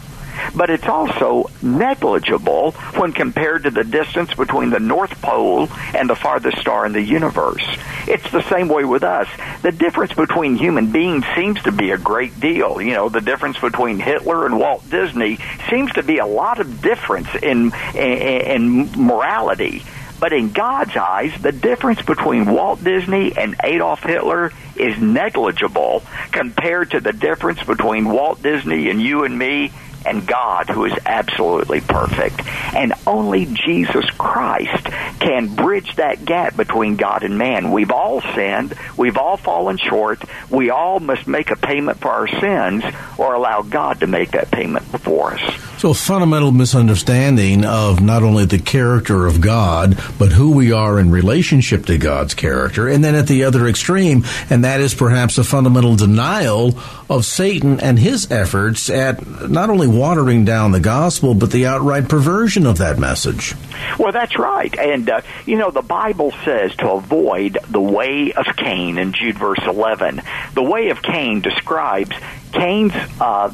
but 0.55 0.69
it's 0.69 0.87
also 0.87 1.49
negligible 1.61 2.71
when 2.97 3.11
compared 3.11 3.63
to 3.63 3.71
the 3.71 3.83
distance 3.83 4.33
between 4.33 4.69
the 4.69 4.79
North 4.79 5.21
Pole 5.21 5.69
and 5.93 6.09
the 6.09 6.15
farthest 6.15 6.57
star 6.59 6.85
in 6.85 6.93
the 6.93 7.01
universe. 7.01 7.63
It's 8.07 8.29
the 8.31 8.41
same 8.49 8.67
way 8.67 8.83
with 8.85 9.03
us. 9.03 9.27
The 9.61 9.71
difference 9.71 10.13
between 10.13 10.55
human 10.55 10.91
beings 10.91 11.25
seems 11.35 11.61
to 11.63 11.71
be 11.71 11.91
a 11.91 11.97
great 11.97 12.39
deal. 12.39 12.81
You 12.81 12.93
know, 12.93 13.09
the 13.09 13.21
difference 13.21 13.59
between 13.59 13.99
Hitler 13.99 14.45
and 14.45 14.59
Walt 14.59 14.89
Disney 14.89 15.37
seems 15.69 15.91
to 15.93 16.03
be 16.03 16.17
a 16.17 16.25
lot 16.25 16.59
of 16.59 16.81
difference 16.81 17.29
in, 17.41 17.71
in, 17.95 18.87
in 18.87 19.05
morality. 19.05 19.83
But 20.21 20.33
in 20.33 20.51
God's 20.51 20.95
eyes, 20.95 21.33
the 21.41 21.51
difference 21.51 22.03
between 22.03 22.45
Walt 22.45 22.83
Disney 22.83 23.35
and 23.35 23.55
Adolf 23.63 24.03
Hitler 24.03 24.53
is 24.75 25.01
negligible 25.01 26.03
compared 26.31 26.91
to 26.91 26.99
the 26.99 27.11
difference 27.11 27.63
between 27.63 28.07
Walt 28.07 28.39
Disney 28.39 28.91
and 28.91 29.01
you 29.01 29.23
and 29.23 29.35
me 29.35 29.71
and 30.05 30.25
God 30.25 30.69
who 30.69 30.85
is 30.85 30.93
absolutely 31.05 31.81
perfect. 31.81 32.41
And 32.73 32.93
only 33.05 33.45
Jesus 33.45 34.09
Christ 34.11 34.85
can 35.19 35.55
bridge 35.55 35.95
that 35.95 36.25
gap 36.25 36.55
between 36.55 36.95
God 36.95 37.23
and 37.23 37.37
man. 37.37 37.71
We've 37.71 37.91
all 37.91 38.21
sinned. 38.21 38.75
We've 38.97 39.17
all 39.17 39.37
fallen 39.37 39.77
short. 39.77 40.23
We 40.49 40.69
all 40.69 40.99
must 40.99 41.27
make 41.27 41.51
a 41.51 41.55
payment 41.55 41.99
for 41.99 42.09
our 42.09 42.27
sins 42.27 42.83
or 43.17 43.33
allow 43.33 43.61
God 43.61 43.99
to 43.99 44.07
make 44.07 44.31
that 44.31 44.51
payment 44.51 44.85
for 45.01 45.33
us. 45.33 45.71
So, 45.81 45.89
a 45.89 45.95
fundamental 45.95 46.51
misunderstanding 46.51 47.65
of 47.65 48.01
not 48.01 48.21
only 48.21 48.45
the 48.45 48.59
character 48.59 49.25
of 49.25 49.41
God, 49.41 49.97
but 50.19 50.31
who 50.31 50.51
we 50.51 50.71
are 50.71 50.99
in 50.99 51.09
relationship 51.09 51.87
to 51.87 51.97
God's 51.97 52.35
character. 52.35 52.87
And 52.87 53.03
then 53.03 53.15
at 53.15 53.25
the 53.25 53.45
other 53.45 53.67
extreme, 53.67 54.23
and 54.51 54.63
that 54.63 54.79
is 54.79 54.93
perhaps 54.93 55.39
a 55.39 55.43
fundamental 55.43 55.95
denial 55.95 56.77
of 57.09 57.25
Satan 57.25 57.79
and 57.79 57.97
his 57.97 58.29
efforts 58.29 58.91
at 58.91 59.49
not 59.49 59.71
only 59.71 59.87
watering 59.97 60.45
down 60.45 60.71
the 60.71 60.79
gospel, 60.79 61.33
but 61.33 61.51
the 61.51 61.65
outright 61.65 62.09
perversion 62.09 62.65
of 62.65 62.77
that 62.79 62.99
message. 62.99 63.53
Well, 63.97 64.11
that's 64.11 64.37
right. 64.37 64.77
And, 64.77 65.09
uh, 65.09 65.21
you 65.45 65.57
know, 65.57 65.71
the 65.71 65.81
Bible 65.81 66.31
says 66.43 66.75
to 66.77 66.91
avoid 66.91 67.57
the 67.69 67.81
way 67.81 68.33
of 68.33 68.45
Cain 68.55 68.97
in 68.97 69.13
Jude 69.13 69.37
verse 69.37 69.61
11. 69.65 70.21
The 70.53 70.63
way 70.63 70.89
of 70.89 71.01
Cain 71.01 71.41
describes 71.41 72.15
Cain's 72.51 72.93
uh, 73.19 73.51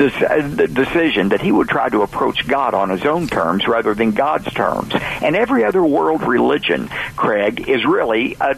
uh, 0.00 0.48
the 0.48 0.66
decision 0.66 1.28
that 1.28 1.42
he 1.42 1.52
would 1.52 1.68
try 1.68 1.88
to 1.88 2.00
approach 2.00 2.46
God 2.46 2.72
on 2.72 2.88
his 2.88 3.04
own 3.04 3.26
terms 3.26 3.68
rather 3.68 3.94
than 3.94 4.12
God's 4.12 4.50
terms. 4.54 4.92
And 4.94 5.36
every 5.36 5.62
other 5.62 5.84
world 5.84 6.22
religion, 6.22 6.88
Craig, 7.16 7.68
is 7.68 7.84
really 7.84 8.34
a, 8.40 8.56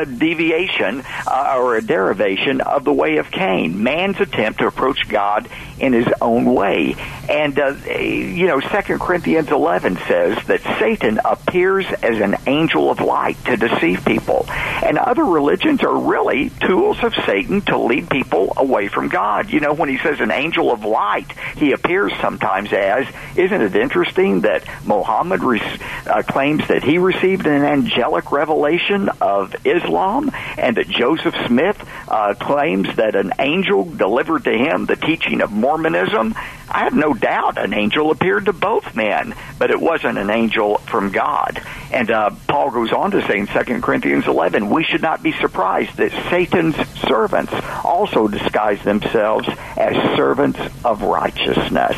a 0.00 0.06
deviation 0.06 1.04
uh, 1.28 1.54
or 1.58 1.76
a 1.76 1.82
derivation 1.82 2.60
of 2.60 2.82
the 2.82 2.92
way 2.92 3.18
of 3.18 3.30
Cain, 3.30 3.84
man's 3.84 4.20
attempt 4.20 4.58
to 4.60 4.66
approach 4.66 5.08
God 5.08 5.48
in 5.80 5.92
his 5.92 6.06
own 6.20 6.54
way. 6.54 6.94
And, 7.28 7.58
uh, 7.58 7.74
you 7.98 8.46
know, 8.46 8.60
Second 8.60 9.00
Corinthians 9.00 9.48
11 9.48 9.98
says 10.08 10.38
that 10.46 10.60
Satan 10.78 11.20
appears 11.24 11.86
as 12.02 12.20
an 12.20 12.36
angel 12.46 12.90
of 12.90 13.00
light 13.00 13.42
to 13.46 13.56
deceive 13.56 14.04
people. 14.04 14.46
And 14.48 14.98
other 14.98 15.24
religions 15.24 15.82
are 15.82 15.96
really 15.96 16.50
tools 16.60 17.02
of 17.02 17.14
Satan 17.26 17.60
to 17.62 17.78
lead 17.78 18.10
people 18.10 18.52
away 18.56 18.88
from 18.88 19.08
God. 19.08 19.50
You 19.50 19.60
know, 19.60 19.72
when 19.72 19.88
he 19.88 19.98
says 19.98 20.20
an 20.20 20.30
angel 20.30 20.70
of 20.72 20.84
light 20.84 21.32
he 21.56 21.72
appears 21.72 22.12
sometimes 22.20 22.72
as. 22.72 23.06
Isn't 23.36 23.60
it 23.60 23.76
interesting 23.76 24.40
that 24.40 24.64
Muhammad 24.84 25.42
re- 25.42 25.60
uh, 26.06 26.22
claims 26.22 26.66
that 26.68 26.82
he 26.82 26.98
received 26.98 27.46
an 27.46 27.64
angelic 27.64 28.32
revelation 28.32 29.08
of 29.20 29.54
Islam 29.64 30.30
and 30.58 30.76
that 30.76 30.88
Joseph 30.88 31.34
Smith 31.46 31.82
uh, 32.08 32.34
claims 32.34 32.94
that 32.96 33.14
an 33.14 33.32
angel 33.38 33.84
delivered 33.84 34.44
to 34.44 34.52
him 34.52 34.86
the 34.86 34.96
teaching 34.96 35.40
of 35.40 35.52
Mormonism? 35.70 36.34
I 36.68 36.80
have 36.80 36.94
no 36.94 37.14
doubt 37.14 37.56
an 37.56 37.72
angel 37.74 38.10
appeared 38.10 38.46
to 38.46 38.52
both 38.52 38.96
men, 38.96 39.36
but 39.56 39.70
it 39.70 39.80
wasn't 39.80 40.18
an 40.18 40.28
angel 40.28 40.78
from 40.78 41.12
God. 41.12 41.62
And 41.92 42.10
uh, 42.10 42.30
Paul 42.48 42.72
goes 42.72 42.92
on 42.92 43.12
to 43.12 43.24
say 43.28 43.38
in 43.38 43.46
2 43.46 43.80
Corinthians 43.80 44.26
11, 44.26 44.68
we 44.68 44.82
should 44.82 45.00
not 45.00 45.22
be 45.22 45.30
surprised 45.30 45.96
that 45.98 46.10
Satan's 46.28 46.74
servants 47.02 47.52
also 47.84 48.26
disguise 48.26 48.82
themselves 48.82 49.48
as 49.76 49.94
servants 50.16 50.58
of 50.84 51.02
righteousness 51.02 51.96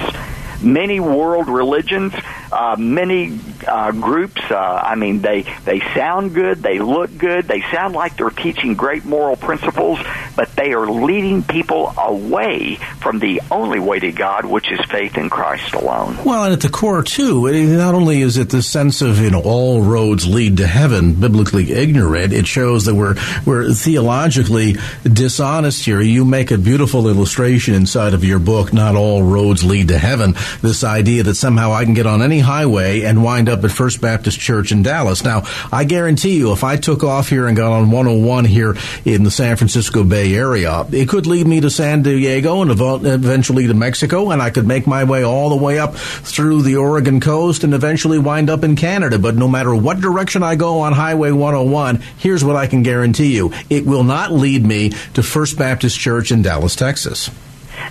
many 0.62 1.00
world 1.00 1.48
religions, 1.48 2.12
uh, 2.52 2.76
many 2.78 3.38
uh, 3.66 3.92
groups. 3.92 4.40
Uh, 4.50 4.56
I 4.56 4.94
mean, 4.94 5.20
they 5.20 5.42
they 5.64 5.80
sound 5.94 6.34
good, 6.34 6.58
they 6.62 6.78
look 6.78 7.16
good, 7.16 7.46
they 7.46 7.62
sound 7.72 7.94
like 7.94 8.16
they're 8.16 8.30
teaching 8.30 8.74
great 8.74 9.04
moral 9.04 9.36
principles, 9.36 9.98
but 10.36 10.54
they 10.56 10.72
are 10.74 10.86
leading 10.86 11.42
people 11.42 11.92
away 11.96 12.76
from 13.00 13.18
the 13.18 13.40
only 13.50 13.80
way 13.80 13.98
to 13.98 14.12
God, 14.12 14.44
which 14.44 14.70
is 14.70 14.80
faith 14.86 15.16
in 15.16 15.30
Christ 15.30 15.74
alone. 15.74 16.18
Well, 16.24 16.44
and 16.44 16.52
at 16.52 16.60
the 16.60 16.68
core 16.68 17.02
too, 17.02 17.50
not 17.76 17.94
only 17.94 18.20
is 18.20 18.36
it 18.36 18.50
the 18.50 18.62
sense 18.62 19.02
of 19.02 19.18
you 19.18 19.30
know 19.30 19.42
all 19.42 19.82
roads 19.82 20.26
lead 20.26 20.58
to 20.58 20.66
heaven, 20.66 21.14
biblically 21.14 21.72
ignorant, 21.72 22.32
it 22.32 22.46
shows 22.46 22.84
that 22.84 22.94
we're 22.94 23.16
we're 23.46 23.72
theologically 23.72 24.76
dishonest 25.04 25.84
here. 25.84 26.00
You 26.00 26.24
make 26.24 26.50
a 26.50 26.58
beautiful 26.58 27.08
illustration 27.08 27.74
inside 27.74 28.14
of 28.14 28.24
your 28.24 28.38
book. 28.38 28.72
Not 28.72 28.94
all 28.94 29.22
roads 29.22 29.64
lead 29.64 29.88
to 29.88 29.98
heaven 29.98 30.34
this 30.60 30.84
idea 30.84 31.22
that 31.24 31.34
somehow 31.34 31.72
I 31.72 31.84
can 31.84 31.94
get 31.94 32.06
on 32.06 32.22
any 32.22 32.41
highway 32.42 33.02
and 33.02 33.24
wind 33.24 33.48
up 33.48 33.64
at 33.64 33.70
First 33.70 34.00
Baptist 34.00 34.38
Church 34.38 34.72
in 34.72 34.82
Dallas. 34.82 35.24
Now, 35.24 35.44
I 35.72 35.84
guarantee 35.84 36.36
you, 36.36 36.52
if 36.52 36.62
I 36.64 36.76
took 36.76 37.02
off 37.02 37.28
here 37.28 37.46
and 37.46 37.56
got 37.56 37.72
on 37.72 37.90
101 37.90 38.44
here 38.44 38.76
in 39.04 39.24
the 39.24 39.30
San 39.30 39.56
Francisco 39.56 40.04
Bay 40.04 40.34
Area, 40.34 40.86
it 40.92 41.08
could 41.08 41.26
lead 41.26 41.46
me 41.46 41.60
to 41.60 41.70
San 41.70 42.02
Diego 42.02 42.62
and 42.62 42.70
eventually 42.70 43.66
to 43.66 43.74
Mexico, 43.74 44.30
and 44.30 44.42
I 44.42 44.50
could 44.50 44.66
make 44.66 44.86
my 44.86 45.04
way 45.04 45.24
all 45.24 45.48
the 45.48 45.56
way 45.56 45.78
up 45.78 45.96
through 45.96 46.62
the 46.62 46.76
Oregon 46.76 47.20
coast 47.20 47.64
and 47.64 47.72
eventually 47.74 48.18
wind 48.18 48.50
up 48.50 48.64
in 48.64 48.76
Canada. 48.76 49.18
But 49.18 49.36
no 49.36 49.48
matter 49.48 49.74
what 49.74 50.00
direction 50.00 50.42
I 50.42 50.56
go 50.56 50.80
on 50.80 50.92
Highway 50.92 51.30
101, 51.30 52.02
here's 52.18 52.44
what 52.44 52.56
I 52.56 52.66
can 52.66 52.82
guarantee 52.82 53.34
you. 53.34 53.52
It 53.70 53.86
will 53.86 54.04
not 54.04 54.32
lead 54.32 54.66
me 54.66 54.90
to 55.14 55.22
First 55.22 55.58
Baptist 55.58 55.98
Church 55.98 56.32
in 56.32 56.42
Dallas, 56.42 56.76
Texas. 56.76 57.30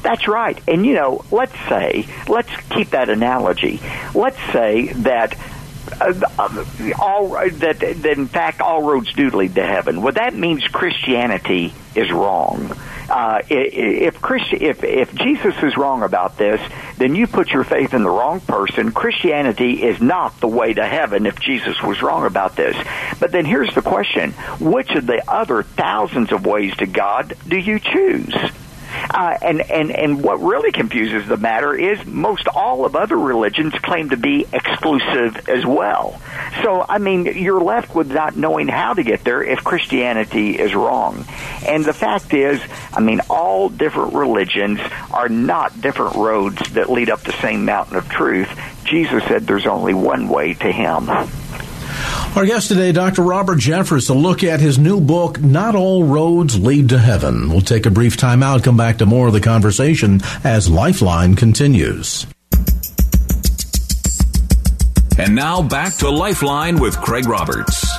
That's 0.02 0.28
right. 0.28 0.60
And 0.68 0.86
you 0.86 0.94
know, 0.94 1.24
let's 1.32 1.58
say, 1.68 2.08
let's 2.28 2.50
keep 2.70 2.90
that 2.92 3.10
analogy. 3.10 3.80
Let's 4.14 4.40
say 4.52 4.94
that 4.94 5.38
uh, 6.00 6.14
uh, 6.38 6.66
all 7.00 7.30
that, 7.30 7.80
that 7.80 8.06
in 8.06 8.28
fact 8.28 8.62
all 8.62 8.84
roads 8.84 9.12
do 9.14 9.30
lead 9.30 9.56
to 9.56 9.66
heaven. 9.66 10.02
Well, 10.02 10.14
that 10.14 10.34
means 10.34 10.66
Christianity 10.68 11.74
is 11.96 12.12
wrong. 12.12 12.72
Uh, 13.10 13.42
if, 13.50 14.22
Christ, 14.22 14.54
if 14.54 14.84
if 14.86 15.14
Jesus 15.14 15.54
is 15.62 15.76
wrong 15.76 16.02
about 16.02 16.38
this, 16.38 16.62
then 16.98 17.14
you 17.14 17.28
put 17.28 17.50
your 17.50 17.66
faith 17.66 17.94
in 17.94 18.04
the 18.04 18.10
wrong 18.10 18.40
person. 18.40 18.94
Christianity 18.94 19.84
is 19.84 20.00
not 20.00 20.40
the 20.40 20.48
way 20.48 20.74
to 20.74 20.86
heaven. 20.86 21.26
If 21.26 21.38
Jesus 21.40 21.82
was 21.82 22.02
wrong 22.02 22.26
about 22.26 22.56
this, 22.56 22.78
but 23.20 23.34
then 23.34 23.44
here's 23.44 23.74
the 23.76 23.82
question: 23.82 24.32
Which 24.62 24.92
of 24.92 25.08
the 25.08 25.30
other 25.30 25.64
thousands 25.64 26.32
of 26.32 26.46
ways 26.46 26.74
to 26.78 26.86
God 26.86 27.36
do 27.48 27.58
you 27.58 27.80
choose? 27.80 28.34
Uh, 29.10 29.38
and, 29.42 29.62
and, 29.62 29.92
and 29.92 30.24
what 30.24 30.42
really 30.42 30.72
confuses 30.72 31.28
the 31.28 31.38
matter 31.38 31.74
is 31.74 32.06
most 32.06 32.48
all 32.48 32.86
of 32.86 32.96
other 32.96 33.18
religions 33.18 33.74
claim 33.74 34.10
to 34.10 34.18
be 34.18 34.46
exclusive 34.52 35.50
as 35.50 35.66
well. 35.66 36.22
So, 36.64 36.86
I 36.88 36.98
mean, 36.98 37.26
you're 37.26 37.62
left 37.62 37.96
with 37.96 38.12
not 38.12 38.36
knowing 38.36 38.68
how 38.68 38.94
to 38.94 39.04
get 39.04 39.24
there 39.24 39.44
if 39.44 39.64
Christianity 39.64 40.60
is 40.60 40.74
wrong. 40.74 41.26
And 41.66 41.86
the 41.86 41.94
fact 41.94 42.34
is, 42.34 42.62
I 42.94 43.00
mean, 43.00 43.22
all 43.30 43.70
different 43.70 44.14
religions 44.14 44.80
are 45.12 45.30
not 45.30 45.80
different 45.80 46.16
roads 46.16 46.62
that 46.74 46.90
lead 46.90 47.10
up 47.10 47.22
the 47.22 47.34
same 47.34 47.66
mountain 47.66 47.96
of 47.98 48.10
truth. 48.10 48.50
Jesus 48.84 49.24
said 49.26 49.48
there's 49.48 49.68
only 49.68 49.94
one 49.94 50.28
way 50.28 50.54
to 50.56 50.72
Him. 50.72 51.10
Our 52.34 52.46
guest 52.46 52.70
today, 52.70 52.94
Dr. 52.94 53.24
Robert 53.24 53.60
Jeffress, 53.60 54.10
a 54.10 54.14
look 54.14 54.42
at 54.42 54.62
his 54.62 54.80
new 54.80 55.02
book, 55.02 55.42
Not 55.42 55.76
All 55.76 56.06
Roads 56.06 56.58
Lead 56.58 56.88
to 56.90 56.98
Heaven. 56.98 57.50
We'll 57.50 57.60
take 57.60 57.86
a 57.86 57.92
brief 57.92 58.16
time 58.16 58.42
out, 58.42 58.64
come 58.64 58.78
back 58.78 59.00
to 59.00 59.06
more 59.06 59.28
of 59.28 59.34
the 59.34 59.42
conversation 59.42 60.22
as 60.46 60.70
Lifeline 60.70 61.36
continues. 61.36 62.26
And 65.18 65.36
now 65.36 65.62
back 65.62 65.96
to 65.98 66.10
Lifeline 66.10 66.80
with 66.80 66.98
Craig 66.98 67.28
Roberts 67.28 67.91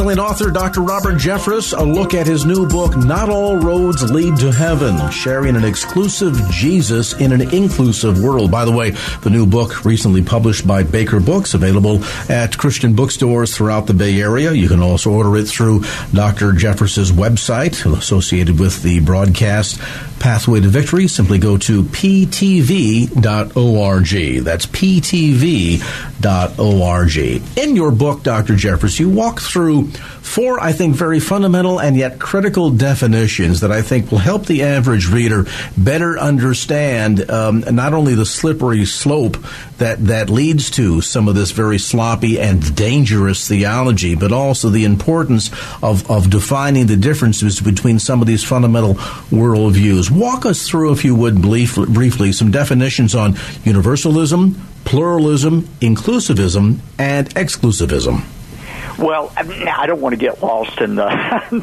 best-selling 0.00 0.18
author 0.18 0.50
Dr. 0.50 0.80
Robert 0.80 1.16
Jeffress 1.16 1.78
a 1.78 1.84
look 1.84 2.14
at 2.14 2.26
his 2.26 2.46
new 2.46 2.66
book, 2.66 2.96
Not 2.96 3.28
All 3.28 3.58
Roads 3.58 4.10
Lead 4.10 4.34
to 4.38 4.50
Heaven, 4.50 5.10
sharing 5.10 5.56
an 5.56 5.64
exclusive 5.64 6.34
Jesus 6.50 7.12
in 7.20 7.32
an 7.32 7.42
inclusive 7.54 8.22
world. 8.22 8.50
By 8.50 8.64
the 8.64 8.72
way, 8.72 8.92
the 9.22 9.28
new 9.28 9.44
book 9.44 9.84
recently 9.84 10.22
published 10.22 10.66
by 10.66 10.84
Baker 10.84 11.20
Books, 11.20 11.52
available 11.52 12.02
at 12.30 12.56
Christian 12.56 12.94
bookstores 12.94 13.54
throughout 13.54 13.86
the 13.86 13.92
Bay 13.92 14.18
Area. 14.22 14.52
You 14.52 14.68
can 14.68 14.80
also 14.80 15.10
order 15.10 15.36
it 15.36 15.44
through 15.48 15.84
Dr. 16.14 16.52
Jeffress's 16.52 17.12
website 17.12 17.84
associated 17.84 18.58
with 18.58 18.82
the 18.82 19.00
broadcast 19.00 19.78
Pathway 20.18 20.60
to 20.60 20.68
Victory. 20.68 21.08
Simply 21.08 21.38
go 21.38 21.56
to 21.58 21.82
ptv.org. 21.82 23.10
That's 24.44 24.66
ptv.org. 24.66 25.80
In 27.58 27.76
your 27.76 27.90
book, 27.90 28.22
Dr. 28.22 28.54
Jeffress, 28.54 29.00
you 29.00 29.08
walk 29.08 29.40
through 29.40 29.89
four, 29.96 30.60
I 30.60 30.72
think, 30.72 30.96
very 30.96 31.20
fundamental 31.20 31.80
and 31.80 31.96
yet 31.96 32.18
critical 32.18 32.70
definitions 32.70 33.60
that 33.60 33.72
I 33.72 33.82
think 33.82 34.10
will 34.10 34.18
help 34.18 34.46
the 34.46 34.62
average 34.62 35.08
reader 35.08 35.46
better 35.76 36.18
understand 36.18 37.30
um, 37.30 37.60
not 37.70 37.94
only 37.94 38.14
the 38.14 38.26
slippery 38.26 38.84
slope 38.84 39.36
that, 39.78 40.06
that 40.06 40.30
leads 40.30 40.70
to 40.72 41.00
some 41.00 41.28
of 41.28 41.34
this 41.34 41.50
very 41.50 41.78
sloppy 41.78 42.38
and 42.38 42.74
dangerous 42.76 43.48
theology, 43.48 44.14
but 44.14 44.32
also 44.32 44.68
the 44.68 44.84
importance 44.84 45.50
of, 45.82 46.08
of 46.10 46.30
defining 46.30 46.86
the 46.86 46.96
differences 46.96 47.60
between 47.60 47.98
some 47.98 48.20
of 48.20 48.26
these 48.26 48.44
fundamental 48.44 48.94
worldviews. 49.30 50.10
Walk 50.10 50.46
us 50.46 50.68
through, 50.68 50.92
if 50.92 51.04
you 51.04 51.14
would, 51.14 51.40
brief, 51.42 51.76
briefly, 51.76 52.32
some 52.32 52.50
definitions 52.50 53.14
on 53.14 53.34
universalism, 53.64 54.54
pluralism, 54.84 55.62
inclusivism, 55.80 56.78
and 56.98 57.28
exclusivism. 57.34 58.24
Well, 59.00 59.32
I 59.34 59.86
don't 59.86 60.02
want 60.02 60.12
to 60.12 60.18
get 60.18 60.42
lost 60.42 60.78
in 60.82 60.94
the 60.94 61.08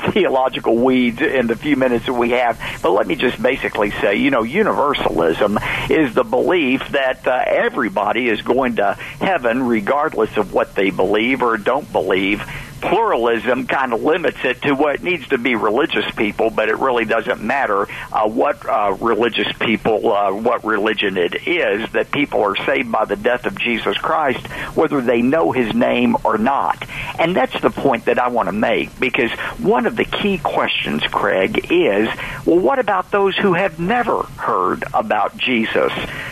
theological 0.11 0.75
weeds 0.75 1.21
in 1.21 1.45
the 1.45 1.55
few 1.55 1.75
minutes 1.75 2.07
that 2.07 2.13
we 2.13 2.31
have, 2.31 2.59
but 2.81 2.89
let 2.93 3.05
me 3.05 3.15
just 3.15 3.39
basically 3.39 3.91
say, 3.91 4.15
you 4.15 4.31
know, 4.31 4.41
universalism 4.41 5.59
is 5.87 6.15
the 6.15 6.23
belief 6.23 6.89
that 6.93 7.27
uh, 7.27 7.43
everybody 7.45 8.27
is 8.27 8.41
going 8.41 8.77
to 8.77 8.93
heaven 8.93 9.61
regardless 9.67 10.35
of 10.35 10.51
what 10.51 10.73
they 10.73 10.89
believe 10.89 11.43
or 11.43 11.57
don't 11.57 11.91
believe 11.91 12.43
pluralism 12.81 13.67
kind 13.67 13.93
of 13.93 14.03
limits 14.03 14.37
it 14.43 14.61
to 14.63 14.73
what 14.73 15.03
needs 15.03 15.27
to 15.29 15.37
be 15.37 15.55
religious 15.55 16.09
people, 16.15 16.49
but 16.49 16.69
it 16.69 16.77
really 16.77 17.05
doesn't 17.05 17.41
matter 17.41 17.87
uh, 18.11 18.27
what 18.27 18.65
uh, 18.67 18.95
religious 18.99 19.51
people, 19.59 20.11
uh, 20.11 20.31
what 20.31 20.63
religion 20.63 21.17
it 21.17 21.47
is, 21.47 21.91
that 21.91 22.11
people 22.11 22.41
are 22.41 22.55
saved 22.65 22.91
by 22.91 23.05
the 23.05 23.15
death 23.15 23.45
of 23.45 23.57
Jesus 23.59 23.97
Christ, 23.97 24.45
whether 24.75 25.01
they 25.01 25.21
know 25.21 25.51
his 25.51 25.73
name 25.73 26.15
or 26.23 26.37
not. 26.37 26.83
And 27.19 27.35
that's 27.35 27.59
the 27.61 27.69
point 27.69 28.05
that 28.05 28.19
I 28.19 28.29
want 28.29 28.47
to 28.47 28.53
make, 28.53 28.99
because 28.99 29.31
one 29.59 29.85
of 29.85 29.95
the 29.95 30.05
key 30.05 30.37
questions, 30.37 31.03
Craig, 31.03 31.71
is, 31.71 32.09
well, 32.45 32.59
what 32.59 32.79
about 32.79 33.11
those 33.11 33.35
who 33.37 33.53
have 33.53 33.79
never 33.79 34.23
heard 34.23 34.83
about 34.93 35.37
Jesus? 35.37 35.91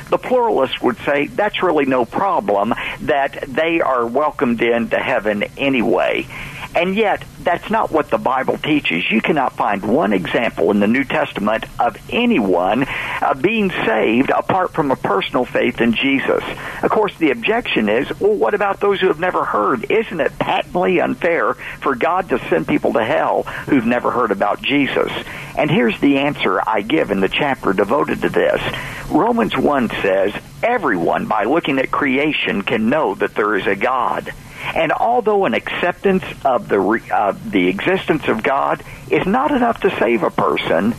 The 0.09 0.17
pluralist 0.17 0.81
would 0.83 0.97
say 0.99 1.27
that's 1.27 1.63
really 1.63 1.85
no 1.85 2.05
problem, 2.05 2.73
that 3.01 3.43
they 3.47 3.81
are 3.81 4.05
welcomed 4.05 4.61
into 4.61 4.97
heaven 4.97 5.43
anyway. 5.57 6.27
And 6.75 6.93
yet, 6.93 7.23
that's 7.41 7.69
not 7.69 7.89
what 7.89 8.09
the 8.09 8.17
Bible 8.17 8.57
teaches. 8.57 9.09
You 9.09 9.21
cannot 9.21 9.53
find 9.53 9.81
one 9.81 10.11
example 10.11 10.71
in 10.71 10.81
the 10.81 10.87
New 10.87 11.05
Testament 11.05 11.63
of 11.79 11.97
anyone 12.09 12.83
uh, 12.83 13.33
being 13.33 13.71
saved 13.71 14.29
apart 14.29 14.73
from 14.73 14.91
a 14.91 14.97
personal 14.97 15.45
faith 15.45 15.79
in 15.79 15.93
Jesus. 15.93 16.43
Of 16.83 16.91
course, 16.91 17.15
the 17.17 17.31
objection 17.31 17.87
is, 17.87 18.19
well, 18.19 18.35
what 18.35 18.53
about 18.53 18.81
those 18.81 18.99
who 18.99 19.07
have 19.07 19.21
never 19.21 19.45
heard? 19.45 19.89
Isn't 19.89 20.19
it 20.19 20.37
patently 20.37 20.99
unfair 20.99 21.53
for 21.53 21.95
God 21.95 22.27
to 22.29 22.39
send 22.49 22.67
people 22.67 22.91
to 22.93 23.05
hell 23.05 23.43
who've 23.43 23.85
never 23.85 24.11
heard 24.11 24.31
about 24.31 24.61
Jesus? 24.61 25.11
And 25.57 25.71
here's 25.71 25.97
the 26.01 26.17
answer 26.17 26.61
I 26.67 26.81
give 26.81 27.09
in 27.09 27.21
the 27.21 27.29
chapter 27.29 27.71
devoted 27.71 28.21
to 28.23 28.29
this. 28.29 28.61
Romans 29.09 29.55
1 29.55 29.89
says, 30.01 30.33
everyone, 30.61 31.27
by 31.27 31.45
looking 31.45 31.79
at 31.79 31.89
creation, 31.89 32.63
can 32.63 32.89
know 32.89 33.15
that 33.15 33.33
there 33.33 33.55
is 33.55 33.65
a 33.65 33.75
God. 33.77 34.33
And 34.73 34.91
although 34.91 35.45
an 35.45 35.53
acceptance 35.53 36.23
of 36.43 36.67
the 36.67 36.79
uh, 37.11 37.33
the 37.45 37.67
existence 37.67 38.27
of 38.27 38.43
God 38.43 38.83
is 39.09 39.25
not 39.25 39.51
enough 39.51 39.81
to 39.81 39.95
save 39.99 40.23
a 40.23 40.31
person, 40.31 40.95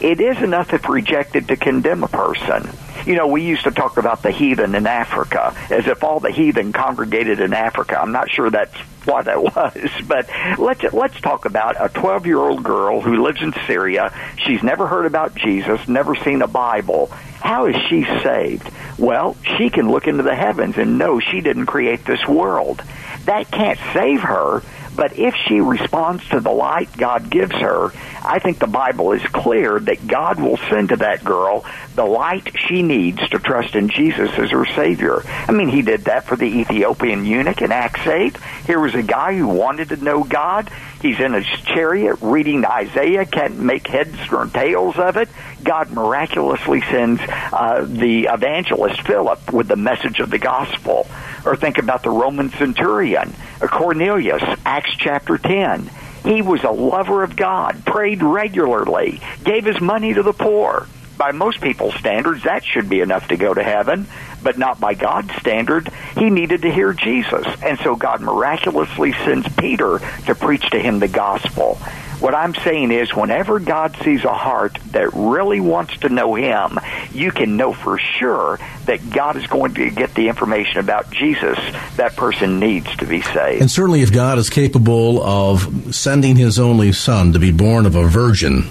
it 0.00 0.20
is 0.20 0.40
enough 0.42 0.72
if 0.72 0.88
rejected 0.88 1.48
to 1.48 1.56
condemn 1.56 2.04
a 2.04 2.08
person. 2.08 2.68
You 3.06 3.14
know, 3.14 3.26
we 3.26 3.42
used 3.42 3.64
to 3.64 3.70
talk 3.70 3.96
about 3.96 4.22
the 4.22 4.30
heathen 4.30 4.74
in 4.74 4.86
Africa 4.86 5.54
as 5.70 5.86
if 5.86 6.04
all 6.04 6.20
the 6.20 6.30
heathen 6.30 6.72
congregated 6.72 7.40
in 7.40 7.54
Africa. 7.54 7.98
I'm 7.98 8.12
not 8.12 8.30
sure 8.30 8.50
that's 8.50 8.76
what 9.04 9.26
it 9.26 9.40
was, 9.56 9.90
but 10.06 10.28
let's 10.58 10.92
let's 10.92 11.20
talk 11.20 11.44
about 11.44 11.76
a 11.82 11.88
12 11.88 12.26
year 12.26 12.38
old 12.38 12.62
girl 12.62 13.00
who 13.00 13.22
lives 13.22 13.40
in 13.40 13.54
Syria. 13.66 14.12
She's 14.44 14.62
never 14.62 14.86
heard 14.86 15.06
about 15.06 15.34
Jesus, 15.34 15.86
never 15.88 16.14
seen 16.16 16.42
a 16.42 16.48
Bible. 16.48 17.06
How 17.40 17.66
is 17.66 17.76
she 17.88 18.04
saved? 18.22 18.68
Well, 18.98 19.36
she 19.56 19.70
can 19.70 19.90
look 19.90 20.06
into 20.06 20.24
the 20.24 20.34
heavens 20.34 20.76
and 20.76 20.98
know 20.98 21.20
she 21.20 21.40
didn't 21.40 21.66
create 21.66 22.04
this 22.04 22.26
world. 22.26 22.82
That 23.28 23.50
can't 23.50 23.78
save 23.92 24.22
her, 24.22 24.62
but 24.96 25.18
if 25.18 25.34
she 25.46 25.60
responds 25.60 26.26
to 26.30 26.40
the 26.40 26.50
light 26.50 26.88
God 26.96 27.28
gives 27.28 27.54
her, 27.56 27.92
I 28.24 28.38
think 28.38 28.58
the 28.58 28.66
Bible 28.66 29.12
is 29.12 29.22
clear 29.22 29.78
that 29.78 30.06
God 30.06 30.40
will 30.40 30.56
send 30.70 30.88
to 30.88 30.96
that 30.96 31.22
girl 31.26 31.66
the 31.94 32.06
light 32.06 32.50
she 32.66 32.80
needs 32.80 33.18
to 33.28 33.38
trust 33.38 33.74
in 33.74 33.90
Jesus 33.90 34.30
as 34.38 34.50
her 34.50 34.64
Savior. 34.74 35.20
I 35.26 35.52
mean, 35.52 35.68
He 35.68 35.82
did 35.82 36.04
that 36.04 36.24
for 36.24 36.36
the 36.36 36.46
Ethiopian 36.46 37.26
eunuch 37.26 37.60
in 37.60 37.70
Acts 37.70 38.06
8. 38.06 38.34
Here 38.66 38.80
was 38.80 38.94
a 38.94 39.02
guy 39.02 39.36
who 39.36 39.48
wanted 39.48 39.90
to 39.90 39.96
know 39.96 40.24
God. 40.24 40.70
He's 41.02 41.20
in 41.20 41.34
his 41.34 41.46
chariot 41.66 42.16
reading 42.22 42.64
Isaiah, 42.64 43.26
can't 43.26 43.58
make 43.58 43.86
heads 43.86 44.16
or 44.32 44.46
tails 44.46 44.96
of 44.96 45.18
it. 45.18 45.28
God 45.62 45.90
miraculously 45.90 46.80
sends 46.80 47.20
uh, 47.20 47.84
the 47.86 48.28
evangelist 48.32 49.02
Philip 49.02 49.52
with 49.52 49.68
the 49.68 49.76
message 49.76 50.18
of 50.18 50.30
the 50.30 50.38
gospel. 50.38 51.06
Or 51.44 51.56
think 51.56 51.78
about 51.78 52.02
the 52.02 52.10
Roman 52.10 52.50
centurion, 52.50 53.34
Cornelius, 53.60 54.42
Acts 54.64 54.94
chapter 54.96 55.38
10. 55.38 55.90
He 56.24 56.42
was 56.42 56.62
a 56.64 56.70
lover 56.70 57.22
of 57.22 57.36
God, 57.36 57.84
prayed 57.84 58.22
regularly, 58.22 59.20
gave 59.44 59.64
his 59.64 59.80
money 59.80 60.14
to 60.14 60.22
the 60.22 60.32
poor. 60.32 60.86
By 61.18 61.32
most 61.32 61.60
people's 61.60 61.94
standards, 61.96 62.44
that 62.44 62.64
should 62.64 62.88
be 62.88 63.00
enough 63.00 63.28
to 63.28 63.36
go 63.36 63.52
to 63.52 63.62
heaven, 63.62 64.06
but 64.42 64.56
not 64.56 64.80
by 64.80 64.94
God's 64.94 65.34
standard. 65.34 65.90
He 66.16 66.30
needed 66.30 66.62
to 66.62 66.72
hear 66.72 66.92
Jesus. 66.92 67.44
And 67.62 67.78
so 67.80 67.96
God 67.96 68.20
miraculously 68.20 69.12
sends 69.12 69.48
Peter 69.56 69.98
to 70.26 70.34
preach 70.34 70.70
to 70.70 70.78
him 70.78 71.00
the 71.00 71.08
gospel. 71.08 71.78
What 72.20 72.34
I'm 72.34 72.54
saying 72.56 72.90
is, 72.90 73.14
whenever 73.14 73.60
God 73.60 73.96
sees 74.02 74.24
a 74.24 74.34
heart 74.34 74.76
that 74.90 75.10
really 75.14 75.60
wants 75.60 75.98
to 75.98 76.08
know 76.08 76.34
Him, 76.34 76.80
you 77.12 77.30
can 77.30 77.56
know 77.56 77.72
for 77.72 77.96
sure 77.96 78.58
that 78.86 79.10
God 79.10 79.36
is 79.36 79.46
going 79.46 79.74
to 79.74 79.88
get 79.90 80.14
the 80.14 80.26
information 80.26 80.78
about 80.80 81.10
Jesus 81.12 81.56
that 81.96 82.16
person 82.16 82.58
needs 82.58 82.94
to 82.96 83.06
be 83.06 83.22
saved. 83.22 83.60
And 83.60 83.70
certainly, 83.70 84.02
if 84.02 84.12
God 84.12 84.38
is 84.38 84.50
capable 84.50 85.22
of 85.22 85.94
sending 85.94 86.34
His 86.34 86.58
only 86.58 86.90
Son 86.90 87.34
to 87.34 87.38
be 87.38 87.52
born 87.52 87.86
of 87.86 87.94
a 87.94 88.08
virgin, 88.08 88.64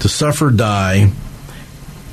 to 0.00 0.08
suffer, 0.10 0.50
die, 0.50 1.12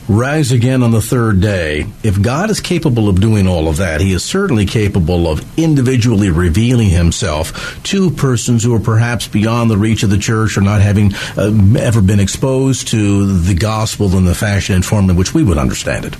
rise 0.08 0.52
again 0.52 0.84
on 0.84 0.91
the 0.91 1.02
third 1.02 1.41
day. 1.41 1.86
If 2.04 2.22
God 2.22 2.50
is 2.50 2.60
capable 2.60 3.10
of 3.10 3.22
doing 3.22 3.48
all 3.48 3.67
of 3.67 3.78
that, 3.78 4.02
He 4.02 4.13
is 4.13 4.24
certainly 4.24 4.65
capable 4.65 5.28
of 5.28 5.60
individually 5.60 6.30
revealing 6.30 6.89
Himself 6.89 7.82
to 7.84 8.12
persons 8.12 8.63
who 8.63 8.74
are 8.74 8.80
perhaps 8.80 9.28
beyond 9.28 9.70
the 9.70 9.78
reach 9.78 10.04
of 10.04 10.10
the 10.10 10.17
church 10.17 10.58
or 10.58 10.62
not 10.62 10.82
having 10.82 11.13
uh, 11.38 11.52
ever 11.80 12.02
been 12.02 12.20
exposed 12.20 12.89
to 12.89 13.39
the 13.39 13.56
gospel 13.56 14.15
in 14.17 14.26
the 14.26 14.36
fashion 14.36 14.76
and 14.76 14.86
form 14.86 15.10
in 15.10 15.15
which 15.15 15.34
we 15.34 15.43
would 15.43 15.58
understand 15.58 16.06
it. 16.06 16.15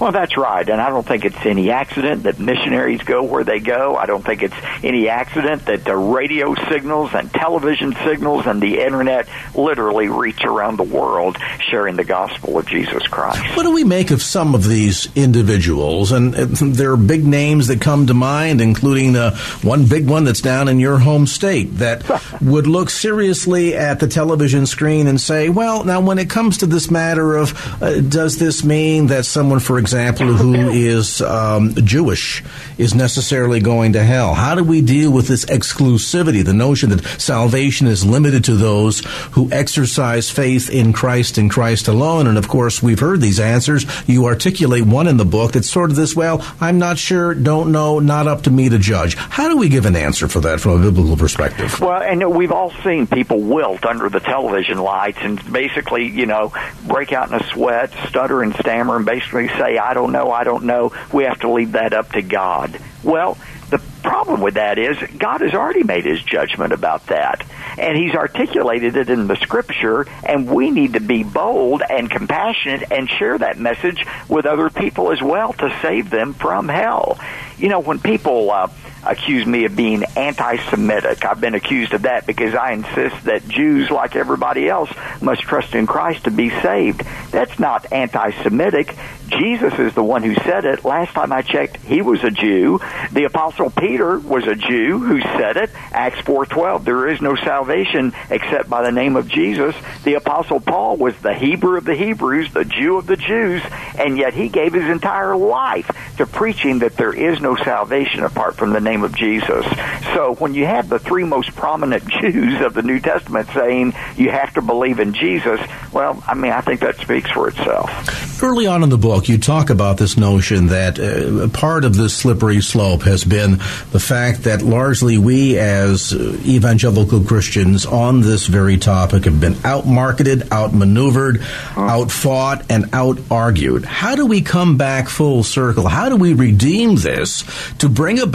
Well, 0.00 0.12
that's 0.12 0.36
right, 0.36 0.68
and 0.68 0.80
I 0.80 0.90
don't 0.90 1.06
think 1.06 1.24
it's 1.24 1.46
any 1.46 1.70
accident 1.70 2.24
that 2.24 2.38
missionaries 2.38 3.02
go 3.02 3.22
where 3.22 3.44
they 3.44 3.60
go. 3.60 3.96
I 3.96 4.06
don't 4.06 4.24
think 4.24 4.42
it's 4.42 4.54
any 4.82 5.08
accident 5.08 5.66
that 5.66 5.84
the 5.84 5.96
radio 5.96 6.54
signals 6.68 7.14
and 7.14 7.32
television 7.32 7.96
signals 8.04 8.46
and 8.46 8.60
the 8.60 8.80
internet 8.80 9.28
literally 9.54 10.08
reach 10.08 10.44
around 10.44 10.76
the 10.76 10.84
world 10.84 11.36
sharing 11.60 11.96
the 11.96 12.04
gospel 12.04 12.58
of 12.58 12.66
Jesus 12.66 13.06
Christ. 13.06 13.56
What 13.56 13.62
do 13.62 13.72
we 13.72 13.84
make 13.84 14.10
of 14.10 14.22
some 14.22 14.54
of 14.54 14.66
these 14.66 15.08
individuals? 15.14 16.12
And 16.12 16.34
there 16.34 16.92
are 16.92 16.96
big 16.96 17.24
names 17.24 17.68
that 17.68 17.80
come 17.80 18.06
to 18.06 18.14
mind, 18.14 18.60
including 18.60 19.16
uh, 19.16 19.36
one 19.62 19.86
big 19.86 20.08
one 20.08 20.24
that's 20.24 20.40
down 20.40 20.68
in 20.68 20.78
your 20.78 20.98
home 20.98 21.26
state 21.26 21.76
that 21.78 22.04
would 22.42 22.66
look 22.66 22.90
seriously 22.90 23.74
at 23.74 24.00
the 24.00 24.06
television 24.06 24.66
screen 24.66 25.06
and 25.06 25.20
say, 25.20 25.48
well, 25.48 25.84
now 25.84 26.00
when 26.00 26.18
it 26.18 26.30
comes 26.30 26.58
to 26.58 26.66
this 26.66 26.90
matter 26.90 27.36
of 27.36 27.82
uh, 27.82 28.00
does 28.00 28.38
this 28.38 28.64
mean 28.64 29.08
that 29.08 29.24
someone, 29.24 29.60
for 29.60 29.75
example, 29.78 30.26
who 30.32 30.70
is 30.70 31.20
um, 31.20 31.74
Jewish 31.74 32.42
is 32.78 32.94
necessarily 32.94 33.60
going 33.60 33.94
to 33.94 34.02
hell? 34.02 34.34
How 34.34 34.54
do 34.54 34.64
we 34.64 34.80
deal 34.80 35.10
with 35.10 35.28
this 35.28 35.44
exclusivity, 35.46 36.44
the 36.44 36.52
notion 36.52 36.90
that 36.90 37.04
salvation 37.20 37.86
is 37.86 38.04
limited 38.04 38.44
to 38.44 38.54
those 38.54 39.00
who 39.32 39.50
exercise 39.52 40.30
faith 40.30 40.70
in 40.70 40.92
Christ 40.92 41.38
and 41.38 41.50
Christ 41.50 41.88
alone? 41.88 42.26
And 42.26 42.38
of 42.38 42.48
course, 42.48 42.82
we've 42.82 43.00
heard 43.00 43.20
these 43.20 43.40
answers. 43.40 43.86
You 44.08 44.26
articulate 44.26 44.84
one 44.84 45.06
in 45.06 45.16
the 45.16 45.24
book 45.24 45.52
that's 45.52 45.70
sort 45.70 45.90
of 45.90 45.96
this, 45.96 46.14
well, 46.14 46.44
I'm 46.60 46.78
not 46.78 46.98
sure, 46.98 47.34
don't 47.34 47.72
know, 47.72 47.98
not 47.98 48.26
up 48.26 48.42
to 48.42 48.50
me 48.50 48.68
to 48.68 48.78
judge. 48.78 49.14
How 49.16 49.48
do 49.48 49.56
we 49.56 49.68
give 49.68 49.86
an 49.86 49.96
answer 49.96 50.28
for 50.28 50.40
that 50.40 50.60
from 50.60 50.72
a 50.72 50.82
biblical 50.82 51.16
perspective? 51.16 51.80
Well, 51.80 52.02
and 52.02 52.34
we've 52.34 52.52
all 52.52 52.70
seen 52.82 53.06
people 53.06 53.40
wilt 53.40 53.84
under 53.84 54.08
the 54.08 54.20
television 54.20 54.78
lights 54.78 55.18
and 55.20 55.52
basically, 55.52 56.06
you 56.06 56.26
know, 56.26 56.52
break 56.86 57.12
out 57.12 57.28
in 57.28 57.34
a 57.34 57.44
sweat, 57.48 57.92
stutter 58.08 58.42
and 58.42 58.54
stammer, 58.54 58.96
and 58.96 59.04
basically 59.04 59.48
say, 59.48 59.65
I 59.78 59.94
don't 59.94 60.12
know, 60.12 60.30
I 60.30 60.44
don't 60.44 60.64
know. 60.64 60.92
We 61.12 61.24
have 61.24 61.40
to 61.40 61.50
leave 61.50 61.72
that 61.72 61.92
up 61.92 62.12
to 62.12 62.22
God. 62.22 62.78
Well, 63.02 63.38
the 63.70 63.78
problem 64.02 64.40
with 64.40 64.54
that 64.54 64.78
is 64.78 64.96
God 65.18 65.40
has 65.40 65.52
already 65.52 65.82
made 65.82 66.04
his 66.04 66.22
judgment 66.22 66.72
about 66.72 67.06
that. 67.08 67.44
And 67.78 67.96
he's 67.96 68.14
articulated 68.14 68.96
it 68.96 69.10
in 69.10 69.26
the 69.26 69.36
scripture, 69.36 70.06
and 70.24 70.48
we 70.48 70.70
need 70.70 70.94
to 70.94 71.00
be 71.00 71.24
bold 71.24 71.82
and 71.88 72.10
compassionate 72.10 72.90
and 72.90 73.08
share 73.08 73.36
that 73.36 73.58
message 73.58 74.06
with 74.28 74.46
other 74.46 74.70
people 74.70 75.12
as 75.12 75.20
well 75.20 75.52
to 75.54 75.76
save 75.82 76.08
them 76.08 76.32
from 76.32 76.68
hell. 76.68 77.18
You 77.58 77.68
know, 77.68 77.80
when 77.80 77.98
people 77.98 78.50
uh, 78.50 78.68
accuse 79.10 79.46
me 79.46 79.64
of 79.64 79.76
being 79.76 80.04
anti-Semitic. 80.16 81.24
I've 81.24 81.40
been 81.40 81.54
accused 81.54 81.94
of 81.94 82.02
that 82.02 82.26
because 82.26 82.54
I 82.54 82.72
insist 82.72 83.24
that 83.24 83.48
Jews, 83.48 83.90
like 83.90 84.16
everybody 84.16 84.68
else, 84.68 84.90
must 85.20 85.42
trust 85.42 85.74
in 85.74 85.86
Christ 85.86 86.24
to 86.24 86.30
be 86.30 86.50
saved. 86.50 87.02
That's 87.30 87.58
not 87.58 87.92
anti-Semitic. 87.92 88.96
Jesus 89.28 89.76
is 89.78 89.92
the 89.94 90.04
one 90.04 90.22
who 90.22 90.34
said 90.34 90.64
it. 90.64 90.84
Last 90.84 91.12
time 91.12 91.32
I 91.32 91.42
checked, 91.42 91.78
he 91.78 92.00
was 92.00 92.22
a 92.22 92.30
Jew. 92.30 92.80
The 93.12 93.24
apostle 93.24 93.70
Peter 93.70 94.18
was 94.18 94.46
a 94.46 94.54
Jew 94.54 95.00
who 95.00 95.20
said 95.20 95.56
it. 95.56 95.70
Acts 95.90 96.20
4:12, 96.20 96.84
there 96.84 97.08
is 97.08 97.20
no 97.20 97.34
salvation 97.34 98.12
except 98.30 98.70
by 98.70 98.82
the 98.82 98.92
name 98.92 99.16
of 99.16 99.26
Jesus. 99.26 99.74
The 100.04 100.14
apostle 100.14 100.60
Paul 100.60 100.96
was 100.96 101.16
the 101.16 101.34
Hebrew 101.34 101.78
of 101.78 101.84
the 101.84 101.96
Hebrews, 101.96 102.52
the 102.52 102.64
Jew 102.64 102.98
of 102.98 103.06
the 103.06 103.16
Jews, 103.16 103.62
and 103.98 104.16
yet 104.16 104.34
he 104.34 104.48
gave 104.48 104.72
his 104.72 104.88
entire 104.88 105.36
life 105.36 105.90
to 106.18 106.26
preaching 106.26 106.78
that 106.80 106.96
there 106.96 107.12
is 107.12 107.40
no 107.40 107.56
salvation 107.56 108.22
apart 108.22 108.54
from 108.54 108.72
the 108.72 108.80
name 108.80 108.95
of 109.04 109.14
Jesus. 109.14 109.66
So 110.14 110.34
when 110.38 110.54
you 110.54 110.66
have 110.66 110.88
the 110.88 110.98
three 110.98 111.24
most 111.24 111.54
prominent 111.54 112.06
Jews 112.20 112.60
of 112.60 112.74
the 112.74 112.82
New 112.82 113.00
Testament 113.00 113.48
saying 113.54 113.94
you 114.16 114.30
have 114.30 114.54
to 114.54 114.62
believe 114.62 115.00
in 115.00 115.14
Jesus, 115.14 115.60
well, 115.92 116.22
I 116.26 116.34
mean, 116.34 116.52
I 116.52 116.60
think 116.60 116.80
that 116.80 116.96
speaks 116.96 117.30
for 117.30 117.48
itself. 117.48 118.42
Early 118.42 118.66
on 118.66 118.82
in 118.82 118.90
the 118.90 118.98
book, 118.98 119.28
you 119.28 119.38
talk 119.38 119.70
about 119.70 119.96
this 119.96 120.16
notion 120.16 120.66
that 120.66 120.98
uh, 120.98 121.48
part 121.48 121.84
of 121.84 121.96
this 121.96 122.14
slippery 122.14 122.60
slope 122.60 123.02
has 123.02 123.24
been 123.24 123.52
the 123.92 124.00
fact 124.00 124.44
that 124.44 124.62
largely 124.62 125.16
we 125.18 125.58
as 125.58 126.12
evangelical 126.12 127.22
Christians 127.22 127.86
on 127.86 128.20
this 128.20 128.46
very 128.46 128.76
topic 128.76 129.24
have 129.24 129.40
been 129.40 129.54
outmarketed, 129.54 130.50
outmaneuvered, 130.52 131.42
outfought, 131.76 132.70
and 132.70 132.84
outargued. 132.92 133.84
How 133.84 134.14
do 134.14 134.26
we 134.26 134.42
come 134.42 134.76
back 134.76 135.08
full 135.08 135.42
circle? 135.42 135.88
How 135.88 136.08
do 136.08 136.16
we 136.16 136.34
redeem 136.34 136.96
this 136.96 137.44
to 137.78 137.88
bring 137.88 138.18
it 138.18 138.30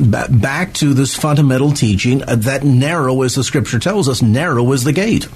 back, 0.00 0.74
to 0.74 0.94
this 0.94 1.14
fundamental 1.14 1.72
teaching 1.72 2.22
uh, 2.22 2.36
that 2.36 2.64
narrow, 2.64 3.22
as 3.22 3.34
the 3.34 3.44
scripture 3.44 3.78
tells 3.78 4.08
us, 4.08 4.22
narrow 4.22 4.72
is 4.72 4.84
the 4.84 4.92
gate? 4.92 5.28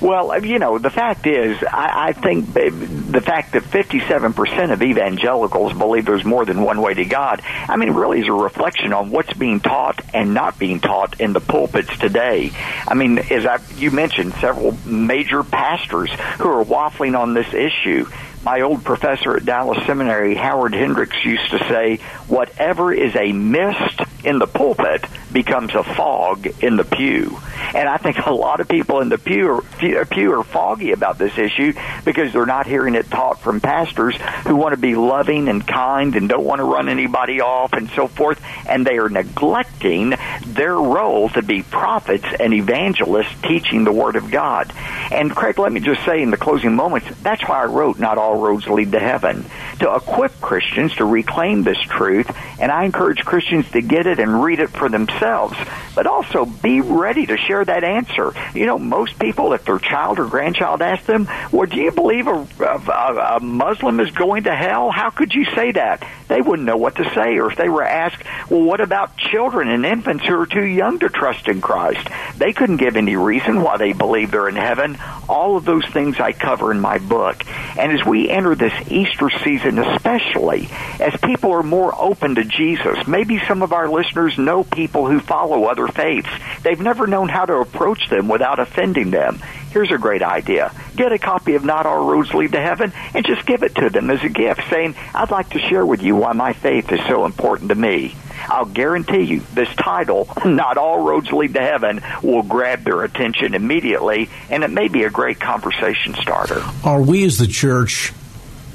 Well, 0.00 0.30
uh, 0.30 0.36
you 0.36 0.58
know, 0.58 0.78
the 0.78 0.90
fact 0.90 1.26
is, 1.26 1.62
I, 1.62 2.08
I 2.08 2.12
think 2.12 2.50
uh, 2.50 2.70
the 3.10 3.20
fact 3.20 3.52
that 3.52 3.64
57% 3.64 4.72
of 4.72 4.82
evangelicals 4.82 5.72
believe 5.72 6.04
there's 6.04 6.24
more 6.24 6.44
than 6.44 6.62
one 6.62 6.80
way 6.80 6.94
to 6.94 7.04
God, 7.04 7.42
I 7.44 7.76
mean, 7.76 7.90
really 7.90 8.20
is 8.20 8.28
a 8.28 8.32
reflection 8.32 8.92
on 8.92 9.10
what's 9.10 9.32
being 9.32 9.60
taught 9.60 10.00
and 10.14 10.34
not 10.34 10.58
being 10.58 10.80
taught 10.80 11.20
in 11.20 11.32
the 11.32 11.40
pulpits 11.40 11.96
today. 11.98 12.52
I 12.86 12.94
mean, 12.94 13.18
as 13.18 13.44
I, 13.44 13.58
you 13.76 13.90
mentioned, 13.90 14.34
several 14.34 14.76
major 14.86 15.42
pastors 15.42 16.10
who 16.38 16.48
are 16.48 16.64
waffling 16.64 17.18
on 17.18 17.34
this 17.34 17.52
issue 17.52 18.06
my 18.44 18.60
old 18.60 18.84
professor 18.84 19.36
at 19.36 19.44
Dallas 19.44 19.84
Seminary, 19.86 20.34
Howard 20.34 20.74
Hendricks, 20.74 21.16
used 21.24 21.50
to 21.50 21.58
say, 21.68 21.96
whatever 22.28 22.92
is 22.92 23.14
a 23.16 23.32
mist 23.32 24.00
in 24.24 24.38
the 24.38 24.46
pulpit 24.46 25.04
becomes 25.32 25.74
a 25.74 25.82
fog 25.82 26.46
in 26.62 26.76
the 26.76 26.84
pew. 26.84 27.38
And 27.74 27.88
I 27.88 27.98
think 27.98 28.18
a 28.18 28.32
lot 28.32 28.60
of 28.60 28.68
people 28.68 29.00
in 29.00 29.08
the 29.08 29.18
pew 29.18 29.50
are, 29.50 30.04
pew 30.06 30.32
are 30.32 30.44
foggy 30.44 30.92
about 30.92 31.18
this 31.18 31.36
issue 31.36 31.74
because 32.04 32.32
they're 32.32 32.46
not 32.46 32.66
hearing 32.66 32.94
it 32.94 33.10
taught 33.10 33.40
from 33.40 33.60
pastors 33.60 34.16
who 34.46 34.56
want 34.56 34.74
to 34.74 34.80
be 34.80 34.94
loving 34.94 35.48
and 35.48 35.66
kind 35.66 36.16
and 36.16 36.28
don't 36.28 36.44
want 36.44 36.60
to 36.60 36.64
run 36.64 36.88
anybody 36.88 37.40
off 37.40 37.72
and 37.74 37.90
so 37.90 38.08
forth. 38.08 38.42
And 38.66 38.86
they 38.86 38.98
are 38.98 39.08
neglecting 39.08 40.14
their 40.46 40.74
role 40.74 41.28
to 41.30 41.42
be 41.42 41.62
prophets 41.62 42.26
and 42.40 42.54
evangelists 42.54 43.34
teaching 43.42 43.84
the 43.84 43.92
Word 43.92 44.16
of 44.16 44.30
God. 44.30 44.72
And 45.12 45.34
Craig, 45.34 45.58
let 45.58 45.72
me 45.72 45.80
just 45.80 46.04
say 46.04 46.22
in 46.22 46.30
the 46.30 46.36
closing 46.36 46.74
moments, 46.74 47.08
that's 47.22 47.46
why 47.46 47.62
I 47.62 47.66
wrote 47.66 47.98
Not 47.98 48.18
All 48.18 48.37
Roads 48.38 48.66
Lead 48.68 48.92
to 48.92 49.00
Heaven, 49.00 49.44
to 49.80 49.94
equip 49.94 50.40
Christians 50.40 50.94
to 50.96 51.04
reclaim 51.04 51.62
this 51.62 51.80
truth. 51.80 52.30
And 52.60 52.72
I 52.72 52.84
encourage 52.84 53.24
Christians 53.24 53.70
to 53.72 53.80
get 53.80 54.06
it 54.06 54.18
and 54.18 54.42
read 54.42 54.60
it 54.60 54.70
for 54.70 54.88
themselves, 54.88 55.56
but 55.94 56.06
also 56.06 56.44
be 56.44 56.80
ready 56.80 57.26
to 57.26 57.36
share 57.36 57.64
that 57.64 57.84
answer. 57.84 58.32
You 58.54 58.66
know, 58.66 58.78
most 58.78 59.18
people, 59.18 59.52
if 59.52 59.64
their 59.64 59.78
child 59.78 60.18
or 60.18 60.26
grandchild 60.26 60.82
asks 60.82 61.06
them, 61.06 61.28
well, 61.52 61.66
do 61.66 61.76
you 61.76 61.92
believe 61.92 62.26
a, 62.26 62.46
a, 62.60 63.36
a 63.36 63.40
Muslim 63.40 64.00
is 64.00 64.10
going 64.10 64.44
to 64.44 64.54
hell? 64.54 64.90
How 64.90 65.10
could 65.10 65.34
you 65.34 65.44
say 65.54 65.72
that? 65.72 66.06
They 66.28 66.40
wouldn't 66.40 66.66
know 66.66 66.76
what 66.76 66.96
to 66.96 67.10
say. 67.14 67.38
Or 67.38 67.50
if 67.50 67.56
they 67.56 67.68
were 67.68 67.84
asked, 67.84 68.22
well, 68.50 68.62
what 68.62 68.80
about 68.80 69.16
children 69.16 69.68
and 69.68 69.86
infants 69.86 70.26
who 70.26 70.38
are 70.40 70.46
too 70.46 70.64
young 70.64 70.98
to 70.98 71.08
trust 71.08 71.48
in 71.48 71.60
Christ? 71.60 72.06
They 72.36 72.52
couldn't 72.52 72.76
give 72.76 72.96
any 72.96 73.16
reason 73.16 73.62
why 73.62 73.76
they 73.76 73.92
believe 73.92 74.30
they're 74.30 74.48
in 74.48 74.56
heaven. 74.56 74.98
All 75.28 75.56
of 75.56 75.64
those 75.64 75.86
things 75.86 76.18
I 76.18 76.32
cover 76.32 76.70
in 76.70 76.80
my 76.80 76.98
book. 76.98 77.44
And 77.78 77.92
as 77.92 78.04
we 78.04 78.17
enter 78.26 78.54
this 78.54 78.72
Easter 78.90 79.30
season, 79.30 79.78
especially, 79.78 80.68
as 81.00 81.18
people 81.20 81.52
are 81.52 81.62
more 81.62 81.94
open 81.98 82.34
to 82.36 82.44
Jesus, 82.44 83.06
maybe 83.06 83.40
some 83.46 83.62
of 83.62 83.72
our 83.72 83.88
listeners 83.88 84.36
know 84.38 84.64
people 84.64 85.06
who 85.06 85.20
follow 85.20 85.64
other 85.64 85.88
faiths. 85.88 86.28
They've 86.62 86.80
never 86.80 87.06
known 87.06 87.28
how 87.28 87.44
to 87.44 87.56
approach 87.56 88.08
them 88.08 88.28
without 88.28 88.58
offending 88.58 89.10
them. 89.10 89.40
Here's 89.70 89.92
a 89.92 89.98
great 89.98 90.22
idea. 90.22 90.72
Get 90.96 91.12
a 91.12 91.18
copy 91.18 91.54
of 91.54 91.64
Not 91.64 91.86
All 91.86 92.10
Roads 92.10 92.32
Lead 92.32 92.52
to 92.52 92.60
Heaven 92.60 92.92
and 93.14 93.26
just 93.26 93.46
give 93.46 93.62
it 93.62 93.74
to 93.76 93.90
them 93.90 94.10
as 94.10 94.22
a 94.24 94.28
gift, 94.28 94.62
saying, 94.70 94.94
I'd 95.14 95.30
like 95.30 95.50
to 95.50 95.58
share 95.58 95.84
with 95.84 96.02
you 96.02 96.16
why 96.16 96.32
my 96.32 96.54
faith 96.54 96.90
is 96.90 97.00
so 97.06 97.26
important 97.26 97.68
to 97.68 97.74
me. 97.74 98.14
I'll 98.48 98.64
guarantee 98.64 99.22
you 99.22 99.40
this 99.54 99.68
title, 99.76 100.28
Not 100.44 100.76
All 100.78 101.02
Roads 101.02 101.32
Lead 101.32 101.54
to 101.54 101.60
Heaven, 101.60 102.02
will 102.22 102.42
grab 102.42 102.84
their 102.84 103.02
attention 103.02 103.54
immediately, 103.54 104.28
and 104.50 104.64
it 104.64 104.70
may 104.70 104.88
be 104.88 105.04
a 105.04 105.10
great 105.10 105.40
conversation 105.40 106.14
starter. 106.14 106.62
Are 106.84 107.02
we 107.02 107.24
as 107.24 107.38
the 107.38 107.46
church 107.46 108.12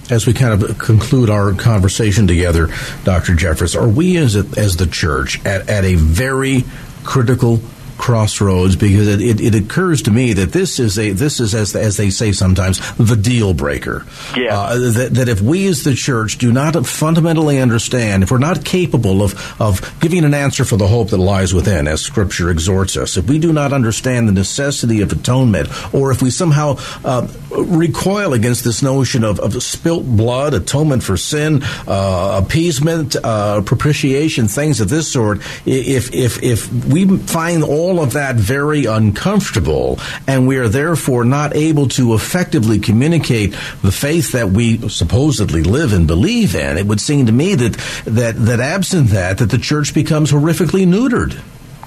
as 0.10 0.28
we 0.28 0.34
kind 0.34 0.62
of 0.62 0.78
conclude 0.78 1.30
our 1.30 1.54
conversation 1.54 2.28
together, 2.28 2.68
Dr. 3.06 3.34
Jeffress, 3.34 3.80
are 3.80 3.88
we 3.88 4.18
as, 4.18 4.36
as 4.36 4.76
the 4.76 4.86
church 4.86 5.44
at, 5.46 5.70
at 5.70 5.86
a 5.86 5.96
very 5.96 6.66
critical 7.04 7.62
crossroads 8.04 8.76
because 8.76 9.08
it, 9.08 9.22
it, 9.22 9.40
it, 9.40 9.56
occurs 9.56 10.02
to 10.02 10.12
me 10.12 10.34
that 10.34 10.52
this 10.52 10.78
is 10.78 11.00
a 11.00 11.12
this 11.12 11.40
is 11.40 11.56
as 11.56 11.74
as 11.74 11.96
they 11.96 12.10
say 12.10 12.34
sometimes 12.34 12.82
the 12.98 13.16
deal 13.16 13.54
breaker. 13.54 14.06
Yeah. 14.36 14.60
Uh, 14.60 14.92
that, 14.92 15.10
that 15.14 15.30
if 15.30 15.40
we 15.40 15.68
as 15.68 15.86
the 15.86 15.94
church 15.96 16.38
do 16.38 16.52
not 16.52 16.86
fundamentally 16.86 17.60
understand, 17.60 18.22
if 18.22 18.30
we're 18.30 18.40
not 18.40 18.66
capable 18.66 19.24
of 19.24 19.56
of 19.62 19.80
giving 20.02 20.26
an 20.26 20.34
answer 20.34 20.66
for 20.66 20.76
the 20.76 20.86
hope 20.86 21.12
that 21.12 21.18
lies 21.18 21.54
within, 21.54 21.88
as 21.88 22.02
Scripture 22.02 22.50
exhorts 22.50 22.98
us, 22.98 23.16
if 23.16 23.30
we 23.30 23.40
do 23.40 23.54
not 23.54 23.72
understand 23.72 24.28
the 24.28 24.34
necessity 24.34 25.00
of 25.00 25.14
atonement, 25.14 25.70
or 25.94 26.12
if 26.12 26.22
we 26.22 26.30
somehow 26.30 26.76
uh, 27.06 27.26
recoil 27.52 28.34
against 28.34 28.66
this 28.66 28.84
notion 28.84 29.24
of, 29.24 29.40
of 29.40 29.64
spilt 29.64 30.06
blood, 30.06 30.54
atonement 30.54 31.04
for 31.04 31.16
sin, 31.16 31.62
uh, 31.88 32.42
appeasement, 32.44 33.16
uh, 33.24 33.62
propitiation, 33.62 34.50
things 34.50 34.82
of 34.82 34.90
this 34.90 35.10
sort, 35.10 35.38
if 35.66 36.14
if 36.14 36.44
if 36.44 36.70
we 36.86 37.18
find 37.20 37.64
all 37.64 37.93
all 37.94 38.04
of 38.04 38.14
that 38.14 38.36
very 38.36 38.86
uncomfortable, 38.86 40.00
and 40.28 40.48
we 40.48 40.58
are 40.58 40.68
therefore 40.68 41.24
not 41.24 41.56
able 41.56 41.88
to 41.88 42.16
effectively 42.16 42.80
communicate 42.80 43.52
the 43.84 43.92
faith 43.92 44.32
that 44.32 44.50
we 44.50 44.90
supposedly 44.90 45.62
live 45.62 45.94
and 45.94 46.08
believe 46.08 46.56
in. 46.56 46.78
It 46.78 46.88
would 46.88 47.00
seem 47.00 47.28
to 47.28 47.32
me 47.32 47.54
that 47.54 47.74
that 48.06 48.36
that 48.46 48.60
absent 48.60 49.10
that, 49.10 49.38
that 49.38 49.52
the 49.52 49.60
church 49.60 49.94
becomes 49.94 50.32
horrifically 50.32 50.88
neutered. 50.88 51.40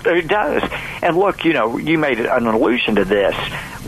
It 0.06 0.28
does. 0.28 0.62
And 1.02 1.16
look, 1.16 1.44
you 1.44 1.52
know, 1.52 1.76
you 1.76 1.98
made 1.98 2.20
an 2.20 2.46
allusion 2.46 2.94
to 2.94 3.04
this. 3.04 3.34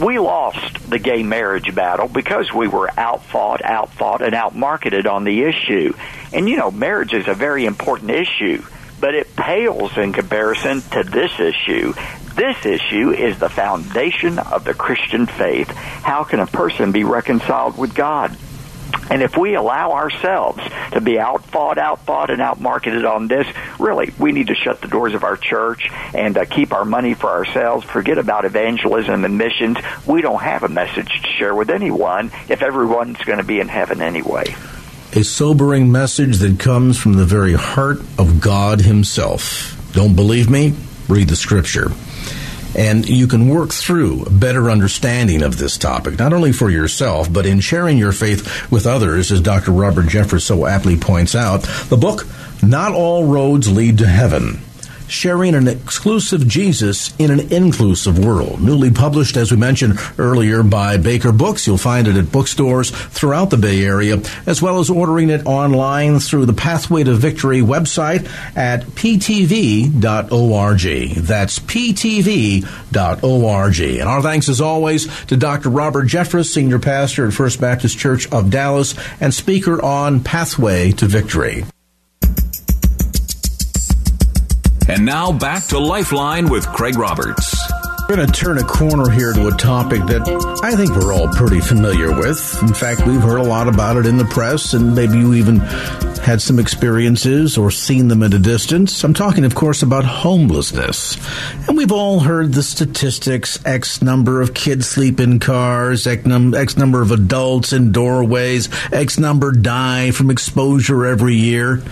We 0.00 0.18
lost 0.18 0.90
the 0.90 0.98
gay 0.98 1.22
marriage 1.22 1.72
battle 1.72 2.08
because 2.08 2.52
we 2.52 2.66
were 2.66 2.90
outfought, 2.98 3.62
outfought, 3.64 4.22
and 4.22 4.34
outmarketed 4.34 5.08
on 5.08 5.22
the 5.22 5.44
issue. 5.44 5.94
And, 6.32 6.48
you 6.48 6.56
know, 6.56 6.72
marriage 6.72 7.14
is 7.14 7.28
a 7.28 7.34
very 7.34 7.66
important 7.66 8.10
issue 8.10 8.64
but 9.00 9.14
it 9.14 9.34
pales 9.36 9.96
in 9.96 10.12
comparison 10.12 10.80
to 10.80 11.02
this 11.02 11.38
issue. 11.38 11.92
This 12.34 12.64
issue 12.64 13.10
is 13.10 13.38
the 13.38 13.48
foundation 13.48 14.38
of 14.38 14.64
the 14.64 14.74
Christian 14.74 15.26
faith. 15.26 15.68
How 15.70 16.24
can 16.24 16.40
a 16.40 16.46
person 16.46 16.92
be 16.92 17.04
reconciled 17.04 17.76
with 17.76 17.94
God? 17.94 18.36
And 19.10 19.22
if 19.22 19.36
we 19.36 19.54
allow 19.54 19.92
ourselves 19.92 20.60
to 20.92 21.00
be 21.00 21.18
outfought, 21.18 21.78
outfought, 21.78 22.30
and 22.30 22.40
outmarketed 22.40 23.10
on 23.10 23.26
this, 23.26 23.46
really, 23.78 24.12
we 24.18 24.32
need 24.32 24.48
to 24.48 24.54
shut 24.54 24.80
the 24.80 24.88
doors 24.88 25.14
of 25.14 25.24
our 25.24 25.36
church 25.36 25.88
and 26.14 26.36
uh, 26.36 26.44
keep 26.44 26.72
our 26.72 26.84
money 26.84 27.14
for 27.14 27.28
ourselves. 27.28 27.86
Forget 27.86 28.18
about 28.18 28.44
evangelism 28.44 29.24
and 29.24 29.38
missions. 29.38 29.78
We 30.06 30.20
don't 30.20 30.42
have 30.42 30.62
a 30.62 30.68
message 30.68 31.22
to 31.22 31.28
share 31.28 31.54
with 31.54 31.70
anyone 31.70 32.30
if 32.48 32.62
everyone's 32.62 33.18
going 33.18 33.38
to 33.38 33.44
be 33.44 33.60
in 33.60 33.68
heaven 33.68 34.02
anyway 34.02 34.54
a 35.14 35.24
sobering 35.24 35.90
message 35.90 36.38
that 36.38 36.58
comes 36.58 36.98
from 36.98 37.14
the 37.14 37.24
very 37.24 37.54
heart 37.54 37.98
of 38.18 38.40
God 38.40 38.80
Himself. 38.80 39.74
Don't 39.92 40.14
believe 40.14 40.50
me? 40.50 40.74
Read 41.08 41.28
the 41.28 41.36
scripture. 41.36 41.90
And 42.76 43.08
you 43.08 43.26
can 43.26 43.48
work 43.48 43.72
through 43.72 44.24
a 44.24 44.30
better 44.30 44.70
understanding 44.70 45.42
of 45.42 45.56
this 45.56 45.78
topic, 45.78 46.18
not 46.18 46.32
only 46.32 46.52
for 46.52 46.68
yourself, 46.68 47.32
but 47.32 47.46
in 47.46 47.60
sharing 47.60 47.96
your 47.96 48.12
faith 48.12 48.70
with 48.70 48.86
others, 48.86 49.32
as 49.32 49.40
Dr. 49.40 49.72
Robert 49.72 50.06
Jeffress 50.06 50.42
so 50.42 50.66
aptly 50.66 50.96
points 50.96 51.34
out. 51.34 51.62
The 51.88 51.96
book, 51.96 52.26
Not 52.62 52.92
All 52.92 53.24
Roads 53.24 53.72
Lead 53.72 53.98
to 53.98 54.06
Heaven 54.06 54.60
sharing 55.08 55.54
an 55.54 55.66
exclusive 55.66 56.46
Jesus 56.46 57.14
in 57.18 57.30
an 57.30 57.52
inclusive 57.52 58.24
world. 58.24 58.60
Newly 58.60 58.90
published, 58.90 59.36
as 59.36 59.50
we 59.50 59.56
mentioned 59.56 59.98
earlier, 60.18 60.62
by 60.62 60.96
Baker 60.96 61.32
Books. 61.32 61.66
You'll 61.66 61.78
find 61.78 62.06
it 62.06 62.16
at 62.16 62.30
bookstores 62.30 62.90
throughout 62.90 63.50
the 63.50 63.56
Bay 63.56 63.84
Area, 63.84 64.20
as 64.46 64.62
well 64.62 64.78
as 64.78 64.90
ordering 64.90 65.30
it 65.30 65.46
online 65.46 66.20
through 66.20 66.46
the 66.46 66.52
Pathway 66.52 67.04
to 67.04 67.14
Victory 67.14 67.60
website 67.60 68.28
at 68.56 68.82
ptv.org. 68.82 69.90
That's 71.16 71.58
ptv.org. 71.58 72.60
And 73.80 74.08
our 74.08 74.22
thanks, 74.22 74.48
as 74.48 74.60
always, 74.60 75.24
to 75.26 75.36
Dr. 75.36 75.70
Robert 75.70 76.06
Jeffress, 76.06 76.52
Senior 76.52 76.78
Pastor 76.78 77.26
at 77.26 77.32
First 77.32 77.60
Baptist 77.60 77.98
Church 77.98 78.30
of 78.32 78.50
Dallas 78.50 78.94
and 79.20 79.32
speaker 79.32 79.82
on 79.82 80.20
Pathway 80.20 80.92
to 80.92 81.06
Victory. 81.06 81.64
And 84.88 85.04
now 85.04 85.32
back 85.32 85.64
to 85.66 85.78
Lifeline 85.78 86.48
with 86.48 86.66
Craig 86.66 86.96
Roberts. 86.96 87.54
We're 88.08 88.16
going 88.16 88.26
to 88.26 88.32
turn 88.32 88.56
a 88.56 88.64
corner 88.64 89.10
here 89.10 89.34
to 89.34 89.48
a 89.48 89.50
topic 89.50 89.98
that 90.06 90.22
I 90.62 90.74
think 90.74 90.96
we're 90.96 91.12
all 91.12 91.28
pretty 91.28 91.60
familiar 91.60 92.08
with. 92.18 92.58
In 92.62 92.72
fact, 92.72 93.06
we've 93.06 93.20
heard 93.20 93.36
a 93.36 93.42
lot 93.42 93.68
about 93.68 93.98
it 93.98 94.06
in 94.06 94.16
the 94.16 94.24
press, 94.24 94.72
and 94.72 94.94
maybe 94.94 95.18
you 95.18 95.34
even 95.34 95.58
had 95.58 96.40
some 96.40 96.58
experiences 96.58 97.58
or 97.58 97.70
seen 97.70 98.08
them 98.08 98.22
at 98.22 98.32
a 98.32 98.38
distance. 98.38 99.04
I'm 99.04 99.12
talking, 99.12 99.44
of 99.44 99.54
course, 99.54 99.82
about 99.82 100.06
homelessness. 100.06 101.18
And 101.68 101.76
we've 101.76 101.92
all 101.92 102.20
heard 102.20 102.54
the 102.54 102.62
statistics 102.62 103.62
X 103.66 104.00
number 104.00 104.40
of 104.40 104.54
kids 104.54 104.88
sleep 104.88 105.20
in 105.20 105.38
cars, 105.38 106.06
X, 106.06 106.24
num- 106.24 106.54
X 106.54 106.78
number 106.78 107.02
of 107.02 107.10
adults 107.10 107.74
in 107.74 107.92
doorways, 107.92 108.70
X 108.90 109.18
number 109.18 109.52
die 109.52 110.12
from 110.12 110.30
exposure 110.30 111.04
every 111.04 111.34
year. 111.34 111.82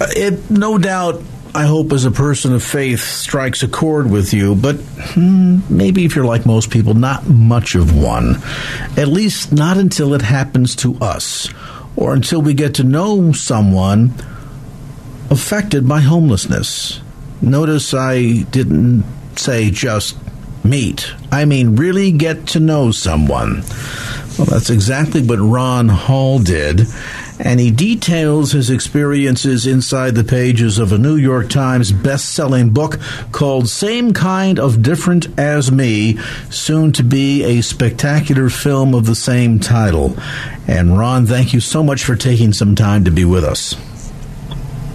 It 0.00 0.50
no 0.50 0.78
doubt 0.78 1.22
I 1.54 1.64
hope 1.64 1.92
as 1.92 2.04
a 2.04 2.12
person 2.12 2.54
of 2.54 2.62
faith 2.62 3.00
strikes 3.00 3.62
a 3.64 3.68
chord 3.68 4.08
with 4.08 4.32
you, 4.32 4.54
but 4.54 4.76
hmm, 4.76 5.58
maybe 5.68 6.04
if 6.04 6.14
you're 6.14 6.24
like 6.24 6.46
most 6.46 6.70
people, 6.70 6.94
not 6.94 7.26
much 7.26 7.74
of 7.74 7.96
one. 7.96 8.36
At 8.96 9.08
least 9.08 9.52
not 9.52 9.76
until 9.76 10.14
it 10.14 10.22
happens 10.22 10.76
to 10.76 10.96
us, 11.00 11.48
or 11.96 12.14
until 12.14 12.40
we 12.40 12.54
get 12.54 12.74
to 12.74 12.84
know 12.84 13.32
someone 13.32 14.14
affected 15.28 15.88
by 15.88 16.00
homelessness. 16.00 17.00
Notice 17.42 17.94
I 17.94 18.42
didn't 18.42 19.04
say 19.36 19.70
just 19.70 20.16
meet. 20.62 21.12
I 21.32 21.46
mean, 21.46 21.74
really 21.74 22.12
get 22.12 22.46
to 22.48 22.60
know 22.60 22.92
someone. 22.92 23.62
Well, 24.38 24.46
that's 24.46 24.70
exactly 24.70 25.22
what 25.22 25.38
Ron 25.38 25.88
Hall 25.88 26.38
did 26.38 26.86
and 27.42 27.58
he 27.58 27.70
details 27.70 28.52
his 28.52 28.70
experiences 28.70 29.66
inside 29.66 30.14
the 30.14 30.24
pages 30.24 30.78
of 30.78 30.92
a 30.92 30.98
New 30.98 31.16
York 31.16 31.48
Times 31.48 31.90
best-selling 31.92 32.70
book 32.70 33.00
called 33.32 33.68
Same 33.68 34.12
Kind 34.12 34.58
of 34.58 34.82
Different 34.82 35.38
as 35.38 35.72
Me, 35.72 36.18
soon 36.50 36.92
to 36.92 37.02
be 37.02 37.42
a 37.44 37.62
spectacular 37.62 38.50
film 38.50 38.94
of 38.94 39.06
the 39.06 39.14
same 39.14 39.58
title. 39.58 40.16
And 40.68 40.98
Ron, 40.98 41.26
thank 41.26 41.52
you 41.52 41.60
so 41.60 41.82
much 41.82 42.04
for 42.04 42.14
taking 42.16 42.52
some 42.52 42.74
time 42.74 43.04
to 43.04 43.10
be 43.10 43.24
with 43.24 43.44
us. 43.44 43.74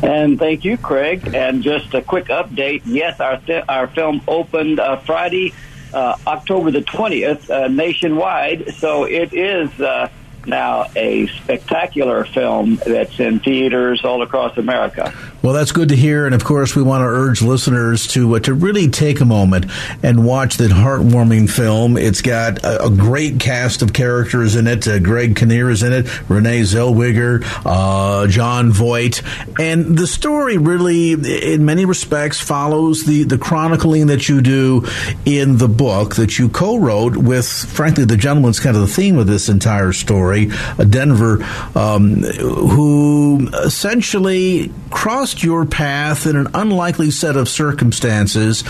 And 0.04 0.38
thank 0.38 0.64
you, 0.64 0.78
Craig. 0.78 1.34
And 1.34 1.64
just 1.64 1.93
a 1.96 2.02
quick 2.02 2.26
update. 2.26 2.84
Yes, 2.86 3.20
our 3.20 3.38
th- 3.38 3.66
our 3.68 3.88
film 3.88 4.22
opened 4.28 4.80
uh, 4.80 4.98
Friday, 4.98 5.54
uh, 5.93 6.16
October 6.28 6.70
the 6.70 6.82
twentieth, 6.82 7.50
uh, 7.50 7.70
nationwide. 7.70 8.76
So 8.76 9.06
it 9.06 9.34
is 9.34 9.70
uh, 9.82 10.10
now 10.48 10.86
a 10.96 11.28
spectacular 11.28 12.26
film 12.26 12.76
that's 12.86 13.20
in 13.20 13.39
theaters 13.39 14.04
all 14.04 14.22
across 14.22 14.58
America. 14.58 15.14
Well, 15.46 15.54
that's 15.54 15.72
good 15.72 15.89
to 15.89 15.96
hear, 15.96 16.26
and 16.26 16.34
of 16.34 16.43
course, 16.43 16.76
we 16.76 16.82
want 16.82 17.04
to 17.04 17.06
urge 17.06 17.43
listeners 17.43 18.08
to 18.08 18.36
uh, 18.36 18.39
to 18.39 18.56
really 18.56 18.89
take 18.89 19.22
a 19.22 19.26
moment 19.26 19.68
and 20.02 20.26
watch 20.26 20.58
that 20.58 20.72
heartwarming 20.72 21.52
film. 21.52 21.98
It's 21.98 22.24
got 22.24 22.64
a, 22.64 22.86
a 22.86 22.89
great 22.89 23.39
cast 23.39 23.84
of 23.84 23.93
characters 23.93 24.56
in 24.56 24.66
it. 24.66 24.88
Uh, 24.88 24.98
Greg 24.98 25.36
Kinnear 25.36 25.70
is 25.70 25.84
in 25.84 25.93
it, 25.93 26.30
Renee 26.32 26.62
Zellweger, 26.62 27.46
uh, 27.64 28.26
Jon 28.26 28.72
Voight, 28.72 29.22
and 29.60 29.96
the 29.96 30.08
story 30.08 30.58
really, 30.58 31.12
in 31.12 31.64
many 31.64 31.86
respects, 31.86 32.39
follows 32.39 33.06
the 33.06 33.22
the 33.22 33.38
chronicling 33.38 34.08
that 34.08 34.28
you 34.28 34.41
do 34.41 34.84
in 35.26 35.60
the 35.60 35.70
book 35.70 36.16
that 36.16 36.39
you 36.39 36.50
co-wrote 36.50 37.18
with, 37.18 37.48
frankly, 37.48 38.06
the 38.06 38.18
gentleman's 38.18 38.60
kind 38.60 38.76
of 38.76 38.82
the 38.82 38.88
theme 38.88 39.20
of 39.20 39.28
this 39.28 39.48
entire 39.48 39.93
story, 39.93 40.50
Denver, 40.89 41.43
um, 41.76 42.24
who 42.24 43.48
essentially 43.54 44.72
crossed 44.89 45.35
your 45.44 45.66
path 45.66 46.26
in 46.26 46.36
an 46.36 46.48
unlikely 46.54 47.12
set 47.12 47.36
of 47.36 47.50
circumstances, 47.50 48.64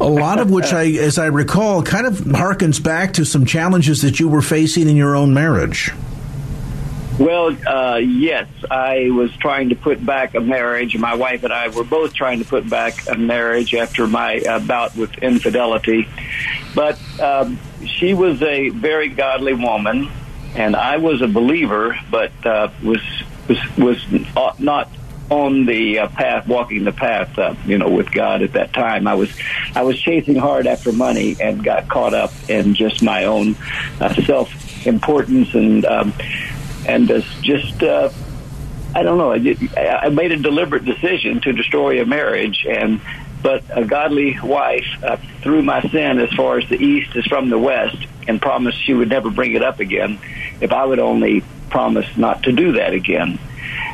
a 0.00 0.08
lot 0.08 0.38
of 0.38 0.50
which, 0.50 0.72
I, 0.72 0.86
as 0.92 1.18
I 1.18 1.26
recall, 1.26 1.82
kind 1.82 2.06
of 2.06 2.14
harkens 2.14 2.82
back 2.82 3.14
to 3.14 3.24
some 3.24 3.44
challenges 3.44 4.02
that 4.02 4.20
you 4.20 4.28
were 4.28 4.42
facing 4.42 4.88
in 4.88 4.96
your 4.96 5.16
own 5.16 5.34
marriage. 5.34 5.92
Well, 7.20 7.54
uh, 7.66 7.96
yes, 7.96 8.48
I 8.70 9.10
was 9.10 9.30
trying 9.36 9.68
to 9.68 9.74
put 9.74 10.04
back 10.04 10.34
a 10.34 10.40
marriage. 10.40 10.96
My 10.96 11.14
wife 11.14 11.44
and 11.44 11.52
I 11.52 11.68
were 11.68 11.84
both 11.84 12.14
trying 12.14 12.38
to 12.38 12.46
put 12.46 12.68
back 12.70 13.06
a 13.10 13.14
marriage 13.14 13.74
after 13.74 14.06
my 14.06 14.38
uh, 14.38 14.58
bout 14.60 14.96
with 14.96 15.18
infidelity. 15.18 16.08
But 16.74 16.98
um, 17.20 17.58
she 17.84 18.14
was 18.14 18.40
a 18.40 18.70
very 18.70 19.10
godly 19.10 19.52
woman, 19.52 20.10
and 20.54 20.74
I 20.74 20.96
was 20.96 21.20
a 21.20 21.28
believer, 21.28 21.98
but 22.10 22.32
uh, 22.46 22.70
was 22.82 23.02
was 23.48 23.76
was 23.76 24.06
not 24.58 24.88
on 25.30 25.64
the 25.64 26.00
uh, 26.00 26.08
path, 26.08 26.46
walking 26.46 26.84
the 26.84 26.92
path, 26.92 27.38
uh, 27.38 27.54
you 27.64 27.78
know, 27.78 27.88
with 27.88 28.10
God 28.10 28.42
at 28.42 28.52
that 28.52 28.72
time. 28.72 29.06
I 29.06 29.14
was, 29.14 29.30
I 29.74 29.82
was 29.82 29.98
chasing 29.98 30.34
hard 30.34 30.66
after 30.66 30.92
money 30.92 31.36
and 31.40 31.64
got 31.64 31.88
caught 31.88 32.14
up 32.14 32.32
in 32.48 32.74
just 32.74 33.02
my 33.02 33.24
own 33.24 33.56
uh, 34.00 34.12
self 34.24 34.86
importance 34.86 35.54
and 35.54 35.84
um, 35.86 36.12
and 36.86 37.08
just. 37.42 37.82
Uh, 37.82 38.10
I 38.92 39.04
don't 39.04 39.18
know. 39.18 39.30
I, 39.30 39.38
did, 39.38 39.78
I 39.78 40.08
made 40.08 40.32
a 40.32 40.36
deliberate 40.36 40.84
decision 40.84 41.40
to 41.42 41.52
destroy 41.52 42.02
a 42.02 42.04
marriage, 42.04 42.66
and 42.68 43.00
but 43.40 43.62
a 43.70 43.84
godly 43.84 44.38
wife 44.40 44.84
uh, 45.02 45.16
threw 45.42 45.62
my 45.62 45.80
sin 45.80 46.18
as 46.18 46.30
far 46.34 46.58
as 46.58 46.68
the 46.68 46.76
east 46.76 47.14
is 47.14 47.24
from 47.26 47.50
the 47.50 47.58
west, 47.58 47.96
and 48.26 48.42
promised 48.42 48.82
she 48.84 48.92
would 48.92 49.08
never 49.08 49.30
bring 49.30 49.54
it 49.54 49.62
up 49.62 49.78
again 49.78 50.18
if 50.60 50.72
I 50.72 50.84
would 50.84 50.98
only 50.98 51.44
promise 51.70 52.16
not 52.16 52.42
to 52.42 52.52
do 52.52 52.72
that 52.72 52.92
again. 52.92 53.38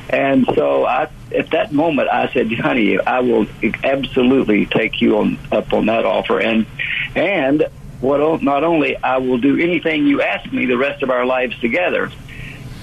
And 0.08 0.46
so 0.54 0.86
I, 0.86 1.08
at 1.34 1.50
that 1.50 1.72
moment, 1.72 2.08
I 2.08 2.32
said, 2.32 2.52
honey, 2.52 2.98
I 2.98 3.20
will 3.20 3.46
absolutely 3.82 4.66
take 4.66 5.00
you 5.00 5.18
on 5.18 5.38
up 5.50 5.72
on 5.72 5.86
that 5.86 6.04
offer. 6.04 6.40
And, 6.40 6.66
and 7.14 7.66
what, 8.00 8.42
not 8.42 8.62
only 8.62 8.96
I 8.96 9.18
will 9.18 9.38
do 9.38 9.58
anything 9.58 10.06
you 10.06 10.22
ask 10.22 10.50
me 10.52 10.66
the 10.66 10.76
rest 10.76 11.02
of 11.02 11.10
our 11.10 11.26
lives 11.26 11.58
together, 11.58 12.10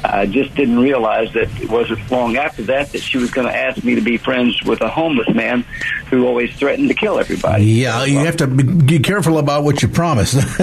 I 0.04 0.26
just 0.26 0.54
didn't 0.56 0.80
realize 0.80 1.32
that 1.34 1.50
it 1.62 1.70
wasn't 1.70 2.12
long 2.12 2.36
after 2.36 2.64
that 2.64 2.92
that 2.92 3.02
she 3.02 3.18
was 3.18 3.32
going 3.32 3.48
to 3.48 3.56
ask 3.56 3.84
me 3.84 3.96
to 3.96 4.02
be 4.02 4.18
friends 4.18 4.62
with 4.64 4.82
a 4.82 4.90
homeless 4.90 5.30
man 5.30 5.66
who 6.10 6.28
always 6.28 6.54
threatened 6.56 6.90
to 6.90 6.94
kill 6.94 7.20
everybody. 7.20 7.66
Yeah, 7.66 8.04
you 8.06 8.20
have 8.20 8.38
to 8.38 8.48
be 8.48 9.00
careful 9.00 9.38
about 9.38 9.64
what 9.64 9.82
you 9.82 9.88
promise. 9.88 10.34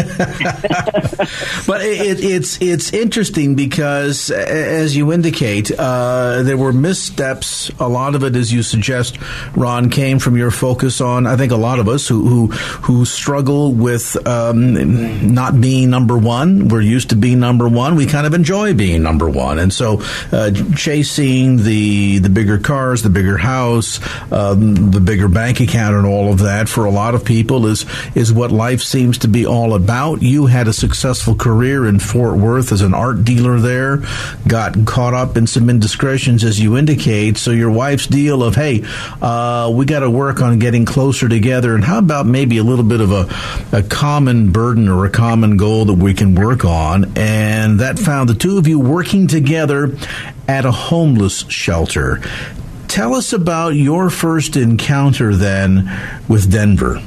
but 1.66 1.80
it, 1.82 2.22
it's 2.22 2.60
it's 2.60 2.92
interesting 2.92 3.54
because, 3.56 4.30
as 4.30 4.94
you 4.94 5.12
indicate, 5.12 5.70
uh, 5.72 6.42
there 6.42 6.56
were 6.56 6.72
missteps. 6.72 7.70
A 7.80 7.88
lot 7.88 8.14
of 8.14 8.22
it, 8.22 8.36
as 8.36 8.52
you 8.52 8.62
suggest, 8.62 9.18
Ron, 9.56 9.90
came 9.90 10.18
from 10.18 10.36
your 10.36 10.50
focus 10.50 11.00
on. 11.00 11.26
I 11.26 11.36
think 11.36 11.52
a 11.52 11.56
lot 11.56 11.78
of 11.78 11.88
us 11.88 12.06
who 12.06 12.28
who, 12.28 12.46
who 12.48 13.04
struggle 13.04 13.72
with 13.72 14.16
um, 14.26 15.32
not 15.34 15.60
being 15.60 15.90
number 15.90 16.18
one. 16.18 16.68
We're 16.68 16.80
used 16.82 17.10
to 17.10 17.16
being 17.16 17.40
number 17.40 17.68
one. 17.68 17.96
We 17.96 18.06
kind 18.06 18.26
of 18.26 18.34
enjoy 18.34 18.74
being 18.74 19.02
number 19.02 19.29
one. 19.30 19.58
And 19.58 19.72
so, 19.72 20.02
uh, 20.32 20.50
chasing 20.76 21.58
the 21.58 22.18
the 22.18 22.28
bigger 22.28 22.58
cars, 22.58 23.02
the 23.02 23.10
bigger 23.10 23.38
house, 23.38 24.00
um, 24.32 24.90
the 24.90 25.00
bigger 25.00 25.28
bank 25.28 25.60
account, 25.60 25.96
and 25.96 26.06
all 26.06 26.32
of 26.32 26.40
that 26.40 26.68
for 26.68 26.84
a 26.84 26.90
lot 26.90 27.14
of 27.14 27.24
people 27.24 27.66
is 27.66 27.86
is 28.14 28.32
what 28.32 28.50
life 28.50 28.82
seems 28.82 29.18
to 29.18 29.28
be 29.28 29.46
all 29.46 29.74
about. 29.74 30.22
You 30.22 30.46
had 30.46 30.68
a 30.68 30.72
successful 30.72 31.34
career 31.34 31.86
in 31.86 31.98
Fort 31.98 32.36
Worth 32.36 32.72
as 32.72 32.82
an 32.82 32.94
art 32.94 33.24
dealer 33.24 33.58
there, 33.58 34.02
got 34.46 34.86
caught 34.86 35.14
up 35.14 35.36
in 35.36 35.46
some 35.46 35.70
indiscretions 35.70 36.44
as 36.44 36.60
you 36.60 36.76
indicate. 36.76 37.36
So 37.36 37.50
your 37.50 37.70
wife's 37.70 38.06
deal 38.06 38.42
of 38.42 38.54
hey, 38.54 38.84
uh, 39.20 39.70
we 39.74 39.84
got 39.84 40.00
to 40.00 40.10
work 40.10 40.40
on 40.40 40.58
getting 40.58 40.84
closer 40.84 41.28
together, 41.28 41.74
and 41.74 41.84
how 41.84 41.98
about 41.98 42.26
maybe 42.26 42.58
a 42.58 42.64
little 42.64 42.84
bit 42.84 43.00
of 43.00 43.12
a 43.12 43.28
a 43.76 43.82
common 43.82 44.50
burden 44.52 44.88
or 44.88 45.04
a 45.04 45.10
common 45.10 45.56
goal 45.56 45.84
that 45.86 45.94
we 45.94 46.14
can 46.14 46.34
work 46.34 46.64
on, 46.64 47.12
and 47.16 47.80
that 47.80 47.98
found 47.98 48.28
the 48.28 48.34
two 48.34 48.58
of 48.58 48.66
you 48.66 48.78
working 48.78 49.19
working 49.20 49.26
together 49.28 49.96
at 50.48 50.64
a 50.64 50.72
homeless 50.72 51.44
shelter. 51.48 52.20
Tell 52.88 53.14
us 53.14 53.32
about 53.32 53.70
your 53.70 54.10
first 54.10 54.56
encounter 54.56 55.36
then 55.36 55.88
with 56.28 56.50
Denver. 56.50 57.02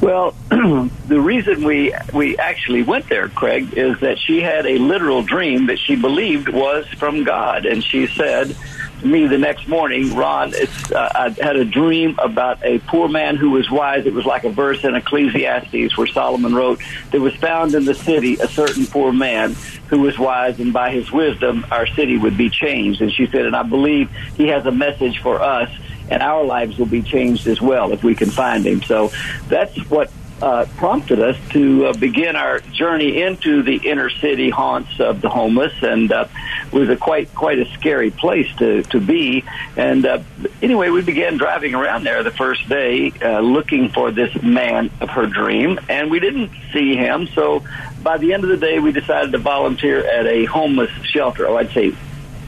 Well, 0.00 0.34
the 0.50 1.20
reason 1.20 1.64
we 1.64 1.92
we 2.14 2.38
actually 2.38 2.82
went 2.82 3.08
there, 3.08 3.28
Craig, 3.28 3.74
is 3.76 3.98
that 4.00 4.18
she 4.18 4.40
had 4.40 4.64
a 4.66 4.78
literal 4.78 5.22
dream 5.22 5.66
that 5.66 5.78
she 5.78 5.96
believed 5.96 6.48
was 6.48 6.86
from 6.98 7.24
God, 7.24 7.66
and 7.66 7.82
she 7.82 8.06
said 8.06 8.56
to 9.00 9.06
me 9.06 9.26
the 9.26 9.38
next 9.38 9.68
morning, 9.68 10.14
Ron, 10.14 10.52
it's 10.54 10.92
uh, 10.92 11.10
I 11.14 11.44
had 11.44 11.56
a 11.56 11.64
dream 11.64 12.16
about 12.18 12.64
a 12.64 12.78
poor 12.80 13.08
man 13.08 13.36
who 13.36 13.50
was 13.50 13.70
wise. 13.70 14.06
It 14.06 14.14
was 14.14 14.24
like 14.24 14.44
a 14.44 14.50
verse 14.50 14.84
in 14.84 14.94
Ecclesiastes 14.94 15.96
where 15.96 16.06
Solomon 16.06 16.54
wrote, 16.54 16.80
"There 17.10 17.20
was 17.20 17.34
found 17.36 17.74
in 17.74 17.84
the 17.84 17.94
city 17.94 18.34
a 18.36 18.48
certain 18.48 18.86
poor 18.86 19.12
man 19.12 19.56
who 19.88 20.00
was 20.00 20.18
wise, 20.18 20.60
and 20.60 20.72
by 20.72 20.90
his 20.90 21.10
wisdom 21.10 21.66
our 21.70 21.86
city 21.86 22.16
would 22.16 22.36
be 22.36 22.50
changed." 22.50 23.00
And 23.00 23.12
she 23.12 23.26
said, 23.26 23.46
"And 23.46 23.56
I 23.56 23.62
believe 23.62 24.10
he 24.36 24.48
has 24.48 24.66
a 24.66 24.72
message 24.72 25.20
for 25.20 25.40
us." 25.40 25.70
and 26.10 26.22
our 26.22 26.42
lives 26.42 26.78
will 26.78 26.86
be 26.86 27.02
changed 27.02 27.46
as 27.46 27.60
well 27.60 27.92
if 27.92 28.02
we 28.02 28.14
can 28.14 28.30
find 28.30 28.64
him. 28.66 28.82
So 28.82 29.12
that's 29.48 29.76
what 29.90 30.10
uh, 30.40 30.66
prompted 30.76 31.20
us 31.20 31.36
to 31.50 31.86
uh, 31.86 31.92
begin 31.94 32.36
our 32.36 32.60
journey 32.60 33.22
into 33.22 33.62
the 33.62 33.76
inner 33.76 34.08
city 34.08 34.50
haunts 34.50 35.00
of 35.00 35.20
the 35.20 35.28
homeless, 35.28 35.72
and 35.82 36.12
uh, 36.12 36.28
was 36.72 36.88
a 36.88 36.96
quite 36.96 37.34
quite 37.34 37.58
a 37.58 37.64
scary 37.72 38.10
place 38.10 38.48
to 38.56 38.82
to 38.84 39.00
be. 39.00 39.44
And 39.76 40.06
uh, 40.06 40.22
anyway, 40.62 40.90
we 40.90 41.02
began 41.02 41.38
driving 41.38 41.74
around 41.74 42.04
there 42.04 42.22
the 42.22 42.30
first 42.30 42.68
day, 42.68 43.12
uh, 43.22 43.40
looking 43.40 43.88
for 43.88 44.10
this 44.10 44.32
man 44.42 44.90
of 45.00 45.10
her 45.10 45.26
dream, 45.26 45.80
and 45.88 46.10
we 46.10 46.20
didn't 46.20 46.52
see 46.72 46.94
him. 46.94 47.26
So 47.34 47.64
by 48.08 48.16
the 48.16 48.32
end 48.32 48.42
of 48.42 48.48
the 48.48 48.56
day, 48.56 48.78
we 48.78 48.90
decided 48.90 49.32
to 49.32 49.38
volunteer 49.38 49.98
at 50.02 50.24
a 50.24 50.46
homeless 50.46 50.90
shelter. 51.04 51.46
Oh, 51.46 51.58
I'd 51.58 51.72
say 51.72 51.94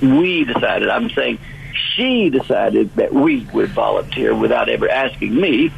we 0.00 0.44
decided. 0.44 0.88
I'm 0.88 1.11
saying 1.11 1.38
she 1.94 2.30
decided 2.30 2.94
that 2.94 3.12
we 3.12 3.46
would 3.52 3.68
volunteer 3.68 4.34
without 4.34 4.70
ever 4.70 4.88
asking 4.88 5.38
me. 5.38 5.70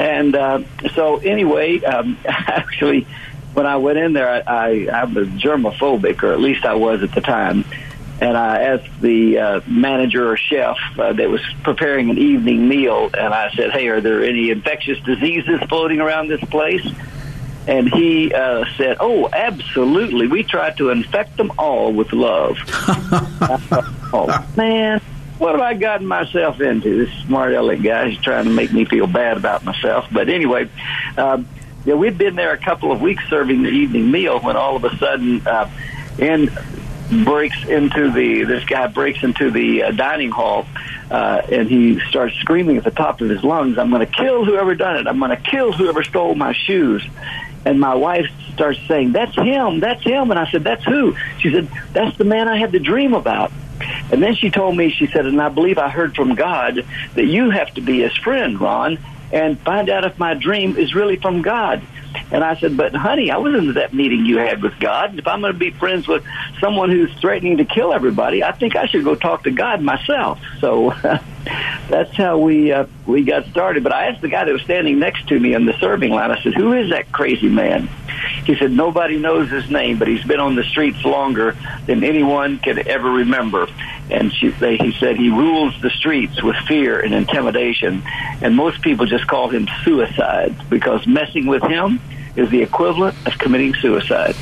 And 0.00 0.34
uh, 0.34 0.64
so, 0.92 1.18
anyway, 1.18 1.80
um, 1.84 2.18
actually, 2.24 3.06
when 3.54 3.64
I 3.64 3.76
went 3.76 3.98
in 3.98 4.12
there, 4.12 4.28
I, 4.28 4.40
I, 4.40 4.88
I 4.92 5.04
was 5.04 5.28
germophobic, 5.28 6.20
or 6.24 6.32
at 6.32 6.40
least 6.40 6.64
I 6.64 6.74
was 6.74 7.04
at 7.04 7.12
the 7.12 7.20
time. 7.20 7.64
And 8.20 8.36
I 8.36 8.62
asked 8.62 9.00
the 9.00 9.38
uh, 9.38 9.60
manager 9.68 10.32
or 10.32 10.36
chef 10.36 10.78
uh, 10.98 11.12
that 11.12 11.30
was 11.30 11.42
preparing 11.62 12.10
an 12.10 12.18
evening 12.18 12.68
meal, 12.68 13.08
and 13.16 13.32
I 13.32 13.52
said, 13.52 13.70
"Hey, 13.70 13.86
are 13.86 14.00
there 14.00 14.24
any 14.24 14.50
infectious 14.50 14.98
diseases 15.04 15.60
floating 15.68 16.00
around 16.00 16.26
this 16.26 16.40
place?" 16.40 16.84
And 17.68 17.88
he 17.92 18.32
uh, 18.32 18.64
said, 18.78 18.96
"Oh, 18.98 19.28
absolutely. 19.30 20.26
We 20.26 20.42
try 20.42 20.70
to 20.70 20.88
infect 20.88 21.36
them 21.36 21.52
all 21.58 21.92
with 21.92 22.14
love." 22.14 22.56
oh 24.12 24.46
man, 24.56 25.02
what 25.36 25.52
have 25.52 25.60
I 25.60 25.74
gotten 25.74 26.06
myself 26.06 26.62
into? 26.62 27.04
This 27.04 27.14
smart 27.26 27.52
aleck 27.52 27.82
guy 27.82 28.08
is 28.08 28.18
trying 28.18 28.44
to 28.44 28.50
make 28.50 28.72
me 28.72 28.86
feel 28.86 29.06
bad 29.06 29.36
about 29.36 29.64
myself. 29.64 30.06
But 30.10 30.30
anyway, 30.30 30.70
uh, 31.18 31.42
yeah, 31.84 31.94
we'd 31.94 32.16
been 32.16 32.36
there 32.36 32.52
a 32.52 32.58
couple 32.58 32.90
of 32.90 33.02
weeks 33.02 33.22
serving 33.28 33.62
the 33.62 33.68
evening 33.68 34.10
meal 34.10 34.40
when 34.40 34.56
all 34.56 34.76
of 34.76 34.84
a 34.84 34.96
sudden, 34.96 35.46
uh, 35.46 35.70
in 36.18 36.50
breaks 37.24 37.64
into 37.66 38.10
the 38.10 38.44
this 38.44 38.64
guy 38.64 38.86
breaks 38.86 39.22
into 39.22 39.50
the 39.50 39.82
uh, 39.82 39.90
dining 39.92 40.30
hall 40.30 40.66
uh, 41.10 41.40
and 41.50 41.68
he 41.68 41.98
starts 42.10 42.34
screaming 42.36 42.76
at 42.76 42.84
the 42.84 42.90
top 42.90 43.20
of 43.20 43.30
his 43.30 43.42
lungs, 43.42 43.78
"I'm 43.78 43.90
going 43.90 44.06
to 44.06 44.12
kill 44.12 44.44
whoever 44.44 44.74
done 44.74 44.98
it! 44.98 45.06
I'm 45.06 45.18
going 45.18 45.30
to 45.30 45.36
kill 45.36 45.72
whoever 45.72 46.02
stole 46.02 46.34
my 46.34 46.52
shoes!" 46.52 47.06
And 47.68 47.78
my 47.78 47.94
wife 47.94 48.24
starts 48.54 48.80
saying, 48.88 49.12
"That's 49.12 49.36
him! 49.36 49.80
That's 49.80 50.02
him!" 50.02 50.30
And 50.30 50.40
I 50.40 50.50
said, 50.50 50.64
"That's 50.64 50.82
who?" 50.84 51.14
She 51.40 51.52
said, 51.52 51.68
"That's 51.92 52.16
the 52.16 52.24
man 52.24 52.48
I 52.48 52.56
had 52.56 52.72
the 52.72 52.78
dream 52.78 53.12
about." 53.12 53.52
And 54.10 54.22
then 54.22 54.34
she 54.36 54.48
told 54.48 54.74
me, 54.74 54.88
she 54.90 55.06
said, 55.08 55.26
"And 55.26 55.38
I 55.38 55.50
believe 55.50 55.76
I 55.76 55.90
heard 55.90 56.16
from 56.16 56.34
God 56.34 56.86
that 57.14 57.26
you 57.26 57.50
have 57.50 57.72
to 57.74 57.82
be 57.82 58.00
his 58.00 58.16
friend, 58.16 58.58
Ron, 58.58 58.96
and 59.32 59.60
find 59.60 59.90
out 59.90 60.06
if 60.06 60.18
my 60.18 60.32
dream 60.32 60.78
is 60.78 60.94
really 60.94 61.16
from 61.16 61.42
God." 61.42 61.82
And 62.30 62.42
I 62.42 62.56
said, 62.56 62.76
but 62.76 62.94
honey, 62.94 63.30
I 63.30 63.36
wasn't 63.36 63.68
at 63.68 63.74
that 63.74 63.92
meeting 63.92 64.24
you 64.24 64.38
had 64.38 64.62
with 64.62 64.78
God. 64.80 65.18
If 65.18 65.26
I'm 65.26 65.40
going 65.40 65.52
to 65.52 65.58
be 65.58 65.70
friends 65.70 66.08
with 66.08 66.24
someone 66.58 66.90
who's 66.90 67.12
threatening 67.20 67.58
to 67.58 67.64
kill 67.64 67.92
everybody, 67.92 68.42
I 68.42 68.52
think 68.52 68.76
I 68.76 68.86
should 68.86 69.04
go 69.04 69.14
talk 69.14 69.44
to 69.44 69.50
God 69.50 69.82
myself. 69.82 70.40
So 70.60 70.92
that's 71.88 72.14
how 72.14 72.38
we 72.38 72.72
uh, 72.72 72.86
we 73.06 73.22
got 73.22 73.46
started. 73.46 73.82
But 73.82 73.92
I 73.92 74.06
asked 74.06 74.20
the 74.20 74.28
guy 74.28 74.44
that 74.44 74.52
was 74.52 74.62
standing 74.62 74.98
next 74.98 75.28
to 75.28 75.38
me 75.38 75.54
in 75.54 75.64
the 75.64 75.74
serving 75.80 76.12
line. 76.12 76.30
I 76.30 76.42
said, 76.42 76.54
"Who 76.54 76.72
is 76.72 76.90
that 76.90 77.10
crazy 77.12 77.48
man?" 77.48 77.88
He 78.44 78.56
said, 78.56 78.72
"Nobody 78.72 79.18
knows 79.18 79.50
his 79.50 79.70
name, 79.70 79.98
but 79.98 80.08
he's 80.08 80.24
been 80.24 80.40
on 80.40 80.54
the 80.54 80.64
streets 80.64 81.04
longer 81.04 81.56
than 81.86 82.04
anyone 82.04 82.58
can 82.58 82.86
ever 82.86 83.10
remember." 83.10 83.66
And 84.10 84.32
she, 84.32 84.48
they, 84.48 84.76
he 84.76 84.92
said 84.92 85.16
he 85.16 85.28
rules 85.28 85.78
the 85.82 85.90
streets 85.90 86.42
with 86.42 86.56
fear 86.66 87.00
and 87.00 87.14
intimidation, 87.14 88.02
and 88.40 88.56
most 88.56 88.80
people 88.82 89.06
just 89.06 89.26
call 89.26 89.48
him 89.48 89.68
suicide 89.84 90.56
because 90.70 91.06
messing 91.06 91.46
with 91.46 91.62
him 91.62 92.00
is 92.38 92.48
the 92.50 92.62
equivalent 92.62 93.16
of 93.26 93.36
committing 93.38 93.74
suicide. 93.74 94.36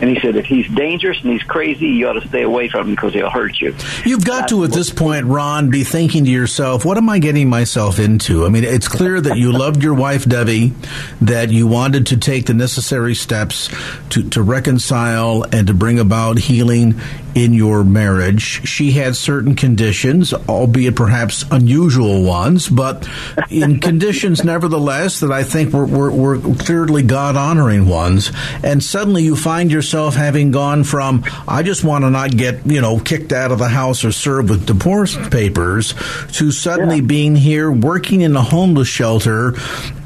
And 0.00 0.08
he 0.08 0.20
said, 0.20 0.36
if 0.36 0.46
he's 0.46 0.68
dangerous 0.68 1.20
and 1.20 1.32
he's 1.32 1.42
crazy, 1.42 1.88
you 1.88 2.08
ought 2.08 2.14
to 2.14 2.26
stay 2.28 2.42
away 2.42 2.68
from 2.68 2.88
him 2.88 2.94
because 2.94 3.12
he'll 3.12 3.28
hurt 3.28 3.60
you. 3.60 3.74
You've 4.04 4.24
got 4.24 4.48
to, 4.50 4.64
at 4.64 4.70
this 4.70 4.90
point, 4.90 5.26
Ron, 5.26 5.68
be 5.68 5.82
thinking 5.82 6.24
to 6.24 6.30
yourself, 6.30 6.84
what 6.84 6.96
am 6.96 7.08
I 7.08 7.18
getting 7.18 7.48
myself 7.48 7.98
into? 7.98 8.46
I 8.46 8.48
mean, 8.50 8.64
it's 8.64 8.88
clear 8.88 9.20
that 9.20 9.36
you 9.36 9.52
loved 9.52 9.82
your 9.82 9.94
wife, 9.94 10.24
Debbie, 10.26 10.72
that 11.20 11.50
you 11.50 11.66
wanted 11.66 12.06
to 12.06 12.16
take 12.16 12.46
the 12.46 12.54
necessary 12.54 13.14
steps 13.14 13.68
to, 14.10 14.28
to 14.30 14.42
reconcile 14.42 15.44
and 15.52 15.66
to 15.66 15.74
bring 15.74 15.98
about 15.98 16.38
healing 16.38 17.00
in 17.34 17.52
your 17.52 17.84
marriage. 17.84 18.66
She 18.68 18.92
had 18.92 19.16
certain 19.16 19.54
conditions, 19.54 20.32
albeit 20.32 20.96
perhaps 20.96 21.44
unusual 21.50 22.22
ones, 22.22 22.68
but 22.68 23.08
in 23.50 23.80
conditions 23.90 24.44
nevertheless 24.44 25.20
that 25.20 25.32
I 25.32 25.44
think 25.44 25.72
were, 25.72 25.86
were, 25.86 26.10
were 26.10 26.38
clearly 26.56 27.02
God 27.02 27.36
honoring 27.36 27.88
ones. 27.88 28.32
And 28.62 28.82
suddenly 28.82 29.22
you 29.22 29.36
find 29.36 29.70
yourself 29.70 30.14
having 30.14 30.50
gone 30.50 30.84
from, 30.84 31.24
I 31.46 31.62
just 31.62 31.84
want 31.84 32.04
to 32.04 32.10
not 32.10 32.30
get, 32.36 32.66
you 32.66 32.80
know, 32.80 32.98
kicked 32.98 33.32
out 33.32 33.52
of 33.52 33.58
the 33.58 33.68
house 33.68 34.04
or 34.04 34.12
served 34.12 34.50
with 34.50 34.66
divorce 34.66 35.16
papers 35.28 35.94
to 36.32 36.50
suddenly 36.50 36.96
yeah. 36.96 37.02
being 37.02 37.36
here 37.36 37.70
working 37.70 38.20
in 38.20 38.36
a 38.36 38.42
homeless 38.42 38.88
shelter 38.88 39.54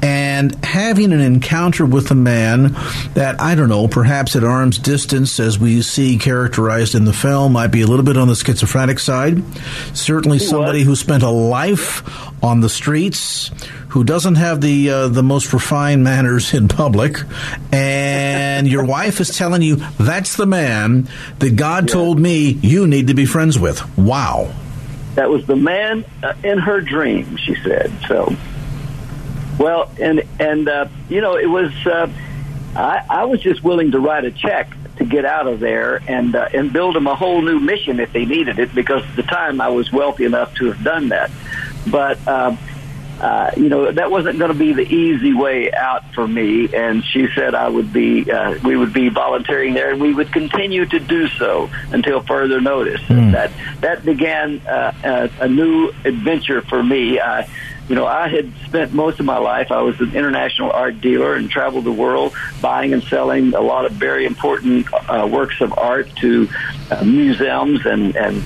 and 0.01 0.53
having 0.63 1.11
an 1.13 1.19
encounter 1.19 1.85
with 1.85 2.11
a 2.11 2.15
man 2.15 2.73
that, 3.13 3.41
I 3.41 3.55
don't 3.55 3.69
know, 3.69 3.87
perhaps 3.87 4.35
at 4.35 4.43
arm's 4.43 4.77
distance, 4.77 5.39
as 5.39 5.57
we 5.57 5.81
see 5.81 6.17
characterized 6.17 6.95
in 6.95 7.05
the 7.05 7.13
film 7.15 7.53
might 7.53 7.67
be 7.67 7.81
a 7.81 7.87
little 7.87 8.05
bit 8.05 8.17
on 8.17 8.27
the 8.27 8.35
schizophrenic 8.35 8.99
side. 8.99 9.41
Certainly, 9.95 10.39
somebody 10.39 10.83
who 10.83 10.95
spent 10.95 11.23
a 11.23 11.29
life 11.29 12.03
on 12.43 12.61
the 12.61 12.69
streets, 12.69 13.51
who 13.89 14.03
doesn't 14.03 14.35
have 14.35 14.61
the 14.61 14.89
uh, 14.89 15.07
the 15.07 15.23
most 15.23 15.53
refined 15.53 16.03
manners 16.03 16.53
in 16.53 16.67
public, 16.67 17.17
and 17.71 18.67
your 18.67 18.85
wife 18.95 19.19
is 19.19 19.35
telling 19.35 19.61
you 19.61 19.77
that's 19.97 20.35
the 20.35 20.45
man 20.45 21.07
that 21.39 21.55
God 21.55 21.87
yeah. 21.87 21.93
told 21.93 22.19
me 22.19 22.49
you 22.49 22.87
need 22.87 23.07
to 23.07 23.13
be 23.13 23.25
friends 23.25 23.57
with. 23.57 23.97
Wow. 23.97 24.53
That 25.15 25.29
was 25.29 25.45
the 25.45 25.55
man 25.55 26.03
uh, 26.21 26.33
in 26.43 26.57
her 26.59 26.81
dream, 26.81 27.37
she 27.37 27.55
said. 27.55 27.91
So, 28.07 28.35
well, 29.57 29.89
and 29.99 30.23
and 30.39 30.67
uh, 30.67 30.87
you 31.09 31.21
know, 31.21 31.37
it 31.37 31.49
was. 31.49 31.71
Uh, 31.85 32.09
I, 32.75 33.05
I 33.09 33.25
was 33.25 33.41
just 33.41 33.63
willing 33.63 33.91
to 33.91 33.99
write 33.99 34.25
a 34.25 34.31
check 34.31 34.75
to 34.97 35.05
get 35.05 35.25
out 35.25 35.47
of 35.47 35.59
there 35.59 36.01
and 36.07 36.35
uh, 36.35 36.49
and 36.53 36.71
build 36.71 36.95
them 36.95 37.07
a 37.07 37.15
whole 37.15 37.41
new 37.41 37.59
mission 37.59 37.99
if 37.99 38.13
they 38.13 38.25
needed 38.25 38.59
it 38.59 38.73
because 38.73 39.03
at 39.03 39.15
the 39.15 39.23
time 39.23 39.61
I 39.61 39.69
was 39.69 39.91
wealthy 39.91 40.25
enough 40.25 40.53
to 40.55 40.71
have 40.71 40.83
done 40.83 41.09
that. 41.09 41.31
But 41.87 42.25
uh, 42.27 42.55
uh, 43.19 43.51
you 43.55 43.69
know 43.69 43.91
that 43.91 44.11
wasn't 44.11 44.37
going 44.39 44.51
to 44.51 44.57
be 44.57 44.73
the 44.73 44.83
easy 44.83 45.33
way 45.33 45.71
out 45.71 46.03
for 46.13 46.27
me, 46.27 46.73
and 46.73 47.03
she 47.03 47.27
said 47.33 47.55
I 47.55 47.69
would 47.69 47.93
be 47.93 48.29
uh, 48.29 48.59
we 48.63 48.75
would 48.75 48.93
be 48.93 49.09
volunteering 49.09 49.73
there, 49.73 49.91
and 49.91 50.01
we 50.01 50.13
would 50.13 50.33
continue 50.33 50.85
to 50.85 50.99
do 50.99 51.27
so 51.29 51.69
until 51.91 52.21
further 52.21 52.59
notice. 52.59 53.01
Mm. 53.01 53.31
That 53.31 53.51
that 53.81 54.05
began 54.05 54.59
uh, 54.67 54.93
a, 55.03 55.45
a 55.45 55.47
new 55.47 55.93
adventure 56.03 56.61
for 56.61 56.83
me. 56.83 57.19
Uh, 57.19 57.43
you 57.87 57.95
know, 57.95 58.05
I 58.05 58.27
had 58.27 58.51
spent 58.65 58.93
most 58.93 59.19
of 59.19 59.25
my 59.25 59.37
life, 59.37 59.71
I 59.71 59.81
was 59.81 59.99
an 59.99 60.15
international 60.15 60.71
art 60.71 61.01
dealer 61.01 61.35
and 61.35 61.49
traveled 61.49 61.83
the 61.83 61.91
world 61.91 62.33
buying 62.61 62.93
and 62.93 63.03
selling 63.03 63.53
a 63.53 63.61
lot 63.61 63.85
of 63.85 63.91
very 63.91 64.25
important 64.25 64.87
uh, 64.93 65.27
works 65.31 65.61
of 65.61 65.77
art 65.77 66.09
to 66.17 66.49
uh, 66.89 67.03
museums 67.03 67.85
and, 67.85 68.15
and 68.15 68.43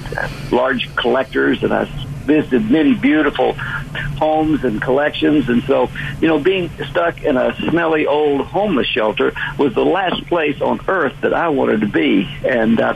large 0.52 0.94
collectors. 0.96 1.64
And 1.64 1.74
I 1.74 1.86
visited 2.26 2.70
many 2.70 2.94
beautiful 2.96 3.54
homes 3.54 4.66
and 4.66 4.82
collections. 4.82 5.48
And 5.48 5.64
so, 5.64 5.90
you 6.22 6.28
know, 6.28 6.38
being 6.38 6.70
stuck 6.90 7.22
in 7.24 7.38
a 7.38 7.56
smelly 7.70 8.08
old 8.08 8.42
homeless 8.42 8.88
shelter 8.88 9.34
was 9.58 9.74
the 9.74 9.86
last 9.86 10.26
place 10.28 10.62
on 10.62 10.82
earth 10.90 11.16
that 11.22 11.34
I 11.34 11.48
wanted 11.48 11.82
to 11.82 11.88
be. 11.88 12.30
And, 12.46 12.80
uh, 12.80 12.96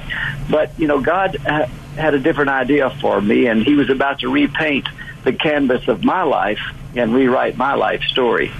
but, 0.49 0.77
you 0.77 0.87
know, 0.87 1.01
God 1.01 1.35
had 1.37 2.13
a 2.13 2.19
different 2.19 2.49
idea 2.49 2.89
for 2.89 3.21
me 3.21 3.47
and 3.47 3.63
he 3.63 3.75
was 3.75 3.89
about 3.89 4.19
to 4.19 4.29
repaint 4.29 4.87
the 5.23 5.33
canvas 5.33 5.87
of 5.87 6.03
my 6.03 6.23
life 6.23 6.59
and 6.95 7.13
rewrite 7.13 7.57
my 7.57 7.73
life 7.73 8.01
story. 8.03 8.51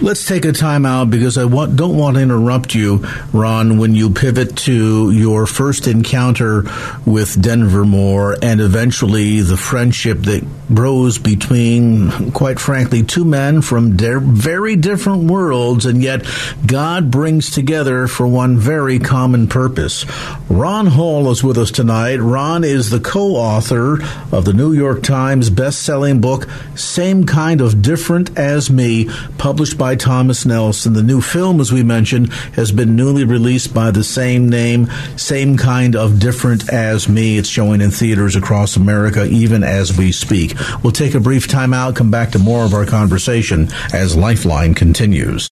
Let's 0.00 0.26
take 0.26 0.44
a 0.44 0.52
time 0.52 0.84
out 0.84 1.10
because 1.10 1.38
I 1.38 1.44
want, 1.44 1.76
don't 1.76 1.96
want 1.96 2.16
to 2.16 2.22
interrupt 2.22 2.74
you, 2.74 3.06
Ron, 3.32 3.78
when 3.78 3.94
you 3.94 4.10
pivot 4.10 4.56
to 4.58 5.12
your 5.12 5.46
first 5.46 5.86
encounter 5.86 6.64
with 7.06 7.40
Denver 7.40 7.84
Moore 7.84 8.36
and 8.42 8.60
eventually 8.60 9.42
the 9.42 9.56
friendship 9.56 10.18
that 10.22 10.44
grows 10.72 11.18
between, 11.18 12.32
quite 12.32 12.58
frankly, 12.58 13.02
two 13.02 13.24
men 13.24 13.62
from 13.62 13.96
de- 13.96 14.20
very 14.20 14.76
different 14.76 15.24
worlds, 15.24 15.86
and 15.86 16.02
yet 16.02 16.26
God 16.64 17.10
brings 17.10 17.50
together 17.50 18.06
for 18.06 18.26
one 18.26 18.56
very 18.56 18.98
common 18.98 19.48
purpose. 19.48 20.06
Ron 20.48 20.86
Hall 20.86 21.30
is 21.30 21.42
with 21.42 21.58
us 21.58 21.70
tonight. 21.70 22.16
Ron 22.16 22.64
is 22.64 22.90
the 22.90 23.00
co 23.00 23.36
author 23.36 23.98
of 24.32 24.44
the 24.44 24.52
New 24.52 24.72
York 24.72 25.02
Times 25.02 25.50
best-selling 25.50 26.20
book, 26.20 26.48
Same 26.74 27.24
Kind 27.24 27.60
of 27.60 27.82
Different 27.82 28.38
as 28.38 28.70
Me, 28.70 29.08
published 29.38 29.76
by 29.76 29.96
Thomas 29.96 30.46
Nelson. 30.46 30.92
The 30.92 31.02
new 31.02 31.20
film, 31.20 31.60
as 31.60 31.72
we 31.72 31.82
mentioned, 31.82 32.32
has 32.54 32.72
been 32.72 32.96
newly 32.96 33.24
released 33.24 33.74
by 33.74 33.90
the 33.90 34.04
same 34.04 34.48
name, 34.48 34.88
Same 35.16 35.56
Kind 35.56 35.96
of 35.96 36.18
Different 36.18 36.68
as 36.72 37.08
Me. 37.08 37.38
It's 37.38 37.48
showing 37.48 37.80
in 37.80 37.90
theaters 37.90 38.36
across 38.36 38.76
America 38.76 39.24
even 39.26 39.62
as 39.64 39.96
we 39.96 40.12
speak. 40.12 40.51
We'll 40.82 40.92
take 40.92 41.14
a 41.14 41.20
brief 41.20 41.46
time 41.48 41.72
out, 41.74 41.96
come 41.96 42.10
back 42.10 42.30
to 42.32 42.38
more 42.38 42.64
of 42.64 42.74
our 42.74 42.86
conversation 42.86 43.68
as 43.92 44.16
Lifeline 44.16 44.74
continues. 44.74 45.51